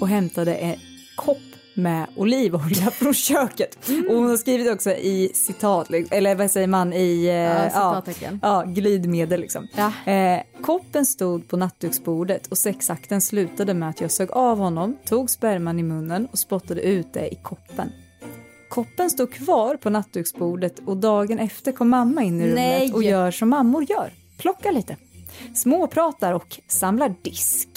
och 0.00 0.08
hämtade 0.08 0.54
en 0.54 0.76
kopp 1.16 1.38
med 1.76 2.06
olivolja 2.16 2.90
från 2.90 3.14
köket. 3.14 3.78
Och 4.08 4.14
hon 4.14 4.28
har 4.28 4.36
skrivit 4.36 4.72
också 4.72 4.90
i 4.90 5.30
citat, 5.34 5.90
eller 6.10 6.34
vad 6.34 6.50
säger 6.50 6.66
man 6.66 6.92
i... 6.92 7.24
eh, 7.26 7.34
Ja, 7.34 7.68
citattecken. 7.68 8.40
Ja, 8.42 8.62
glidmedel 8.66 9.40
liksom. 9.40 9.68
Ja. 9.76 10.12
Eh, 10.12 10.40
koppen 10.62 11.06
stod 11.06 11.48
på 11.48 11.56
nattduksbordet 11.56 12.46
och 12.46 12.58
sexakten 12.58 13.20
slutade 13.20 13.74
med 13.74 13.88
att 13.88 14.00
jag 14.00 14.10
sög 14.10 14.30
av 14.32 14.58
honom, 14.58 14.96
tog 15.04 15.30
sperman 15.30 15.78
i 15.78 15.82
munnen 15.82 16.26
och 16.32 16.38
spottade 16.38 16.80
ut 16.80 17.12
det 17.12 17.32
i 17.32 17.38
koppen. 17.42 17.92
Koppen 18.68 19.10
stod 19.10 19.32
kvar 19.32 19.76
på 19.76 19.90
nattduksbordet 19.90 20.78
och 20.86 20.96
dagen 20.96 21.38
efter 21.38 21.72
kom 21.72 21.88
mamma 21.88 22.22
in 22.22 22.40
i 22.40 22.44
rummet 22.44 22.54
Nej. 22.54 22.92
och 22.92 23.02
gör 23.02 23.30
som 23.30 23.48
mammor 23.48 23.90
gör. 23.90 24.12
Plockar 24.38 24.72
lite. 24.72 24.96
Småpratar 25.54 26.32
och 26.32 26.60
samlar 26.68 27.14
disk. 27.22 27.68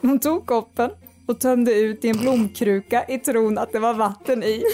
Hon 0.00 0.18
tog 0.18 0.46
koppen 0.46 0.90
och 1.26 1.40
tömde 1.40 1.74
ut 1.74 2.04
i 2.04 2.08
en 2.08 2.16
blomkruka 2.16 3.04
i 3.08 3.18
tron 3.18 3.58
att 3.58 3.72
det 3.72 3.78
var 3.78 3.94
vatten 3.94 4.42
i. 4.42 4.64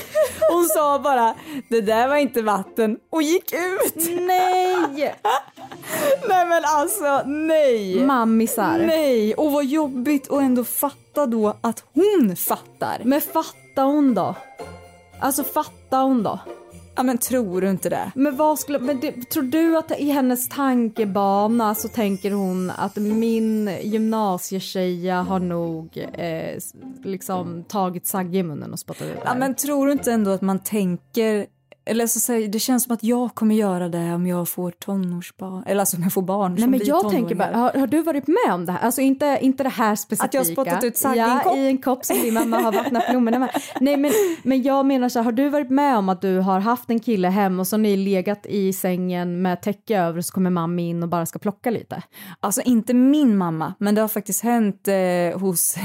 Hon 0.53 0.65
sa 0.65 0.99
bara 0.99 1.35
det 1.69 1.81
där 1.81 2.09
var 2.09 2.17
inte 2.17 2.43
vatten 2.43 2.99
och 3.11 3.23
gick 3.23 3.53
ut. 3.53 4.21
Nej! 4.21 4.77
Nej 6.29 6.47
men 6.47 6.63
alltså 6.65 7.23
nej. 7.27 8.05
Mammisar. 8.05 8.79
Nej, 8.87 9.35
och 9.35 9.53
vad 9.53 9.65
jobbigt 9.65 10.31
att 10.31 10.41
ändå 10.41 10.65
fatta 10.65 11.27
då 11.27 11.57
att 11.61 11.85
hon 11.95 12.37
fattar. 12.37 13.01
Men 13.05 13.21
fattar 13.21 13.85
hon 13.85 14.15
då? 14.15 14.35
Alltså 15.21 15.45
fattar 15.45 16.03
hon 16.03 16.23
då? 16.23 16.39
Ja 17.01 17.05
men 17.05 17.19
tror 17.19 17.61
du 17.61 17.71
inte 17.71 17.89
det? 17.89 18.13
Men 18.15 18.37
vad 18.37 18.59
skulle, 18.59 18.79
men 18.79 19.01
det, 19.01 19.31
tror 19.31 19.43
du 19.43 19.79
att 19.79 20.01
i 20.01 20.11
hennes 20.11 20.49
tankebana 20.49 21.75
så 21.75 21.89
tänker 21.89 22.31
hon 22.31 22.71
att 22.71 22.97
min 22.97 23.71
gymnasietjeja 23.83 25.23
har 25.23 25.39
nog 25.39 26.07
eh, 26.13 26.59
liksom 27.05 27.65
tagit 27.65 28.07
sagge 28.07 28.39
i 28.39 28.43
munnen 28.43 28.73
och 28.73 28.79
spottat 28.79 29.07
ut 29.07 29.19
Ja 29.25 29.35
men 29.35 29.55
tror 29.55 29.87
du 29.87 29.93
inte 29.93 30.13
ändå 30.13 30.31
att 30.31 30.41
man 30.41 30.59
tänker 30.59 31.47
eller 31.91 32.07
så 32.07 32.21
säger, 32.21 32.49
det 32.49 32.59
känns 32.59 32.85
som 32.85 32.95
att 32.95 33.05
jag 33.05 33.35
kommer 33.35 33.55
göra 33.55 33.89
det 33.89 34.15
om 34.15 34.27
jag 34.27 34.49
får 34.49 34.71
tonårsbarn. 34.71 35.65
Eller 35.67 35.81
alltså 35.81 35.97
om 35.97 36.03
jag 36.03 36.13
får 36.13 36.23
barn 36.23 36.53
Nej 36.53 36.63
som 36.63 36.71
men 36.71 36.79
blir 36.79 36.89
jag 36.89 37.01
tonåringar. 37.01 37.29
tänker 37.29 37.35
bara, 37.35 37.57
har, 37.57 37.73
har 37.73 37.87
du 37.87 38.03
varit 38.03 38.27
med 38.27 38.55
om 38.55 38.67
det 38.67 38.73
här? 38.73 38.79
Alltså 38.81 39.01
inte, 39.01 39.39
inte 39.41 39.63
det 39.63 39.69
här 39.69 39.97
specifika. 39.97 40.25
Att 40.25 40.35
jag 40.35 40.41
har 40.41 40.45
spottat 40.45 40.85
ut 40.85 40.97
sagg 40.97 41.17
i 41.17 41.21
en 41.21 41.29
ja, 41.29 41.41
kopp? 41.45 41.57
i 41.57 41.67
en 41.67 41.79
kopp 41.79 42.05
som 42.05 42.17
din 42.17 42.35
mamma 42.35 42.59
har 42.59 42.73
vattnat 42.73 43.05
blommorna 43.11 43.39
med. 43.39 43.51
Nej 43.81 43.97
men, 43.97 44.13
men 44.43 44.63
jag 44.63 44.87
menar 44.87 45.09
så 45.09 45.19
här, 45.19 45.25
har 45.25 45.33
du 45.33 45.49
varit 45.49 45.71
med 45.71 45.97
om 45.97 46.09
att 46.09 46.21
du 46.21 46.39
har 46.39 46.61
haft 46.61 46.91
en 46.91 47.01
kille 47.01 47.29
hem 47.29 47.61
och 47.61 47.67
så 47.67 47.77
har 47.77 47.81
ni 47.81 47.97
legat 47.97 48.47
i 48.47 48.73
sängen 48.73 49.43
med 49.43 49.63
täcke 49.63 49.99
över 49.99 50.19
och 50.19 50.25
så 50.25 50.33
kommer 50.33 50.51
mamma 50.51 50.81
in 50.81 51.03
och 51.03 51.09
bara 51.09 51.27
ska 51.27 51.39
plocka 51.39 51.71
lite? 51.71 52.03
Alltså 52.41 52.61
inte 52.61 52.95
min 52.95 53.37
mamma, 53.37 53.75
men 53.79 53.95
det 53.95 54.01
har 54.01 54.09
faktiskt 54.09 54.43
hänt 54.43 54.89
eh, 54.89 55.41
hos 55.41 55.77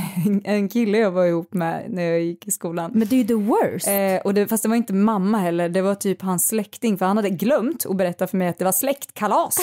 en 0.44 0.70
kille 0.70 0.98
jag 0.98 1.12
var 1.12 1.26
ihop 1.26 1.54
med 1.54 1.86
när 1.90 2.04
jag 2.04 2.22
gick 2.22 2.48
i 2.48 2.52
skolan. 2.52 2.92
Men 2.94 3.08
det 3.08 3.16
är 3.16 3.18
ju 3.18 3.24
the 3.24 3.34
worst. 3.34 3.88
Eh, 3.88 4.26
och 4.26 4.34
det, 4.34 4.48
fast 4.48 4.64
det 4.64 4.70
var 4.70 4.76
inte 4.76 4.94
mamma 4.94 5.38
heller, 5.38 5.70
det 5.70 5.82
var 5.82 5.95
typ 5.96 6.22
hans 6.22 6.48
släkting 6.48 6.98
för 6.98 7.06
han 7.06 7.18
hade 7.18 7.30
glömt 7.30 7.86
att 7.86 7.96
berätta 7.96 8.28
för 8.28 8.38
mig 8.38 8.48
att 8.48 8.58
det 8.58 8.66
var 8.66 8.72
släktkalas 8.72 9.58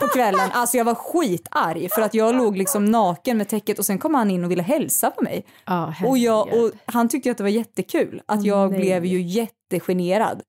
på 0.00 0.06
kvällen. 0.06 0.50
Alltså 0.52 0.76
jag 0.76 0.84
var 0.84 0.94
skitarg 0.94 1.88
för 1.88 2.02
att 2.02 2.14
jag 2.14 2.34
låg 2.34 2.56
liksom 2.56 2.84
naken 2.84 3.38
med 3.38 3.48
täcket 3.48 3.78
och 3.78 3.86
sen 3.86 3.98
kom 3.98 4.14
han 4.14 4.30
in 4.30 4.44
och 4.44 4.50
ville 4.50 4.62
hälsa 4.62 5.10
på 5.10 5.22
mig. 5.22 5.44
Ja, 5.64 5.94
och, 6.04 6.18
jag, 6.18 6.52
och 6.52 6.70
han 6.86 7.08
tyckte 7.08 7.30
att 7.30 7.36
det 7.36 7.42
var 7.42 7.50
jättekul, 7.50 8.22
att 8.26 8.44
jag 8.44 8.70
nej. 8.70 8.80
blev 8.80 9.04
ju 9.04 9.22
jättegenerad. 9.22 10.42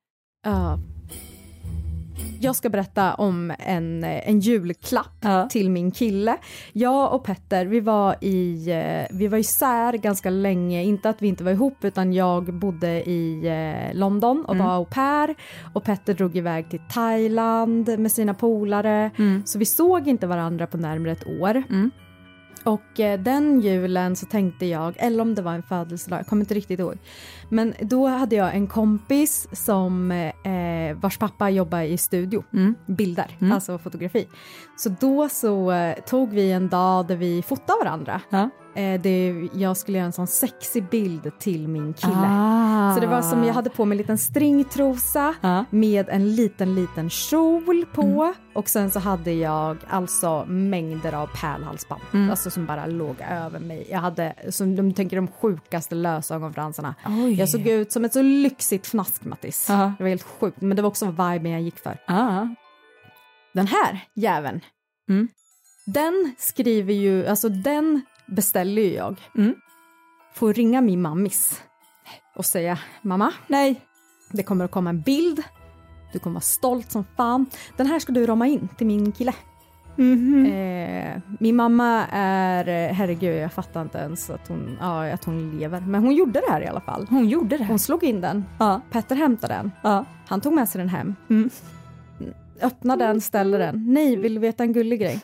Ja. 0.46 0.80
Jag 2.44 2.56
ska 2.56 2.70
berätta 2.70 3.14
om 3.14 3.54
en, 3.60 4.04
en 4.04 4.40
julklapp 4.40 5.08
Ja. 5.22 5.48
till 5.50 5.70
min 5.70 5.92
kille. 5.92 6.38
Jag 6.74 7.14
och 7.14 7.24
Petter, 7.24 7.66
vi 7.66 7.80
var, 7.80 8.16
i, 8.22 8.70
eh, 8.72 9.18
vi 9.18 9.28
var 9.28 9.38
isär 9.38 9.94
ganska 9.94 10.30
länge. 10.30 10.84
Inte 10.84 11.10
att 11.10 11.22
vi 11.22 11.28
inte 11.28 11.44
var 11.44 11.52
ihop, 11.52 11.78
utan 11.84 12.14
jag 12.14 12.54
bodde 12.54 13.10
i 13.10 13.48
eh, 13.48 13.96
London 13.98 14.46
och 14.48 14.58
var 14.58 14.76
au 14.76 14.86
pair. 14.86 15.36
Och 15.74 15.84
Petter 15.84 16.14
drog 16.14 16.38
iväg 16.38 16.70
till 16.70 16.82
Thailand 16.94 18.00
med 18.00 18.12
sina 18.12 18.34
polare. 18.34 19.12
Så 19.46 19.60
vi 19.60 19.66
såg 19.66 20.08
inte 20.08 20.28
varandra 20.28 20.68
på 20.68 20.78
närmare 20.78 21.12
ett 21.12 21.28
år. 21.28 21.64
Och 22.64 23.00
eh, 23.00 23.20
den 23.20 23.62
julen 23.62 24.16
så 24.16 24.26
tänkte 24.26 24.66
jag, 24.66 24.94
eller 24.98 25.22
om 25.22 25.36
det 25.36 25.42
var 25.42 25.54
en 25.54 25.64
födelsedag, 25.64 26.20
jag 26.20 26.28
kommer 26.28 26.42
inte 26.42 26.54
riktigt 26.54 26.80
ihåg. 26.80 26.98
Men 27.50 27.74
då 27.82 28.08
hade 28.08 28.36
jag 28.36 28.56
en 28.56 28.68
kompis 28.68 29.48
som 29.52 30.12
eh, 30.12 30.96
vars 30.96 31.18
pappa 31.18 31.50
jobbar 31.50 31.82
i 31.82 31.98
studio, 31.98 32.44
bilder, 32.86 33.38
alltså 33.54 33.78
fotografi. 33.78 34.28
Så 34.78 34.90
då 35.00 35.30
så 35.30 35.72
eh, 35.72 35.96
tog 36.00 36.30
vi 36.30 36.52
en 36.52 36.70
dag 36.70 37.08
där 37.08 37.16
vi 37.16 37.42
fotade 37.42 37.80
varandra. 37.84 38.22
Ja. 38.30 38.50
Eh, 38.76 39.02
det, 39.02 39.50
jag 39.54 39.78
skulle 39.78 39.98
göra 39.98 40.06
en 40.06 40.14
sån 40.14 40.28
sexig 40.28 40.90
bild 40.90 41.32
till 41.40 41.68
min 41.68 41.94
kille. 41.94 42.14
Ah. 42.28 42.94
Så 42.94 43.00
det 43.02 43.08
var 43.08 43.22
som 43.22 43.44
jag 43.44 43.54
hade 43.54 43.70
på 43.70 43.86
mig 43.86 43.96
en 43.96 43.98
liten 43.98 44.18
stringtrosa 44.18 45.36
Ja. 45.42 45.66
med 45.70 46.10
en 46.10 46.36
liten, 46.36 46.76
liten 46.76 47.10
kjol 47.10 47.86
på. 47.94 48.34
Och 48.54 48.70
sen 48.70 48.92
så 48.92 49.00
hade 49.00 49.32
jag 49.32 49.78
alltså 49.90 50.46
mängder 50.46 51.14
av 51.14 51.28
pärlhalsband. 51.42 52.02
Alltså 52.32 52.50
som 52.50 52.66
bara 52.66 52.86
låg 52.86 53.16
över 53.30 53.60
mig. 53.60 53.88
Jag 53.92 54.00
hade, 54.00 54.34
som 54.50 54.76
de 54.76 54.94
tänker 54.94 55.16
de 55.16 55.28
sjukaste 55.28 55.96
lösögonfransarna. 55.96 56.96
Oj. 57.06 57.34
Jag 57.40 57.50
såg 57.50 57.68
ut 57.68 57.92
som 57.92 58.06
ett 58.06 58.14
så 58.14 58.22
lyxigt 58.22 58.88
fnaskmattis. 58.88 59.70
Aha. 59.70 59.94
Det 59.98 60.04
var 60.04 60.10
helt 60.10 60.24
sjukt, 60.40 60.62
men 60.62 60.76
det 60.76 60.82
var 60.82 60.90
också 60.90 61.06
viben 61.06 61.52
jag 61.52 61.62
gick 61.62 61.80
för. 61.80 61.98
Ah. 62.08 62.46
Den 63.54 63.68
här 63.68 64.00
jäveln, 64.16 64.62
Mm. 65.10 65.28
den 65.86 66.36
skriver 66.38 66.94
ju, 66.94 67.28
alltså 67.28 67.50
den 67.50 68.02
beställer 68.34 68.82
ju 68.82 68.94
jag. 68.94 69.22
Mm. 69.38 69.56
Får 70.34 70.54
ringa 70.54 70.82
min 70.82 71.02
mammis 71.02 71.64
och 72.36 72.46
säga 72.46 72.80
mamma, 73.02 73.34
Nej. 73.48 73.82
det 74.32 74.44
kommer 74.44 74.66
att 74.66 74.72
komma 74.72 74.90
en 74.90 75.02
bild. 75.02 75.44
Du 76.14 76.20
kommer 76.20 76.34
vara 76.34 76.42
stolt 76.42 76.92
som 76.92 77.06
fan. 77.18 77.46
Den 77.78 77.88
här 77.88 78.00
ska 78.00 78.12
du 78.12 78.26
rama 78.26 78.48
in 78.48 78.68
till 78.78 78.88
min 78.88 79.12
kille. 79.12 79.34
Mhm. 79.96 80.46
Eh, 80.46 81.22
min 81.40 81.56
mamma 81.56 82.06
är, 82.12 82.94
herregud 82.94 83.38
jag 83.38 83.54
fattar 83.54 83.82
inte 83.82 83.98
ens 83.98 84.30
att 84.30 84.48
hon, 84.48 84.78
ja, 84.80 85.14
att 85.14 85.24
hon 85.24 85.58
lever. 85.58 85.82
Men 85.82 86.04
hon 86.04 86.16
gjorde 86.16 86.40
det 86.40 86.52
här 86.52 86.62
i 86.62 86.68
alla 86.68 86.82
fall. 86.82 87.08
Hon 87.10 87.30
gjorde 87.30 87.58
det. 87.58 87.66
Hon 87.66 87.80
slog 87.80 88.04
in 88.04 88.22
den. 88.22 88.46
Ja. 88.60 88.82
Petter 88.92 89.16
hämtade 89.16 89.54
den. 89.54 89.72
Ja. 89.82 90.06
Han 90.28 90.42
tog 90.42 90.54
med 90.54 90.70
sig 90.70 90.80
den 90.80 90.90
hem. 90.90 91.16
Mm. 91.30 91.50
Öppnar 92.62 92.98
den, 92.98 93.22
ställer 93.22 93.60
den. 93.60 93.94
Nej, 93.94 94.16
vill 94.16 94.34
du 94.34 94.40
veta 94.40 94.64
en 94.64 94.74
gullig 94.74 95.00
grej? 95.00 95.22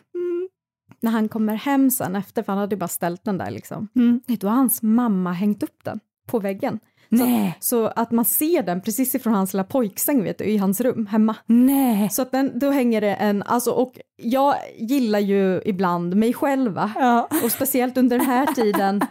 När 1.01 1.11
han 1.11 1.29
kommer 1.29 1.53
hem 1.53 1.91
sen 1.91 2.15
efter, 2.15 2.43
för 2.43 2.51
han 2.51 2.59
hade 2.59 2.75
ju 2.75 2.79
bara 2.79 2.87
ställt 2.87 3.23
den 3.23 3.37
där 3.37 3.51
liksom. 3.51 3.87
Mm. 3.95 4.21
Då 4.27 4.47
har 4.47 4.55
hans 4.55 4.81
mamma 4.81 5.31
hängt 5.31 5.63
upp 5.63 5.83
den 5.83 5.99
på 6.27 6.39
väggen. 6.39 6.79
Så, 7.09 7.51
så 7.59 7.87
att 7.87 8.11
man 8.11 8.25
ser 8.25 8.63
den 8.63 8.81
precis 8.81 9.15
ifrån 9.15 9.33
hans 9.33 9.53
lilla 9.53 9.63
pojksäng 9.63 10.23
vet 10.23 10.37
du, 10.37 10.43
i 10.43 10.57
hans 10.57 10.81
rum 10.81 11.05
hemma. 11.05 11.35
Nej. 11.45 12.09
Så 12.09 12.21
att 12.21 12.31
den, 12.31 12.59
då 12.59 12.71
hänger 12.71 13.01
det 13.01 13.15
en, 13.15 13.43
alltså 13.43 13.71
och 13.71 13.99
jag 14.17 14.55
gillar 14.77 15.19
ju 15.19 15.61
ibland 15.65 16.15
mig 16.15 16.33
själv? 16.33 16.79
Ja. 16.95 17.27
Och 17.43 17.51
speciellt 17.51 17.97
under 17.97 18.17
den 18.17 18.27
här 18.27 18.45
tiden. 18.45 19.01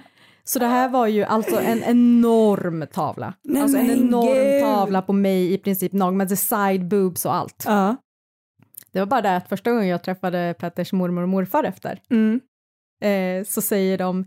Så 0.45 0.59
det 0.59 0.67
här 0.67 0.89
var 0.89 1.07
ju 1.07 1.25
alltså 1.25 1.61
en 1.61 1.83
enorm 1.83 2.87
tavla. 2.93 3.35
Nej, 3.45 3.63
alltså 3.63 3.79
en 3.79 3.87
men 3.87 3.99
enorm 3.99 4.35
gud. 4.35 4.63
tavla 4.63 5.03
på 5.03 5.13
mig 5.13 5.53
i 5.53 5.59
princip 5.59 5.93
med 5.93 6.29
the 6.29 6.37
side 6.37 6.89
boobs 6.89 7.25
och 7.25 7.35
allt. 7.35 7.65
Ja. 7.67 7.97
Det 8.93 8.99
var 8.99 9.07
bara 9.07 9.23
det 9.23 9.37
att 9.37 9.49
första 9.49 9.71
gången 9.71 9.89
jag 9.89 10.03
träffade 10.05 10.55
Petters 10.59 10.93
mormor 10.93 11.23
och 11.23 11.29
morfar 11.29 11.65
efter 11.65 12.01
Mm. 12.11 12.41
eh, 13.03 13.45
så 13.47 13.63
säger 13.63 13.99
de 13.99 14.27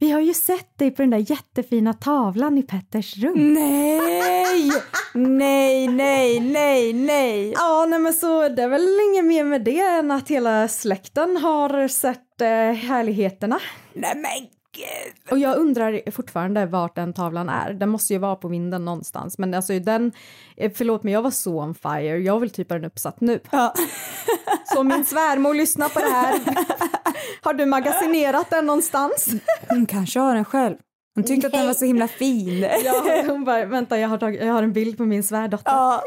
vi 0.00 0.10
har 0.10 0.20
ju 0.20 0.34
sett 0.34 0.78
dig 0.78 0.90
på 0.90 1.02
den 1.02 1.10
där 1.10 1.30
jättefina 1.30 1.92
tavlan 1.92 2.58
i 2.58 2.62
Petters 2.62 3.16
rum. 3.16 3.54
Nej! 3.54 4.70
nej, 5.14 5.88
nej, 5.88 6.40
nej, 6.40 6.92
nej. 6.92 7.52
Ja, 7.52 7.86
nej 7.88 7.98
men 7.98 8.12
så 8.14 8.48
det 8.48 8.62
är 8.62 8.68
väl 8.68 8.88
inget 9.10 9.24
mer 9.24 9.44
med 9.44 9.64
det 9.64 9.80
än 9.80 10.10
att 10.10 10.28
hela 10.28 10.68
släkten 10.68 11.36
har 11.36 11.88
sett 11.88 12.40
eh, 12.40 12.48
härligheterna. 12.72 13.58
Nej 13.92 14.12
men 14.16 14.48
gud. 14.78 15.32
Och 15.32 15.38
jag 15.38 15.56
undrar 15.56 16.10
fortfarande 16.10 16.66
vart 16.66 16.96
den 16.96 17.12
tavlan 17.12 17.48
är. 17.48 17.72
Den 17.72 17.88
måste 17.88 18.12
ju 18.12 18.18
vara 18.18 18.36
på 18.36 18.48
vinden 18.48 18.84
någonstans. 18.84 19.38
Men 19.38 19.54
alltså 19.54 19.78
den, 19.78 20.12
eh, 20.56 20.72
förlåt 20.74 21.02
men 21.02 21.12
jag 21.12 21.22
var 21.22 21.30
så 21.30 21.60
on 21.60 21.74
fire. 21.74 22.18
Jag 22.18 22.40
vill 22.40 22.50
typ 22.50 22.70
ha 22.70 22.76
den 22.76 22.84
uppsatt 22.84 23.20
nu. 23.20 23.40
Ja. 23.50 23.74
Så 24.74 24.82
min 24.82 25.04
svärmor 25.04 25.54
lyssnar 25.54 25.88
på 25.88 25.98
det 25.98 26.08
här. 26.08 26.40
Har 27.42 27.54
du 27.54 27.66
magasinerat 27.66 28.50
den 28.50 28.66
någonstans? 28.66 29.28
Hon 29.68 29.86
kanske 29.86 30.20
har 30.20 30.34
den 30.34 30.44
själv. 30.44 30.76
Hon 31.14 31.24
tyckte 31.24 31.46
att 31.46 31.52
den 31.52 31.66
var 31.66 31.74
så 31.74 31.84
himla 31.84 32.08
fin. 32.08 32.66
Ja, 32.84 33.22
hon 33.26 33.44
bara, 33.44 33.64
vänta 33.64 33.98
jag 33.98 34.08
har, 34.08 34.18
tagit, 34.18 34.40
jag 34.40 34.52
har 34.52 34.62
en 34.62 34.72
bild 34.72 34.96
på 34.98 35.04
min 35.04 35.22
svärdotter. 35.22 35.72
Ja, 35.72 36.02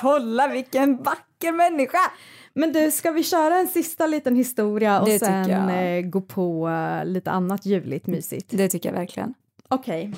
kolla 0.00 0.48
vilken 0.48 0.96
vacker 0.96 1.52
människa! 1.52 2.10
Men 2.54 2.72
du, 2.72 2.90
ska 2.90 3.10
vi 3.10 3.22
köra 3.22 3.58
en 3.58 3.68
sista 3.68 4.06
liten 4.06 4.36
historia 4.36 5.00
och 5.00 5.06
Det 5.06 5.18
sen 5.18 5.68
eh, 5.68 6.02
gå 6.02 6.20
på 6.20 6.68
eh, 6.68 7.04
lite 7.04 7.30
annat 7.30 7.66
ljuvligt 7.66 8.06
mysigt? 8.06 8.46
Det 8.50 8.68
tycker 8.68 8.88
jag 8.88 8.96
verkligen. 8.96 9.34
Okej. 9.68 10.12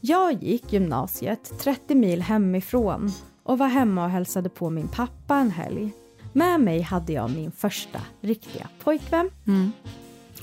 Jag 0.00 0.42
gick 0.42 0.72
gymnasiet 0.72 1.52
30 1.58 1.94
mil 1.94 2.22
hemifrån 2.22 3.12
och 3.42 3.58
var 3.58 3.68
hemma 3.68 4.04
och 4.04 4.10
hälsade 4.10 4.48
på 4.48 4.70
min 4.70 4.88
pappa 4.88 5.36
en 5.36 5.50
helg. 5.50 5.90
Med 6.32 6.60
mig 6.60 6.80
hade 6.80 7.12
jag 7.12 7.30
min 7.30 7.52
första 7.52 8.00
riktiga 8.20 8.68
pojkvän. 8.84 9.30
Mm. 9.46 9.72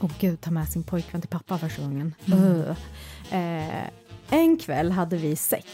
Åh 0.02 0.12
gud, 0.20 0.42
ta 0.42 0.52
med 0.52 0.68
sin 0.70 0.84
pojkvän 0.84 1.22
till 1.22 1.30
pappa 1.30 1.58
första 1.58 1.82
gången. 1.82 2.16
Ugh. 2.26 2.76
Eh, 3.32 3.88
en 4.30 4.58
kväll 4.58 4.92
hade 4.92 5.18
vi 5.18 5.36
sex 5.36 5.66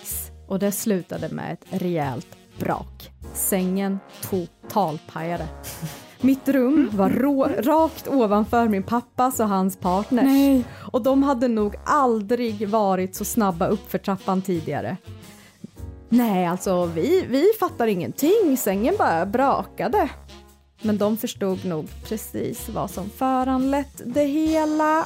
och 0.47 0.59
det 0.59 0.71
slutade 0.71 1.29
med 1.29 1.53
ett 1.53 1.81
rejält 1.81 2.27
brak. 2.59 3.11
Sängen 3.33 3.99
totalpajade. 4.29 5.47
Mitt 6.21 6.49
rum 6.49 6.89
var 6.93 7.09
rå, 7.09 7.47
rakt 7.59 8.07
ovanför 8.07 8.67
min 8.67 8.83
pappas 8.83 9.39
och 9.39 9.49
hans 9.49 9.77
partners. 9.77 10.25
Nej. 10.25 10.63
Och 10.91 11.01
de 11.01 11.23
hade 11.23 11.47
nog 11.47 11.75
aldrig 11.85 12.69
varit 12.69 13.15
så 13.15 13.25
snabba 13.25 13.67
upp 13.67 13.91
för 13.91 13.97
trappan 13.97 14.41
tidigare. 14.41 14.97
Nej, 16.09 16.45
alltså 16.45 16.85
vi, 16.85 17.25
vi 17.29 17.45
fattar 17.59 17.87
ingenting. 17.87 18.57
Sängen 18.57 18.95
bara 18.97 19.25
brakade. 19.25 20.09
Men 20.81 20.97
de 20.97 21.17
förstod 21.17 21.65
nog 21.65 21.87
precis 22.03 22.69
vad 22.69 22.91
som 22.91 23.09
föranlett 23.09 24.01
det 24.05 24.23
hela. 24.23 25.05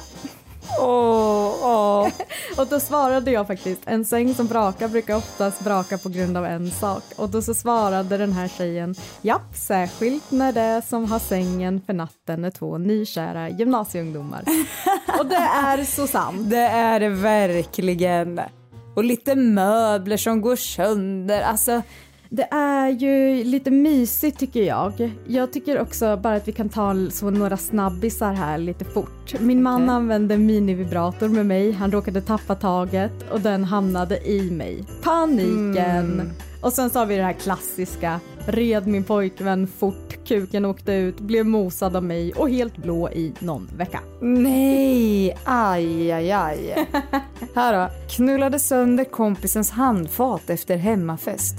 Åh, 0.78 1.54
åh. 1.62 2.08
Och 2.58 2.66
då 2.66 2.80
svarade 2.80 3.30
jag 3.30 3.46
faktiskt, 3.46 3.80
en 3.84 4.04
säng 4.04 4.34
som 4.34 4.46
brakar 4.46 4.88
brukar 4.88 5.16
oftast 5.16 5.64
braka 5.64 5.98
på 5.98 6.08
grund 6.08 6.36
av 6.36 6.46
en 6.46 6.70
sak. 6.70 7.02
Och 7.16 7.28
då 7.28 7.42
så 7.42 7.54
svarade 7.54 8.16
den 8.16 8.32
här 8.32 8.48
tjejen, 8.48 8.94
japp, 9.22 9.54
särskilt 9.54 10.30
när 10.30 10.52
det 10.52 10.82
som 10.88 11.10
har 11.10 11.18
sängen 11.18 11.80
för 11.86 11.92
natten 11.92 12.44
är 12.44 12.50
två 12.50 12.78
nykära 12.78 13.48
gymnasieungdomar. 13.48 14.44
Och 15.18 15.26
det 15.26 15.36
är 15.36 15.84
så 15.84 16.06
sant. 16.06 16.50
Det 16.50 16.56
är 16.56 17.00
det 17.00 17.08
verkligen. 17.08 18.40
Och 18.96 19.04
lite 19.04 19.34
möbler 19.34 20.16
som 20.16 20.40
går 20.40 20.56
sönder. 20.56 21.42
Alltså, 21.42 21.82
Det 22.34 22.48
är 22.50 22.88
ju 22.88 23.44
lite 23.44 23.70
mysigt 23.70 24.38
tycker 24.38 24.62
jag. 24.62 25.12
Jag 25.26 25.52
tycker 25.52 25.80
också 25.80 26.16
bara 26.16 26.34
att 26.34 26.48
vi 26.48 26.52
kan 26.52 26.68
ta 26.68 26.94
så 27.10 27.30
några 27.30 27.56
snabbisar 27.56 28.32
här 28.32 28.58
lite 28.58 28.84
fort. 28.84 29.40
Min 29.40 29.62
man 29.62 29.82
Okej. 29.82 29.94
använde 29.94 30.38
minivibrator 30.38 31.28
med 31.28 31.46
mig. 31.46 31.72
Han 31.72 31.92
råkade 31.92 32.20
tappa 32.20 32.54
taget 32.54 33.30
och 33.32 33.40
den 33.40 33.64
hamnade 33.64 34.28
i 34.28 34.50
mig. 34.50 34.84
Paniken! 35.02 36.32
Och 36.62 36.72
sen 36.72 36.90
så 36.90 36.98
har 36.98 37.06
vi 37.06 37.16
det 37.16 37.22
här 37.22 37.32
klassiska. 37.32 38.20
Red 38.46 38.86
min 38.86 39.04
pojkvän 39.04 39.66
fort, 39.66 40.18
kuken 40.24 40.64
åkte 40.64 40.92
ut, 40.92 41.20
blev 41.20 41.46
mosad 41.46 41.96
av 41.96 42.04
mig 42.04 42.32
och 42.32 42.50
helt 42.50 42.76
blå 42.76 43.10
i 43.10 43.32
någon 43.38 43.68
vecka. 43.76 44.00
nej, 44.20 45.38
aj, 45.44 46.12
aj, 46.12 46.32
aj. 46.32 46.88
Här 47.54 47.72
då. 47.80 47.94
Knullade 48.10 48.58
sönder 48.58 49.04
kompisens 49.04 49.70
handfat 49.70 50.50
efter 50.50 50.76
hemmafest. 50.76 51.54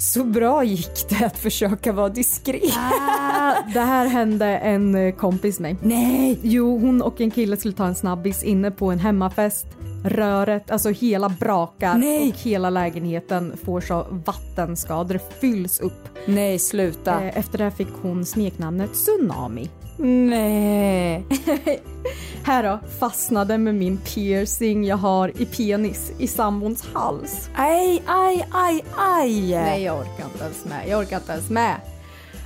Så 0.00 0.24
bra 0.24 0.64
gick 0.64 1.08
det 1.08 1.24
att 1.26 1.38
försöka 1.38 1.92
vara 1.92 2.08
diskret. 2.08 2.76
Ah, 2.76 3.54
det 3.74 3.80
här 3.80 4.06
hände 4.06 4.46
en 4.46 4.94
eh, 4.94 5.14
kompis 5.14 5.60
mig. 5.60 5.76
Nej! 5.82 6.38
Jo, 6.42 6.78
hon 6.78 7.02
och 7.02 7.20
en 7.20 7.30
kille 7.30 7.56
skulle 7.56 7.74
ta 7.74 7.86
en 7.86 7.94
snabbis 7.94 8.42
inne 8.42 8.70
på 8.70 8.90
en 8.90 8.98
hemmafest. 8.98 9.66
Röret, 10.04 10.70
alltså 10.70 10.90
hela 10.90 11.28
brakar 11.28 11.94
Nej. 11.98 12.28
och 12.28 12.36
hela 12.38 12.70
lägenheten 12.70 13.56
får 13.64 13.80
så 13.80 14.06
vattenskador, 14.24 15.20
fylls 15.40 15.80
upp. 15.80 16.08
Nej, 16.26 16.58
sluta. 16.58 17.20
Eh, 17.24 17.38
Efter 17.38 17.58
det 17.58 17.70
fick 17.70 17.88
hon 18.02 18.24
smeknamnet 18.26 18.90
Tsunami. 18.92 19.70
Nej. 20.00 21.24
Här 22.44 22.62
då, 22.62 22.78
fastnade 22.98 23.58
med 23.58 23.74
min 23.74 23.96
piercing 23.96 24.84
jag 24.84 24.96
har 24.96 25.40
i 25.42 25.46
penis 25.46 26.12
i 26.18 26.26
sambons 26.26 26.84
hals. 26.92 27.50
Aj, 27.56 28.02
aj, 28.06 28.46
aj, 28.50 28.84
aj. 28.96 29.50
Nej, 29.52 29.82
jag 29.82 29.98
orkar 29.98 30.24
inte 30.32 30.44
ens 30.44 30.64
med. 30.64 30.88
Jag 30.88 31.00
orkar 31.00 31.16
inte 31.16 31.32
ens 31.32 31.50
med. 31.50 31.76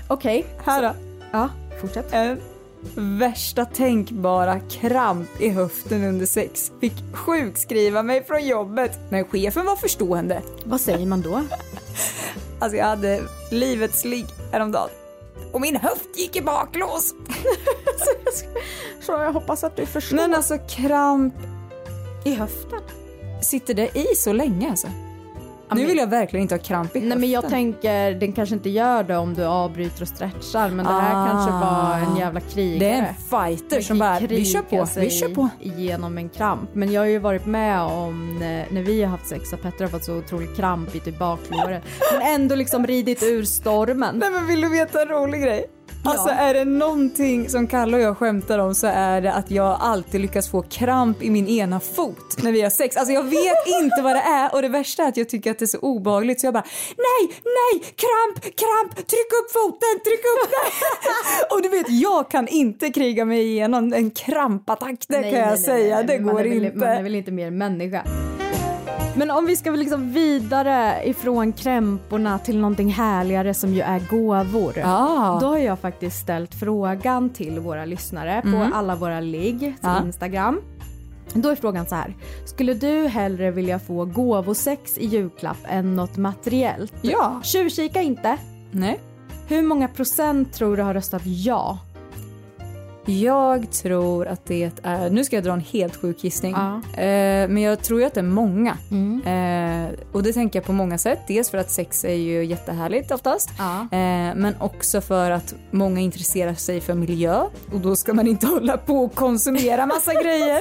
Okej, 0.09 0.47
Här 0.65 0.83
då. 0.83 0.91
ja, 1.33 1.49
fortsätt. 1.81 2.13
En 2.13 2.39
värsta 2.95 3.65
tänkbara 3.65 4.61
kramp 4.61 5.41
i 5.41 5.49
höften 5.49 6.05
under 6.05 6.27
sex. 6.27 6.73
Fick 6.81 6.95
sjukskriva 7.13 8.03
mig 8.03 8.25
från 8.25 8.47
jobbet. 8.47 8.99
Men 9.11 9.25
chefen 9.25 9.67
var 9.67 9.77
förstående. 9.77 10.43
Vad 10.65 10.81
säger 10.81 11.07
man 11.07 11.23
då? 11.23 11.41
Alltså 12.59 12.77
jag 12.77 12.87
hade 12.87 13.23
livets 13.51 14.05
ligg 14.05 14.27
häromdagen. 14.53 14.91
Och 15.53 15.61
min 15.61 15.77
höft 15.77 16.19
gick 16.19 16.37
i 16.37 16.43
baklås. 16.43 17.15
Så 19.01 19.13
jag 19.13 19.33
hoppas 19.33 19.65
att 19.65 19.77
du 19.77 19.87
förstår. 19.87 20.17
Men 20.17 20.35
alltså 20.35 20.59
kramp, 20.59 21.35
i 22.25 22.35
höften? 22.35 22.81
sitter 23.45 23.75
det 23.75 23.99
i 23.99 24.15
så 24.17 24.33
länge 24.33 24.71
alltså? 24.71 24.89
Nu 25.77 25.87
vill 25.87 25.97
jag 25.99 26.07
verkligen 26.07 26.43
inte 26.43 26.55
ha 26.55 26.63
kramp 26.63 26.97
i 26.97 26.99
höften. 26.99 27.09
Nej 27.09 27.19
men 27.19 27.31
jag 27.31 27.49
tänker, 27.49 28.11
den 28.15 28.33
kanske 28.33 28.55
inte 28.55 28.71
gör 28.71 29.05
det 29.05 29.17
om 29.17 29.35
du 29.35 29.45
avbryter 29.45 30.03
och 30.03 30.09
stretchar 30.09 30.69
men 30.71 30.87
det 30.87 30.93
här 30.93 31.23
Ah. 31.25 31.27
kanske 31.31 31.51
var 31.53 32.11
en 32.13 32.17
jävla 32.17 32.41
krigare. 32.41 32.79
Det 32.79 32.91
är 32.91 33.09
en 33.09 33.15
fighter 33.55 33.81
som 33.81 33.99
bara, 33.99 34.19
vi 34.19 34.45
kör 34.45 34.63
på, 34.63 34.87
vi 34.97 35.11
kör 35.11 35.29
på. 35.29 35.49
Genom 35.61 36.19
en 36.19 36.29
kramp. 36.29 36.71
Men 36.75 36.93
jag 36.93 37.01
har 37.01 37.07
ju 37.07 37.19
varit 37.19 37.47
med 37.47 37.81
om 37.81 38.39
när, 38.41 38.67
när 38.71 38.83
vi 38.83 39.03
har 39.03 39.11
haft 39.11 39.27
sex 39.29 39.53
och 39.53 39.63
Petter 39.63 39.85
har 39.85 39.91
fått 39.91 40.05
så 40.05 40.17
otroligt 40.19 40.57
kramp 40.57 40.95
i 40.95 41.01
typ 41.01 41.19
baklåret. 41.19 41.83
Men 42.13 42.35
ändå 42.35 42.55
liksom 42.55 42.87
ridit 42.87 43.23
ur 43.23 43.45
stormen. 43.45 44.17
Nej 44.19 44.31
men 44.31 44.47
vill 44.47 44.61
du 44.61 44.69
veta 44.69 45.03
en 45.03 45.09
rolig 45.09 45.43
grej? 45.43 45.67
Alltså 46.05 46.29
är 46.29 46.55
det 46.55 46.65
någonting 46.65 47.49
som 47.49 47.67
Kalle 47.67 47.97
och 47.97 48.03
jag 48.03 48.19
skämtar 48.19 48.59
om 48.59 48.75
så 48.75 48.87
är 48.87 49.21
det 49.21 49.33
att 49.33 49.51
jag 49.51 49.77
alltid 49.81 50.21
lyckas 50.21 50.51
få 50.51 50.63
kramp 50.63 51.23
i 51.23 51.31
min 51.31 51.49
ena 51.49 51.81
fot 51.81 52.43
när 52.43 52.53
vi 52.53 52.63
har 52.63 52.71
sex. 52.71 52.97
Alltså 52.97 53.13
jag 53.13 53.23
vet 53.25 53.67
inte 53.83 54.03
vad 54.03 54.17
det 54.17 54.21
är 54.21 54.55
och 54.55 54.63
det 54.63 54.69
värsta 54.69 55.03
är 55.03 55.09
att 55.09 55.17
jag 55.17 55.29
tycker 55.29 55.51
att 55.51 55.59
det 55.59 55.65
är 55.65 55.67
så 55.67 55.79
obehagligt 55.79 56.41
så 56.41 56.47
jag 56.47 56.55
bara 56.55 56.67
nej, 56.97 57.37
nej, 57.45 57.81
kramp, 57.81 58.43
kramp, 58.43 58.97
tryck 58.97 59.33
upp 59.43 59.53
foten, 59.53 60.01
tryck 60.05 60.21
upp 60.21 60.51
den. 60.51 60.71
och 61.57 61.63
du 61.63 61.69
vet 61.69 61.91
jag 61.91 62.31
kan 62.31 62.49
inte 62.49 62.91
kriga 62.91 63.25
mig 63.25 63.43
igenom 63.43 63.93
en 63.93 64.11
krampattack, 64.11 65.05
det 65.09 65.21
Nej, 65.21 65.31
kan 65.31 65.41
jag 65.41 65.49
nej, 65.49 65.57
nej, 65.57 65.65
säga, 65.65 66.03
det 66.03 66.19
går 66.19 66.35
väl, 66.35 66.47
inte. 66.47 66.77
Man 66.77 66.89
är 66.89 67.03
väl 67.03 67.15
inte 67.15 67.33
mer 67.33 67.51
människa. 67.51 68.03
Men 69.17 69.31
om 69.31 69.47
vi 69.47 69.57
ska 69.57 69.71
liksom 69.71 70.13
vidare 70.13 71.03
ifrån 71.05 71.53
krämporna 71.53 72.39
till 72.39 72.59
någonting 72.59 72.89
härligare 72.93 73.55
som 73.55 73.75
ju 73.75 73.81
är 73.81 74.01
gåvor. 74.11 74.75
Ja. 74.79 75.39
Då 75.41 75.47
har 75.47 75.59
jag 75.59 75.79
faktiskt 75.79 76.21
ställt 76.21 76.55
frågan 76.55 77.31
till 77.31 77.61
våra 77.61 77.85
lyssnare 77.85 78.43
på 78.43 78.69
alla 78.77 78.95
våra 78.97 79.21
ligg 79.21 79.59
till 79.59 79.75
Ja. 79.81 80.03
Instagram. 80.05 80.61
Då 81.33 81.49
är 81.49 81.55
frågan 81.57 81.87
så 81.87 81.95
här. 81.95 82.17
Skulle 82.45 82.75
du 82.75 83.07
hellre 83.07 83.51
vilja 83.51 83.79
få 83.79 84.05
gåvosex 84.05 84.99
i 84.99 85.07
julklapp 85.07 85.57
än 85.69 85.97
något 85.97 86.17
materiellt? 86.17 86.93
Ja. 87.03 87.41
Tjuvkika 87.45 88.03
inte. 88.03 88.37
Nej. 88.71 89.01
Hur 89.49 89.63
många 89.63 89.89
procent 89.89 90.53
tror 90.53 90.77
du 90.77 90.83
har 90.83 90.95
röstat 90.95 91.23
ja? 91.25 91.79
Jag 93.07 93.71
tror 93.73 94.27
att 94.27 94.45
det 94.47 94.71
är, 94.83 95.11
nu 95.11 95.25
ska 95.25 95.37
jag 95.37 95.45
dra 95.45 95.53
en 95.53 95.61
helt 95.61 95.97
sjuk 95.97 96.25
gissning, 96.25 96.53
Ja. 96.57 97.01
eh, 97.03 97.49
men 97.49 97.59
jag 97.63 97.83
tror 97.83 98.01
ju 98.01 98.07
att 98.07 98.15
det 98.15 98.21
är 98.21 98.25
många. 98.25 98.77
Mm. 98.91 99.23
Eh, 99.27 99.91
och 100.13 100.23
det 100.23 100.33
tänker 100.33 100.59
jag 100.59 100.67
på 100.67 100.73
många 100.73 100.99
sätt. 100.99 101.19
Dels 101.29 101.51
för 101.51 101.59
att 101.59 101.71
sex 101.71 102.05
är 102.05 102.15
ju 102.15 102.45
jättehärligt 102.45 103.11
oftast. 103.11 103.51
Ja. 103.59 103.81
Eh, 103.81 104.35
men 104.37 104.55
också 104.61 105.01
för 105.01 105.31
att 105.31 105.55
många 105.71 106.01
intresserar 106.01 106.55
sig 106.55 106.81
för 106.81 106.95
miljö 106.95 107.41
och 107.73 107.81
då 107.81 107.97
ska 107.97 108.15
man 108.15 108.27
inte 108.27 108.47
hålla 108.57 108.77
på 108.77 108.95
och 109.05 109.15
konsumera 109.15 109.87
massa 109.87 110.15
grejer. 110.23 110.61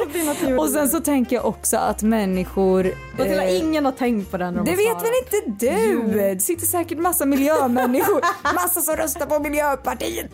och 0.59 0.69
sen 0.69 0.89
så 0.89 0.99
tänker 0.99 1.35
jag 1.35 1.45
också 1.45 1.77
att 1.77 2.03
människor... 2.03 2.83
Till 3.17 3.39
eh, 3.39 3.57
ingen 3.57 3.85
har 3.85 3.91
tänkt 3.91 4.31
på 4.31 4.37
den. 4.37 4.53
de 4.53 4.65
det 4.65 4.71
vet 4.71 4.95
väl 5.03 5.11
inte 5.25 5.65
du? 5.65 6.01
Det 6.33 6.41
sitter 6.41 6.65
säkert 6.65 6.97
massa 6.97 7.25
miljömänniskor, 7.25 8.21
massa 8.55 8.81
som 8.81 8.95
röstar 8.95 9.25
på 9.25 9.39
Miljöpartiet. 9.39 10.31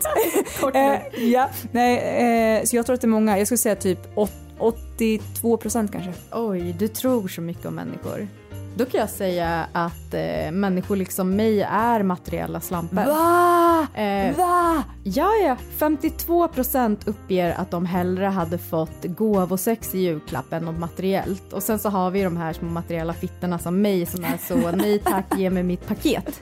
eh, 0.74 1.22
ja, 1.24 1.48
nej, 1.72 1.97
eh, 1.98 2.64
så 2.64 2.76
jag 2.76 2.86
tror 2.86 2.94
att 2.94 3.00
det 3.00 3.04
är 3.06 3.08
många. 3.08 3.38
Jag 3.38 3.46
skulle 3.46 3.58
säga 3.58 3.76
typ 3.76 4.18
åt- 4.18 4.32
82 4.58 5.56
procent 5.56 5.92
kanske. 5.92 6.12
Oj, 6.32 6.76
du 6.78 6.88
tror 6.88 7.28
så 7.28 7.40
mycket 7.40 7.66
om 7.66 7.74
människor. 7.74 8.28
Då 8.76 8.84
kan 8.84 9.00
jag 9.00 9.10
säga 9.10 9.66
att 9.72 10.14
eh, 10.14 10.50
människor 10.52 10.96
liksom 10.96 11.36
mig 11.36 11.62
är 11.62 12.02
materiella 12.02 12.60
slampor. 12.60 12.96
Va? 12.96 13.86
Eh, 14.02 14.36
Va? 14.36 14.82
Ja, 15.04 15.30
ja. 15.44 15.56
52 15.78 16.48
procent 16.48 17.08
uppger 17.08 17.54
att 17.58 17.70
de 17.70 17.86
hellre 17.86 18.24
hade 18.26 18.58
fått 18.58 19.04
gåvosex 19.04 19.94
i 19.94 19.98
julklapp 19.98 20.52
än 20.52 20.62
något 20.64 20.78
materiellt. 20.78 21.52
Och 21.52 21.62
sen 21.62 21.78
så 21.78 21.88
har 21.88 22.10
vi 22.10 22.22
de 22.22 22.36
här 22.36 22.52
små 22.52 22.68
materiella 22.68 23.12
fittorna 23.12 23.58
som 23.58 23.82
mig 23.82 24.06
som 24.06 24.24
är 24.24 24.38
så 24.48 24.70
nej 24.76 24.98
tack, 24.98 25.24
ge 25.38 25.50
mig 25.50 25.62
mitt 25.62 25.88
paket. 25.88 26.40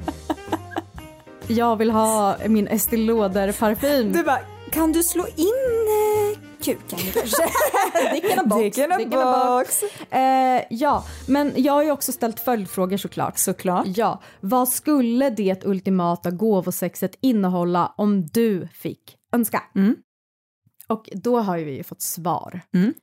Jag 1.47 1.77
vill 1.77 1.91
ha 1.91 2.37
min 2.47 2.69
Estée 2.69 2.97
Lauder 2.97 3.53
parfym. 3.53 4.13
Du 4.13 4.23
bara, 4.23 4.39
kan 4.73 4.93
du 4.93 5.03
slå 5.03 5.27
in 5.27 5.47
eh, 5.47 6.39
kuken 6.63 6.99
kanske? 6.99 7.43
Dick 8.13 8.25
in 8.25 8.39
a 8.39 8.45
box. 8.45 8.63
Dick 8.63 8.79
in 8.79 8.93
a 8.93 9.59
box. 9.59 9.83
Eh, 10.11 10.63
ja, 10.71 11.05
men 11.29 11.53
jag 11.57 11.73
har 11.73 11.83
ju 11.83 11.91
också 11.91 12.13
ställt 12.13 12.41
följdfrågor 12.41 12.97
såklart. 12.97 13.39
Såklart. 13.39 13.87
Ja, 13.87 14.23
vad 14.41 14.69
skulle 14.69 15.31
det 15.31 15.65
ultimata 15.65 16.31
gåvosexet 16.31 17.19
innehålla 17.21 17.95
om 17.97 18.27
du 18.27 18.69
fick 18.69 19.17
önska? 19.33 19.63
Mm. 19.75 19.97
Och 20.89 21.09
då 21.13 21.39
har 21.39 21.57
ju 21.57 21.65
vi 21.65 21.83
fått 21.83 22.03
svar. 22.03 22.61
Mm. 22.75 22.95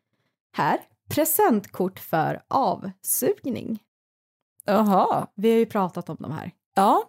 Här, 0.55 0.79
presentkort 1.09 1.99
för 1.99 2.41
avsugning. 2.47 3.79
Jaha. 4.65 5.27
Vi 5.35 5.51
har 5.51 5.57
ju 5.57 5.65
pratat 5.65 6.09
om 6.09 6.17
de 6.19 6.31
här. 6.31 6.51
Ja, 6.75 7.03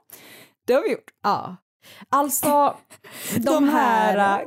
det 0.67 0.73
har 0.73 0.83
vi 0.83 0.93
gjort. 0.93 1.11
Ja. 1.23 1.57
Alltså, 2.09 2.77
De, 3.39 3.69
här 3.69 4.41
eh, 4.41 4.47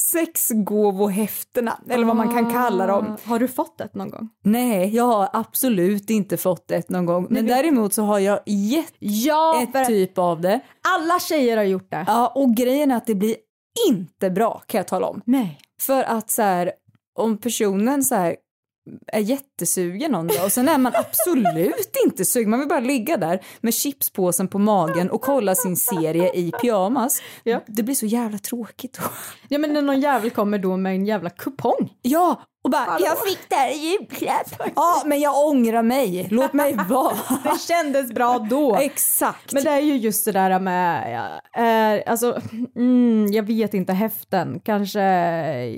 sexgåvohäftena, 0.00 1.80
eller 1.90 2.04
vad 2.04 2.16
man 2.16 2.28
kan 2.34 2.52
kalla 2.52 2.86
dem. 2.86 3.06
Ah, 3.24 3.28
Har 3.28 3.38
du 3.38 3.48
fått 3.48 3.80
ett 3.80 3.94
någon 3.94 4.10
gång? 4.10 4.28
Nej, 4.44 4.94
jag 4.96 5.04
har 5.04 5.28
absolut 5.32 6.10
inte 6.10 6.36
fått 6.36 6.70
ett 6.70 6.88
någon 6.90 7.06
gång. 7.06 7.26
Men 7.30 7.46
däremot 7.46 7.94
så 7.94 8.02
har 8.02 8.18
jag 8.18 8.40
gett 8.46 8.94
Ja, 8.98 9.62
ett 9.62 9.86
typ 9.86 10.18
av 10.18 10.40
det. 10.40 10.60
alla 10.96 11.20
tjejer 11.20 11.56
har 11.56 11.64
gjort 11.64 11.90
det. 11.90 12.04
Ja, 12.06 12.32
och 12.34 12.54
grejen 12.54 12.90
är 12.90 12.96
att 12.96 13.06
det 13.06 13.14
blir 13.14 13.36
inte 13.88 14.30
bra 14.30 14.62
kan 14.66 14.78
jag 14.78 14.88
tala 14.88 15.06
om. 15.06 15.22
Nej. 15.24 15.58
För 15.80 16.02
att 16.02 16.30
så 16.30 16.42
här, 16.42 16.72
om 17.18 17.38
personen 17.38 18.04
så 18.04 18.14
här 18.14 18.36
är 19.06 19.20
jättesugen 19.20 20.12
någon 20.12 20.26
dag 20.26 20.44
och 20.44 20.52
sen 20.52 20.68
är 20.68 20.78
man 20.78 20.92
absolut 20.94 21.96
inte 22.04 22.24
sugen, 22.24 22.50
man 22.50 22.58
vill 22.58 22.68
bara 22.68 22.80
ligga 22.80 23.16
där 23.16 23.44
med 23.60 23.74
chipspåsen 23.74 24.48
på 24.48 24.58
magen 24.58 25.10
och 25.10 25.20
kolla 25.20 25.54
sin 25.54 25.76
serie 25.76 26.32
i 26.34 26.50
pyjamas. 26.50 27.22
Ja. 27.44 27.60
Det 27.66 27.82
blir 27.82 27.94
så 27.94 28.06
jävla 28.06 28.38
tråkigt 28.38 28.98
då. 29.00 29.04
Ja 29.52 29.58
men 29.58 29.72
när 29.72 29.82
någon 29.82 30.00
jävel 30.00 30.30
kommer 30.30 30.58
då 30.58 30.76
med 30.76 30.94
en 30.94 31.06
jävla 31.06 31.30
kupong. 31.30 31.92
Ja, 32.02 32.42
och 32.64 32.70
bara 32.70 32.98
jag 33.00 33.18
fick 33.26 33.38
det 33.48 33.54
här 33.54 33.70
i 33.70 33.76
julklapp. 33.76 34.72
Ja, 34.76 35.02
men 35.06 35.20
jag 35.20 35.46
ångrar 35.46 35.82
mig. 35.82 36.28
Låt 36.30 36.52
mig 36.52 36.74
vara. 36.88 37.14
Det 37.44 37.60
kändes 37.60 38.12
bra 38.12 38.38
då. 38.50 38.76
Exakt. 38.76 39.52
Men 39.52 39.64
det 39.64 39.70
är 39.70 39.80
ju 39.80 39.96
just 39.96 40.24
det 40.24 40.32
där 40.32 40.60
med, 40.60 41.12
ja, 41.12 41.62
eh, 41.62 42.10
alltså, 42.10 42.40
mm, 42.76 43.32
jag 43.32 43.42
vet 43.42 43.74
inte, 43.74 43.92
häften, 43.92 44.60
kanske 44.64 45.02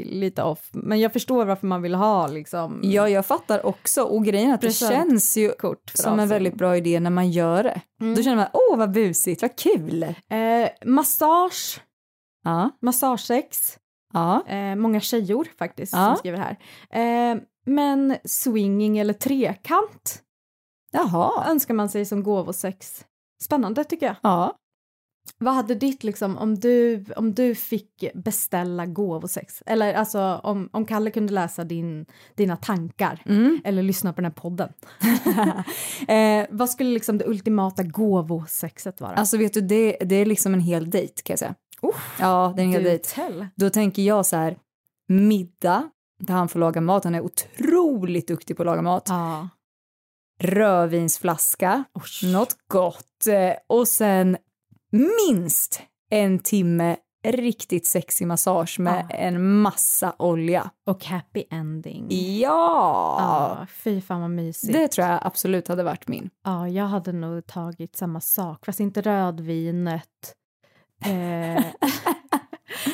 lite 0.05 0.43
off, 0.43 0.69
men 0.73 1.01
jag 1.01 1.13
förstår 1.13 1.45
varför 1.45 1.67
man 1.67 1.83
vill 1.83 1.95
ha 1.95 2.27
liksom 2.27 2.81
Ja, 2.83 3.09
jag 3.09 3.27
fattar 3.27 3.67
också. 3.67 4.03
Och 4.03 4.25
grejen 4.25 4.51
är 4.51 4.55
att 4.55 4.61
det 4.61 4.73
känns 4.73 5.37
ju 5.37 5.53
kort 5.53 5.93
som 5.95 6.21
en 6.21 6.29
väldigt 6.29 6.55
bra 6.55 6.77
idé 6.77 7.01
när 7.01 7.11
man 7.11 7.31
gör 7.31 7.63
det. 7.63 7.81
Då 8.17 8.23
känner 8.23 8.37
man, 8.37 8.47
åh 8.53 8.77
vad 8.79 8.93
busigt, 8.93 9.43
vad 9.43 9.57
kul. 9.57 10.03
Eh, 10.03 10.89
massage, 10.89 11.81
Ja, 12.45 12.71
massagesex, 12.83 13.79
ja. 14.13 14.47
eh, 14.49 14.77
många 14.77 15.01
tjejor 15.01 15.49
faktiskt 15.59 15.93
Ja. 15.93 16.07
som 16.07 16.17
skriver 16.17 16.39
här. 16.39 16.57
Eh, 17.33 17.41
men 17.67 18.17
swinging 18.25 18.99
eller 18.99 19.13
trekant 19.15 20.23
Jaha. 20.93 21.45
önskar 21.51 21.75
man 21.75 21.89
sig 21.89 22.05
som 22.05 22.23
gåvosex. 22.23 23.05
Spännande 23.43 23.85
tycker 23.85 24.07
jag. 24.07 24.17
Ja. 24.23 24.57
Vad 25.39 25.55
hade 25.55 25.75
ditt 25.75 26.05
liksom 26.05 26.39
om 26.39 26.55
du, 26.55 27.05
om 27.17 27.35
du 27.35 27.55
fick 27.55 28.05
beställa 28.15 28.87
gåvosex? 28.87 29.63
Eller 29.67 29.95
alltså 29.95 30.41
om, 30.43 30.69
om 30.73 30.85
Kalle 30.87 31.11
kunde 31.11 31.33
läsa 31.33 31.65
din, 31.65 32.07
dina 32.35 32.57
tankar 32.57 33.23
Mm. 33.27 33.61
eller 33.65 33.83
lyssna 33.83 34.13
på 34.13 34.21
den 34.21 34.25
här 34.25 34.33
podden. 34.41 34.73
eh, 36.09 36.47
vad 36.51 36.71
skulle 36.71 36.91
liksom 36.91 37.19
det 37.19 37.27
ultimata 37.27 37.83
gåvosexet 37.83 39.01
vara? 39.01 39.15
Alltså 39.15 39.37
vet 39.37 39.53
du, 39.55 39.61
det, 39.61 39.97
det 40.01 40.15
är 40.17 40.27
liksom 40.27 40.55
en 40.55 40.61
hel 40.61 40.91
dejt 40.91 41.23
kan 41.23 41.33
jag 41.33 41.39
säga. 41.39 41.55
Ja, 42.19 42.53
det 42.57 42.63
är 42.63 42.65
en 42.67 42.73
hel 42.73 42.83
dejt. 42.85 43.49
Då 43.57 43.71
tänker 43.71 44.03
jag 44.03 44.27
så 44.27 44.37
här, 44.37 44.59
middag 45.09 45.91
där 46.21 46.35
han 46.35 46.49
får 46.49 46.61
laga 46.61 46.81
mat. 46.81 47.05
Han 47.05 47.15
är 47.15 47.21
otroligt 47.21 48.29
duktig 48.29 48.57
på 48.57 48.63
att 48.63 48.67
laga 48.67 48.83
mat. 48.83 49.05
Ja. 49.09 49.49
Rödvinsflaska, 50.41 51.85
något 52.33 52.57
gott 52.69 53.27
eh, 53.27 53.53
och 53.67 53.89
sen 53.89 54.37
minst 55.29 55.83
en 56.11 56.39
timme 56.39 56.97
riktigt 57.27 57.87
sexig 57.87 58.27
massage 58.27 58.81
med 58.81 59.07
Ja. 59.11 59.17
en 59.17 59.61
massa 59.61 60.15
olja. 60.19 60.71
Och 60.87 61.05
happy 61.05 61.45
ending. 61.51 62.07
Ja! 62.41 63.17
Ja, 63.19 63.67
fy 63.71 64.01
fan 64.01 64.21
vad 64.21 64.31
mysigt. 64.31 64.73
Det 64.73 64.89
tror 64.89 65.07
jag 65.07 65.19
absolut 65.23 65.69
hade 65.69 65.83
varit 65.83 66.09
min. 66.09 66.31
Ja, 66.45 66.69
jag 66.69 66.85
hade 66.85 67.13
nog 67.13 67.47
tagit 67.47 67.97
samma 67.97 68.21
sak, 68.21 68.67
fast 68.67 68.81
inte 68.81 69.01
rödvinet. 69.01 70.35
Eh, 71.07 71.65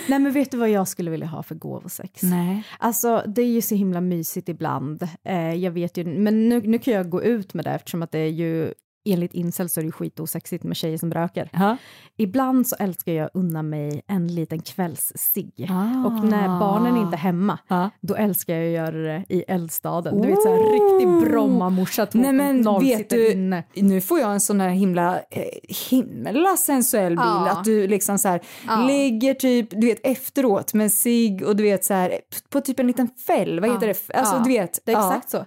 Nej 0.08 0.18
men 0.18 0.32
vet 0.32 0.50
du 0.50 0.56
vad 0.56 0.70
jag 0.70 0.88
skulle 0.88 1.10
vilja 1.10 1.26
ha 1.26 1.42
för 1.42 1.54
gåvosex? 1.54 2.22
Nej. 2.22 2.62
Alltså 2.78 3.24
det 3.26 3.42
är 3.42 3.46
ju 3.46 3.62
så 3.62 3.74
himla 3.74 4.00
mysigt 4.00 4.48
ibland. 4.48 5.08
Eh, 5.24 5.54
jag 5.54 5.70
vet 5.70 5.96
ju, 5.96 6.04
men 6.04 6.48
nu, 6.48 6.60
nu 6.60 6.78
kan 6.78 6.94
jag 6.94 7.10
gå 7.10 7.22
ut 7.22 7.54
med 7.54 7.64
det 7.64 7.70
eftersom 7.70 8.02
att 8.02 8.12
det 8.12 8.18
är 8.18 8.30
ju 8.30 8.74
enligt 9.04 9.34
incel 9.34 9.68
så 9.68 9.80
är 9.80 9.84
det 9.84 9.92
skitosexigt 9.92 10.64
med 10.64 10.76
tjejer 10.76 10.98
som 10.98 11.12
röker. 11.14 11.48
Ja. 11.52 11.76
Ibland 12.16 12.66
så 12.68 12.76
älskar 12.78 13.12
jag 13.12 13.30
unna 13.34 13.62
mig 13.62 14.02
en 14.06 14.34
liten 14.34 14.60
kvällscigg. 14.62 15.66
Ah. 15.70 16.06
Och 16.06 16.24
när 16.24 16.48
barnen 16.60 16.96
inte 16.96 17.16
är 17.16 17.18
hemma, 17.18 17.58
Ja. 17.68 17.90
då 18.00 18.14
älskar 18.14 18.54
jag 18.54 18.66
att 18.66 18.92
göra 18.94 19.02
det 19.12 19.24
i 19.28 19.42
eldstaden. 19.48 20.22
Du 20.22 20.28
vet 20.28 20.42
såhär 20.42 20.56
riktig 20.72 21.30
Bromma-morsa 21.30 22.04
2.0 22.04 22.20
Nej 22.22 22.32
men 22.32 22.80
vet 22.80 23.10
du, 23.10 23.32
inne. 23.32 23.64
nu 23.74 24.00
får 24.00 24.18
jag 24.20 24.32
en 24.32 24.40
sån 24.40 24.60
här 24.60 24.68
himla 24.68 25.16
eh, 25.30 25.42
himla 25.90 26.56
sensuell 26.56 27.12
bild. 27.16 27.20
Ja. 27.20 27.50
Att 27.50 27.64
du 27.64 27.86
liksom 27.88 28.18
så 28.18 28.28
här 28.28 28.40
ligger 28.86 29.34
typ, 29.34 29.70
du 29.70 29.86
vet 29.86 30.06
efteråt 30.06 30.74
med 30.74 30.92
sig 30.92 31.44
och 31.44 31.56
du 31.56 31.62
vet 31.62 31.84
så 31.84 31.94
här 31.94 32.18
på 32.50 32.60
typ 32.60 32.78
en 32.80 32.86
liten 32.86 33.08
fäll, 33.26 33.60
vad 33.60 33.70
heter 33.72 33.86
det? 33.86 34.14
Alltså 34.14 34.38
du 34.38 34.48
vet. 34.48 34.78
Det 34.84 34.92
är 34.92 34.96
exakt 34.96 35.30
så. 35.30 35.44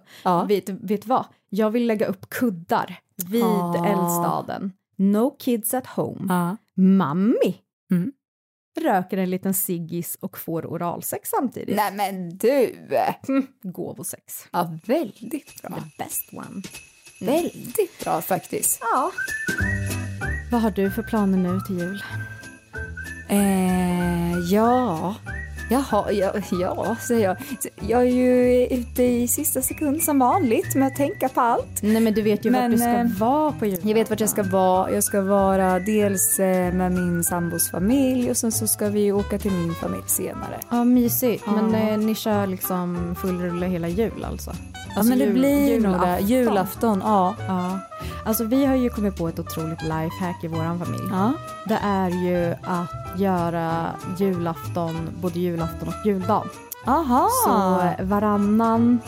Vet, 0.48 0.70
vet 0.70 1.06
vad? 1.06 1.26
Jag 1.50 1.72
vill 1.72 1.88
lägga 1.88 2.06
upp 2.06 2.30
kuddar 2.30 3.00
vid 3.30 3.44
Ah. 3.44 3.86
eldstaden. 3.86 4.72
No 4.96 5.30
kids 5.40 5.74
at 5.74 5.88
home. 5.88 6.26
Ja. 6.30 6.58
Mammi 6.76 7.56
Mm. 7.92 8.12
röker 8.82 9.18
en 9.18 9.30
liten 9.30 9.54
ciggis 9.54 10.18
och 10.22 10.38
får 10.38 10.66
oralsex 10.66 11.30
samtidigt. 11.30 11.76
Nej 11.76 11.94
men 11.94 12.38
du! 12.38 12.76
Mm, 13.28 13.48
gåvosex. 13.64 14.48
Ja, 14.52 14.78
väldigt 14.86 15.62
bra. 15.62 15.76
The 15.76 16.04
best 16.04 16.34
one. 16.34 16.62
Väldigt 17.22 18.04
bra 18.04 18.22
faktiskt. 18.22 18.80
Ja. 18.82 19.12
Vad 20.52 20.62
har 20.62 20.72
du 20.72 20.92
för 20.92 21.04
planer 21.04 21.38
nu 21.38 21.60
till 21.68 21.80
jul? 21.80 22.04
Eh, 23.30 24.38
ja. 24.52 25.16
Jaha, 25.70 26.12
ja, 26.12 26.32
ja, 26.52 26.96
säger 27.08 27.24
jag. 27.28 27.38
Jag 27.90 28.02
är 28.02 28.06
ju 28.06 28.66
ute 28.68 29.04
i 29.04 29.28
sista 29.28 29.62
sekund 29.62 30.02
som 30.04 30.20
vanligt 30.20 30.76
med 30.76 30.88
att 30.88 30.96
tänka 30.96 31.30
på 31.30 31.42
allt. 31.42 31.84
Nej 31.84 32.02
men 32.02 32.14
du 32.14 32.22
vet 32.22 32.46
ju 32.46 32.52
Men, 32.52 32.62
vart 32.62 32.72
du 32.72 32.78
ska 32.78 32.90
eh, 32.90 33.06
vara 33.20 33.52
på 33.52 33.66
jul. 33.66 33.80
Jag 33.84 33.94
vet 33.94 34.10
vart 34.10 34.20
jag 34.20 34.30
ska 34.30 34.44
vara. 34.44 34.92
Jag 34.92 35.04
ska 35.04 35.22
vara 35.22 35.80
dels 35.80 36.40
eh, 36.40 36.74
med 36.74 36.92
min 36.92 37.24
sambos 37.24 37.72
familj 37.72 38.30
och 38.30 38.38
sen 38.38 38.52
så 38.52 38.68
ska 38.68 38.90
vi 38.90 39.12
åka 39.12 39.38
till 39.40 39.52
min 39.52 39.74
familj 39.74 40.04
senare. 40.08 40.60
Ja 40.72 40.84
mysigt. 40.84 41.44
Men 41.48 41.74
Ja. 41.74 41.80
eh, 41.80 41.98
ni 41.98 42.16
kör 42.16 42.48
liksom 42.48 43.16
full 43.22 43.42
rulle 43.42 43.66
hela 43.68 43.88
jul 43.88 44.24
alltså? 44.26 44.52
Ja 44.96 45.04
men 45.04 45.20
det 45.20 45.26
jul- 45.26 45.34
blir 45.34 45.80
nog 45.80 46.02
det. 46.02 46.20
julafton. 46.20 46.28
Julafton, 46.28 47.02
ja. 47.06 47.36
Ja. 47.48 47.80
Alltså 48.26 48.44
vi 48.44 48.66
har 48.66 48.76
ju 48.76 48.90
kommit 48.90 49.16
på 49.18 49.28
ett 49.28 49.40
otroligt 49.40 49.82
lifehack 49.82 50.44
i 50.44 50.48
våran 50.48 50.80
familj. 50.80 51.04
Ja. 51.12 51.34
Det 51.68 51.80
är 51.84 52.10
ju 52.10 52.56
att 52.64 53.20
göra 53.20 53.86
julafton, 54.18 55.10
både 55.22 55.40
julafton 55.40 55.88
och 55.88 56.06
juldag. 56.06 56.44
Aha. 56.86 57.28
Så 57.46 57.80
eh, 57.82 58.06
varannan 58.08 59.00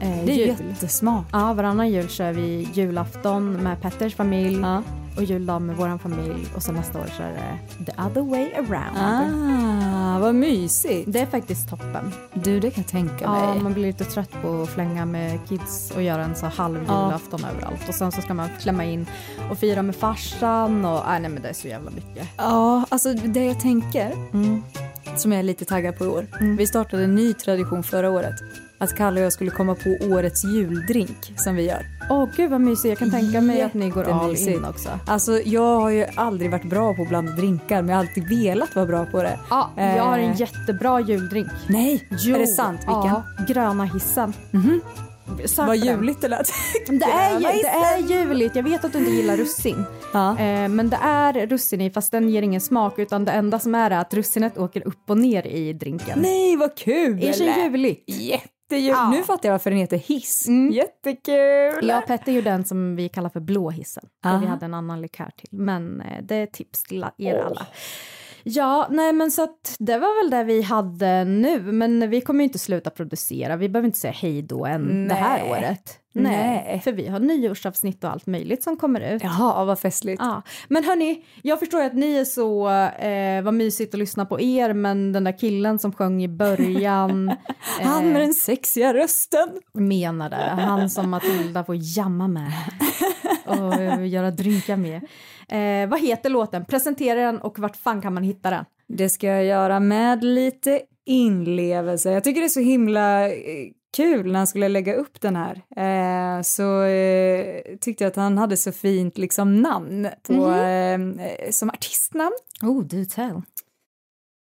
eh, 0.00 0.08
det 0.24 0.32
är 0.32 0.36
jul. 0.36 0.48
jättesmart. 0.70 1.24
Ja, 1.32 1.52
varannan 1.52 1.88
jul 1.90 2.08
kör 2.08 2.32
vi 2.32 2.68
julafton 2.72 3.52
med 3.52 3.80
Petters 3.82 4.14
familj 4.14 4.60
Ja. 4.60 4.82
Och 5.16 5.22
juldag 5.24 5.62
med 5.62 5.76
våran 5.76 5.98
familj 5.98 6.46
och 6.56 6.62
sen 6.62 6.74
nästa 6.74 6.98
år 6.98 7.06
så 7.16 7.22
är 7.22 7.32
det 7.32 7.84
the 7.84 7.92
other 8.02 8.22
way 8.30 8.52
around. 8.52 8.96
Ah, 8.98 10.18
vad 10.18 10.34
mysigt. 10.34 11.12
Det 11.12 11.20
är 11.20 11.26
faktiskt 11.26 11.70
toppen. 11.70 12.12
Du, 12.34 12.60
det 12.60 12.70
kan 12.70 12.82
jag 12.82 12.90
tänka 12.90 13.24
Ja, 13.24 13.52
mig. 13.54 13.62
man 13.62 13.72
blir 13.72 13.82
lite 13.86 14.04
trött 14.04 14.30
på 14.42 14.62
att 14.62 14.68
flänga 14.68 15.06
med 15.06 15.38
kids 15.48 15.90
och 15.90 16.02
göra 16.02 16.24
en 16.24 16.36
så 16.36 16.46
halv 16.46 16.84
Ja. 16.88 17.04
julafton 17.06 17.44
överallt 17.44 17.88
och 17.88 17.94
sen 17.94 18.12
så 18.12 18.20
ska 18.22 18.34
man 18.34 18.48
klämma 18.60 18.84
in 18.84 19.06
och 19.50 19.58
fira 19.58 19.82
med 19.82 19.96
farsan 19.96 20.84
och 20.84 21.00
nej, 21.06 21.20
nej 21.20 21.30
men 21.30 21.42
det 21.42 21.48
är 21.48 21.52
så 21.52 21.68
jävla 21.68 21.90
mycket. 21.90 22.28
Ja, 22.36 22.84
alltså 22.88 23.12
det 23.14 23.44
jag 23.44 23.60
tänker, 23.60 24.12
som 25.18 25.32
jag 25.32 25.38
är 25.38 25.42
lite 25.42 25.64
taggad 25.64 25.98
på 25.98 26.04
i 26.04 26.08
år. 26.08 26.26
Vi 26.56 26.66
startade 26.66 27.04
en 27.04 27.14
ny 27.14 27.32
tradition 27.34 27.82
förra 27.82 28.10
året. 28.10 28.34
Att 28.78 28.96
Kalle 28.96 29.20
och 29.20 29.24
jag 29.26 29.32
skulle 29.32 29.50
komma 29.50 29.74
på 29.74 29.96
årets 30.06 30.44
juldrink 30.44 31.32
som 31.36 31.56
vi 31.56 31.62
gör. 31.62 31.86
Åh 32.10 32.28
gud 32.36 32.50
vad 32.50 32.60
mysigt, 32.60 32.84
jag 32.88 32.98
kan 32.98 33.10
tänka 33.10 33.40
mig 33.40 33.62
att 33.62 33.74
ni 33.74 33.90
går 33.90 34.04
all 34.04 34.36
in 34.36 34.64
också. 34.64 34.88
Alltså 35.06 35.40
jag 35.44 35.80
har 35.80 35.90
ju 35.90 36.06
aldrig 36.16 36.50
varit 36.50 36.70
bra 36.70 36.94
på 36.94 37.02
att 37.02 37.08
blanda 37.08 37.32
drinkar 37.32 37.82
men 37.82 37.88
jag 37.88 37.96
har 37.96 38.00
alltid 38.04 38.28
velat 38.28 38.74
vara 38.76 38.86
bra 38.86 39.06
på 39.06 39.22
det. 39.22 39.38
Ja, 39.50 39.70
jag 39.76 40.04
har 40.04 40.18
en 40.18 40.30
Eh. 40.30 40.40
jättebra 40.40 41.00
juldrink. 41.00 41.48
Nej, 41.68 42.08
Jo, 42.10 42.34
är 42.34 42.38
det 42.38 42.46
sant? 42.46 42.80
Vilken? 42.80 42.94
Ja, 42.94 43.22
gröna 43.48 43.84
hissen. 43.84 44.32
Sök 45.44 45.66
Vad 45.66 45.76
juligt 45.76 46.20
det 46.20 46.28
lät. 46.28 46.46
Det 46.86 47.04
är, 47.04 47.40
det 47.40 47.68
är 47.68 47.98
juligt. 47.98 48.56
Jag 48.56 48.62
vet 48.62 48.84
att 48.84 48.92
du 48.92 48.98
inte 48.98 49.10
gillar 49.10 49.36
russin. 49.36 49.84
Ja. 50.12 50.30
Eh, 50.38 50.68
men 50.68 50.90
det 50.90 50.98
är 51.02 51.46
russin 51.46 51.80
i 51.80 51.90
fast 51.90 52.12
den 52.12 52.28
ger 52.28 52.42
ingen 52.42 52.60
smak 52.60 52.98
utan 52.98 53.24
det 53.24 53.32
enda 53.32 53.58
som 53.58 53.74
är 53.74 53.90
är 53.90 53.98
att 53.98 54.14
russinet 54.14 54.58
åker 54.58 54.86
upp 54.88 55.10
och 55.10 55.18
ner 55.18 55.46
i 55.46 55.72
drinken. 55.72 56.18
Nej, 56.22 56.56
vad 56.56 56.76
kul! 56.76 57.22
Är 57.24 57.32
så 57.32 57.44
juligt. 57.44 58.04
Jättejul. 58.70 58.88
Ja. 58.88 59.10
Nu 59.10 59.22
fattar 59.22 59.48
jag 59.48 59.54
varför 59.54 59.70
den 59.70 59.78
heter 59.78 59.96
hiss. 59.96 60.48
Mm. 60.48 60.72
Jättekul! 60.72 61.88
Jag 61.88 61.98
och 61.98 62.06
Petter 62.06 62.32
gjorde 62.32 62.50
en 62.50 62.64
som 62.64 62.96
vi 62.96 63.08
kallar 63.08 63.30
för 63.30 63.40
blå 63.40 63.70
hissen. 63.70 64.04
Aha. 64.24 64.38
vi 64.38 64.46
hade 64.46 64.64
en 64.64 64.74
annan 64.74 65.02
likör 65.02 65.30
till. 65.36 65.48
Men 65.58 66.00
eh, 66.00 66.22
det 66.22 66.34
är 66.34 66.46
tips 66.46 66.82
till 66.82 67.06
er 67.18 67.38
alla. 67.38 67.66
Ja, 68.42 68.86
nej 68.90 69.12
men 69.12 69.30
så 69.30 69.42
att 69.42 69.76
det 69.78 69.98
var 69.98 70.22
väl 70.22 70.30
det 70.30 70.44
vi 70.44 70.62
hade 70.62 71.24
nu. 71.24 71.60
Men 71.72 72.10
vi 72.10 72.20
kommer 72.20 72.40
ju 72.40 72.44
inte 72.44 72.58
sluta 72.58 72.90
producera. 72.90 73.56
Vi 73.56 73.68
behöver 73.68 73.86
inte 73.86 73.98
säga 73.98 74.12
hej 74.12 74.42
då 74.42 74.66
än 74.66 75.08
det 75.08 75.14
här 75.14 75.38
Nej. 75.42 75.50
året. 75.50 75.98
Nej. 76.22 76.80
För 76.84 76.92
vi 76.92 77.08
har 77.08 77.20
nyårsavsnitt 77.20 78.04
och 78.04 78.10
allt 78.10 78.26
möjligt 78.26 78.62
som 78.62 78.76
kommer 78.76 79.14
ut. 79.14 79.22
Jaha, 79.22 79.64
vad 79.64 79.78
festligt. 79.78 80.22
Ja. 80.22 80.42
Men 80.68 80.84
hörni, 80.84 81.24
jag 81.42 81.58
förstår 81.58 81.82
att 81.82 81.94
ni 81.94 82.16
är 82.16 82.24
så, 82.24 82.68
eh, 83.06 83.42
vad 83.42 83.54
mysigt 83.54 83.94
att 83.94 83.98
lyssna 83.98 84.26
på 84.26 84.40
er, 84.40 84.72
men 84.72 85.12
den 85.12 85.24
där 85.24 85.38
killen 85.38 85.78
som 85.78 85.92
sjöng 85.92 86.22
i 86.22 86.28
början 86.28 87.32
Han 87.80 88.08
med 88.12 88.20
den 88.20 88.34
sexiga 88.34 88.94
rösten. 88.94 89.48
menade, 89.72 90.36
han 90.36 90.90
som 90.90 91.10
Matilda 91.10 91.64
får 91.64 91.76
jamma 91.78 92.28
med 92.28 92.52
och 93.46 93.74
eh, 93.74 94.08
göra 94.08 94.30
drinkar 94.30 94.76
med. 94.76 95.02
Eh, 95.48 95.88
vad 95.88 96.00
heter 96.00 96.30
låten? 96.30 96.64
Presentera 96.64 97.20
den 97.20 97.38
och 97.38 97.58
vart 97.58 97.76
fan 97.76 98.02
kan 98.02 98.14
man 98.14 98.22
hitta 98.22 98.50
den? 98.50 98.64
Det 98.88 99.08
ska 99.08 99.26
jag 99.26 99.44
göra 99.44 99.80
med 99.80 100.24
lite 100.24 100.80
inlevelse. 101.06 102.10
Jag 102.10 102.24
tycker 102.24 102.40
det 102.40 102.46
är 102.46 102.48
så 102.48 102.60
himla 102.60 103.28
eh, 103.28 103.34
kul 103.96 104.32
när 104.32 104.38
han 104.38 104.46
skulle 104.46 104.68
lägga 104.68 104.94
upp 104.94 105.20
den 105.20 105.36
här. 105.36 105.62
Eh, 105.76 106.42
så 106.42 106.82
eh, 106.82 107.62
tyckte 107.80 108.04
jag 108.04 108.10
att 108.10 108.16
han 108.16 108.38
hade 108.38 108.56
så 108.56 108.72
fint 108.72 109.18
liksom 109.18 109.62
namn 109.62 110.08
på, 110.22 110.50
eh, 110.50 111.00
som 111.50 111.70
artistnamn. 111.70 112.36
Oh, 112.62 112.82
do 112.82 113.04
tell. 113.04 113.42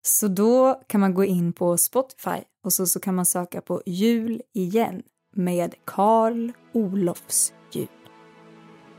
Så 0.06 0.28
då 0.28 0.80
kan 0.86 1.00
man 1.00 1.14
gå 1.14 1.24
in 1.24 1.52
på 1.52 1.76
Spotify 1.76 2.38
och 2.64 2.72
så, 2.72 2.86
så 2.86 3.00
kan 3.00 3.14
man 3.14 3.26
söka 3.26 3.60
på 3.60 3.82
Jul 3.86 4.42
igen 4.54 5.02
med 5.36 5.74
Karl 5.84 6.52
Olofs 6.72 7.52
jul. 7.72 7.88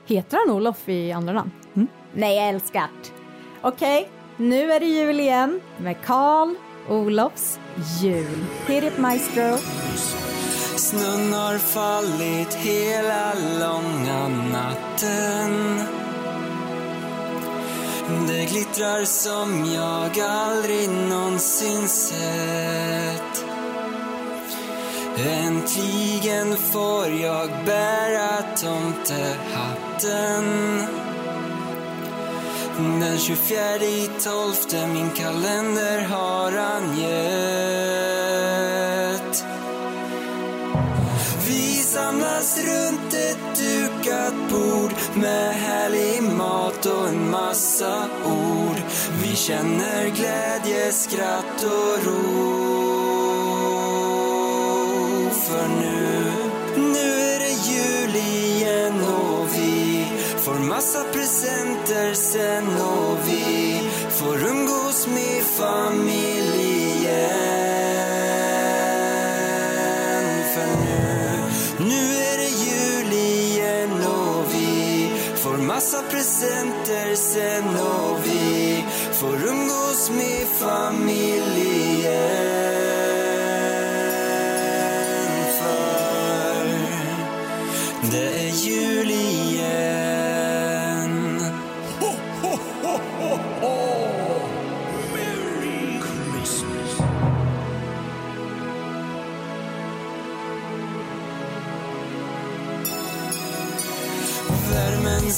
Heter 0.07 0.37
han 0.45 0.55
Olof 0.55 0.89
i 0.89 1.11
andra 1.11 1.33
namn? 1.33 1.51
Mm. 1.73 1.87
Nej, 2.13 2.35
jag 2.35 2.49
älskar 2.49 2.89
Okej, 3.61 4.09
nu 4.37 4.71
är 4.71 4.79
det 4.79 4.85
jul 4.85 5.19
igen 5.19 5.61
med 5.77 5.95
Karl 6.05 6.55
Olofs 6.89 7.59
jul. 8.01 8.45
Hit 8.67 8.83
it 8.83 8.97
maestro. 8.97 9.57
Snön 10.77 11.33
har 11.33 11.57
fallit 11.57 12.53
hela 12.53 13.33
långa 13.59 14.27
natten. 14.27 15.79
Det 18.27 18.45
glittrar 18.45 19.05
som 19.05 19.65
jag 19.73 20.19
aldrig 20.19 20.89
någonsin 20.89 21.87
sett. 21.87 23.45
Äntligen 25.17 26.57
får 26.57 27.07
jag 27.07 27.49
bära 27.65 28.41
tomtehatten. 28.55 30.45
Den 32.77 33.17
24 33.17 33.75
i 33.75 34.09
tolfte 34.23 34.87
min 34.87 35.09
kalender 35.09 36.01
har 36.01 36.51
angett 36.51 37.55
samlas 42.35 42.57
runt 42.57 43.13
ett 43.13 43.57
dukat 43.57 44.33
bord 44.49 44.93
med 45.15 45.53
härlig 45.53 46.23
mat 46.23 46.85
och 46.85 47.07
en 47.07 47.31
massa 47.31 48.07
ord. 48.25 48.77
Vi 49.23 49.35
känner 49.35 50.09
glädje, 50.09 50.91
skratt 50.91 51.63
och 51.63 52.05
ro. 52.05 52.75
För 55.31 55.67
nu, 55.67 56.31
nu 56.77 57.09
är 57.09 57.39
det 57.39 57.69
jul 57.71 58.15
igen 58.15 59.01
och 59.03 59.47
vi 59.55 60.05
får 60.37 60.59
massa 60.59 61.03
presenter 61.03 62.13
sen 62.13 62.67
och 62.67 63.17
vi 63.27 63.81
får 64.09 64.47
umgås 64.47 65.07
med 65.07 65.43
familjen. 65.43 66.54
Massa 75.85 76.01
presenter 76.09 77.15
sen 77.15 77.63
och 77.63 78.25
vi 78.25 78.83
får 79.11 79.35
umgås 79.47 80.09
med 80.09 80.47
familjen. 80.59 82.05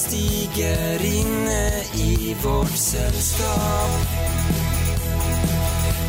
Stiger 0.08 1.06
inne 1.06 1.84
i 1.94 2.36
vårt 2.44 2.78
sällskap 2.78 3.92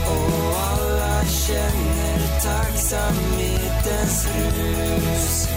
och 0.06 0.58
alla 0.72 1.24
känner 1.24 2.40
tacksamhetens 2.42 4.28
rus. 4.36 5.48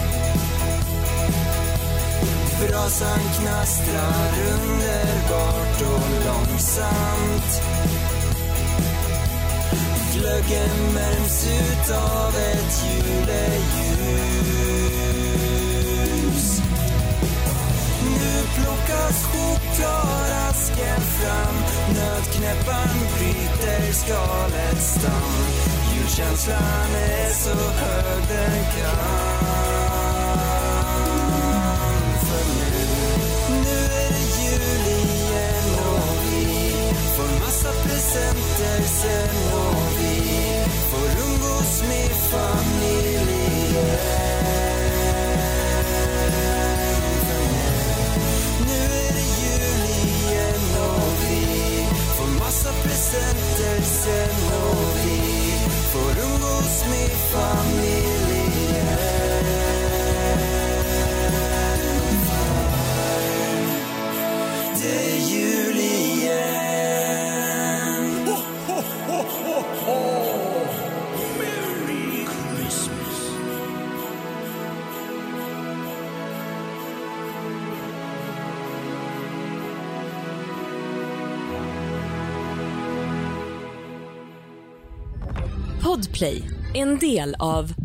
Brasan 2.60 3.20
knastrar 3.40 4.32
underbart 4.52 5.82
och 5.82 6.10
långsamt. 6.26 7.62
Glöggen 10.14 10.94
värms 10.94 11.46
utav 11.46 12.34
ett 12.36 12.84
juleljus. 12.84 14.31
Nu 18.92 18.98
plockas 18.98 19.24
chokladasken 19.24 21.00
fram. 21.00 21.56
Nötknäpparen 21.94 23.06
bryter 23.16 23.92
skalets 23.92 24.94
stam 24.94 25.32
Julkänslan 25.94 26.94
är 26.94 27.30
så 27.32 27.50
hög 27.50 28.22
den 28.28 28.64
kan. 28.64 29.46
För 32.26 32.44
nu, 32.54 32.84
nu 33.62 33.78
är 34.02 34.08
det 34.08 34.26
jul 34.42 34.86
igen 34.86 35.68
och 35.78 36.16
vi 36.24 36.46
får 37.16 37.30
massa 37.44 37.72
presenter 37.72 38.80
sen 38.82 39.36
och 39.52 39.86
vi 40.00 40.16
får 40.90 41.08
umgås 41.24 41.82
med 41.88 42.10
familjen. 42.30 43.62
Presenter 52.60 53.82
sen 53.82 54.52
och 54.62 54.96
vi 55.04 55.20
får 55.92 56.22
umgås 56.24 56.84
med 56.90 57.10
familjen. 57.10 58.41
Podplay, 86.22 86.42
en 86.74 86.98
del 86.98 87.34
av 87.38 87.81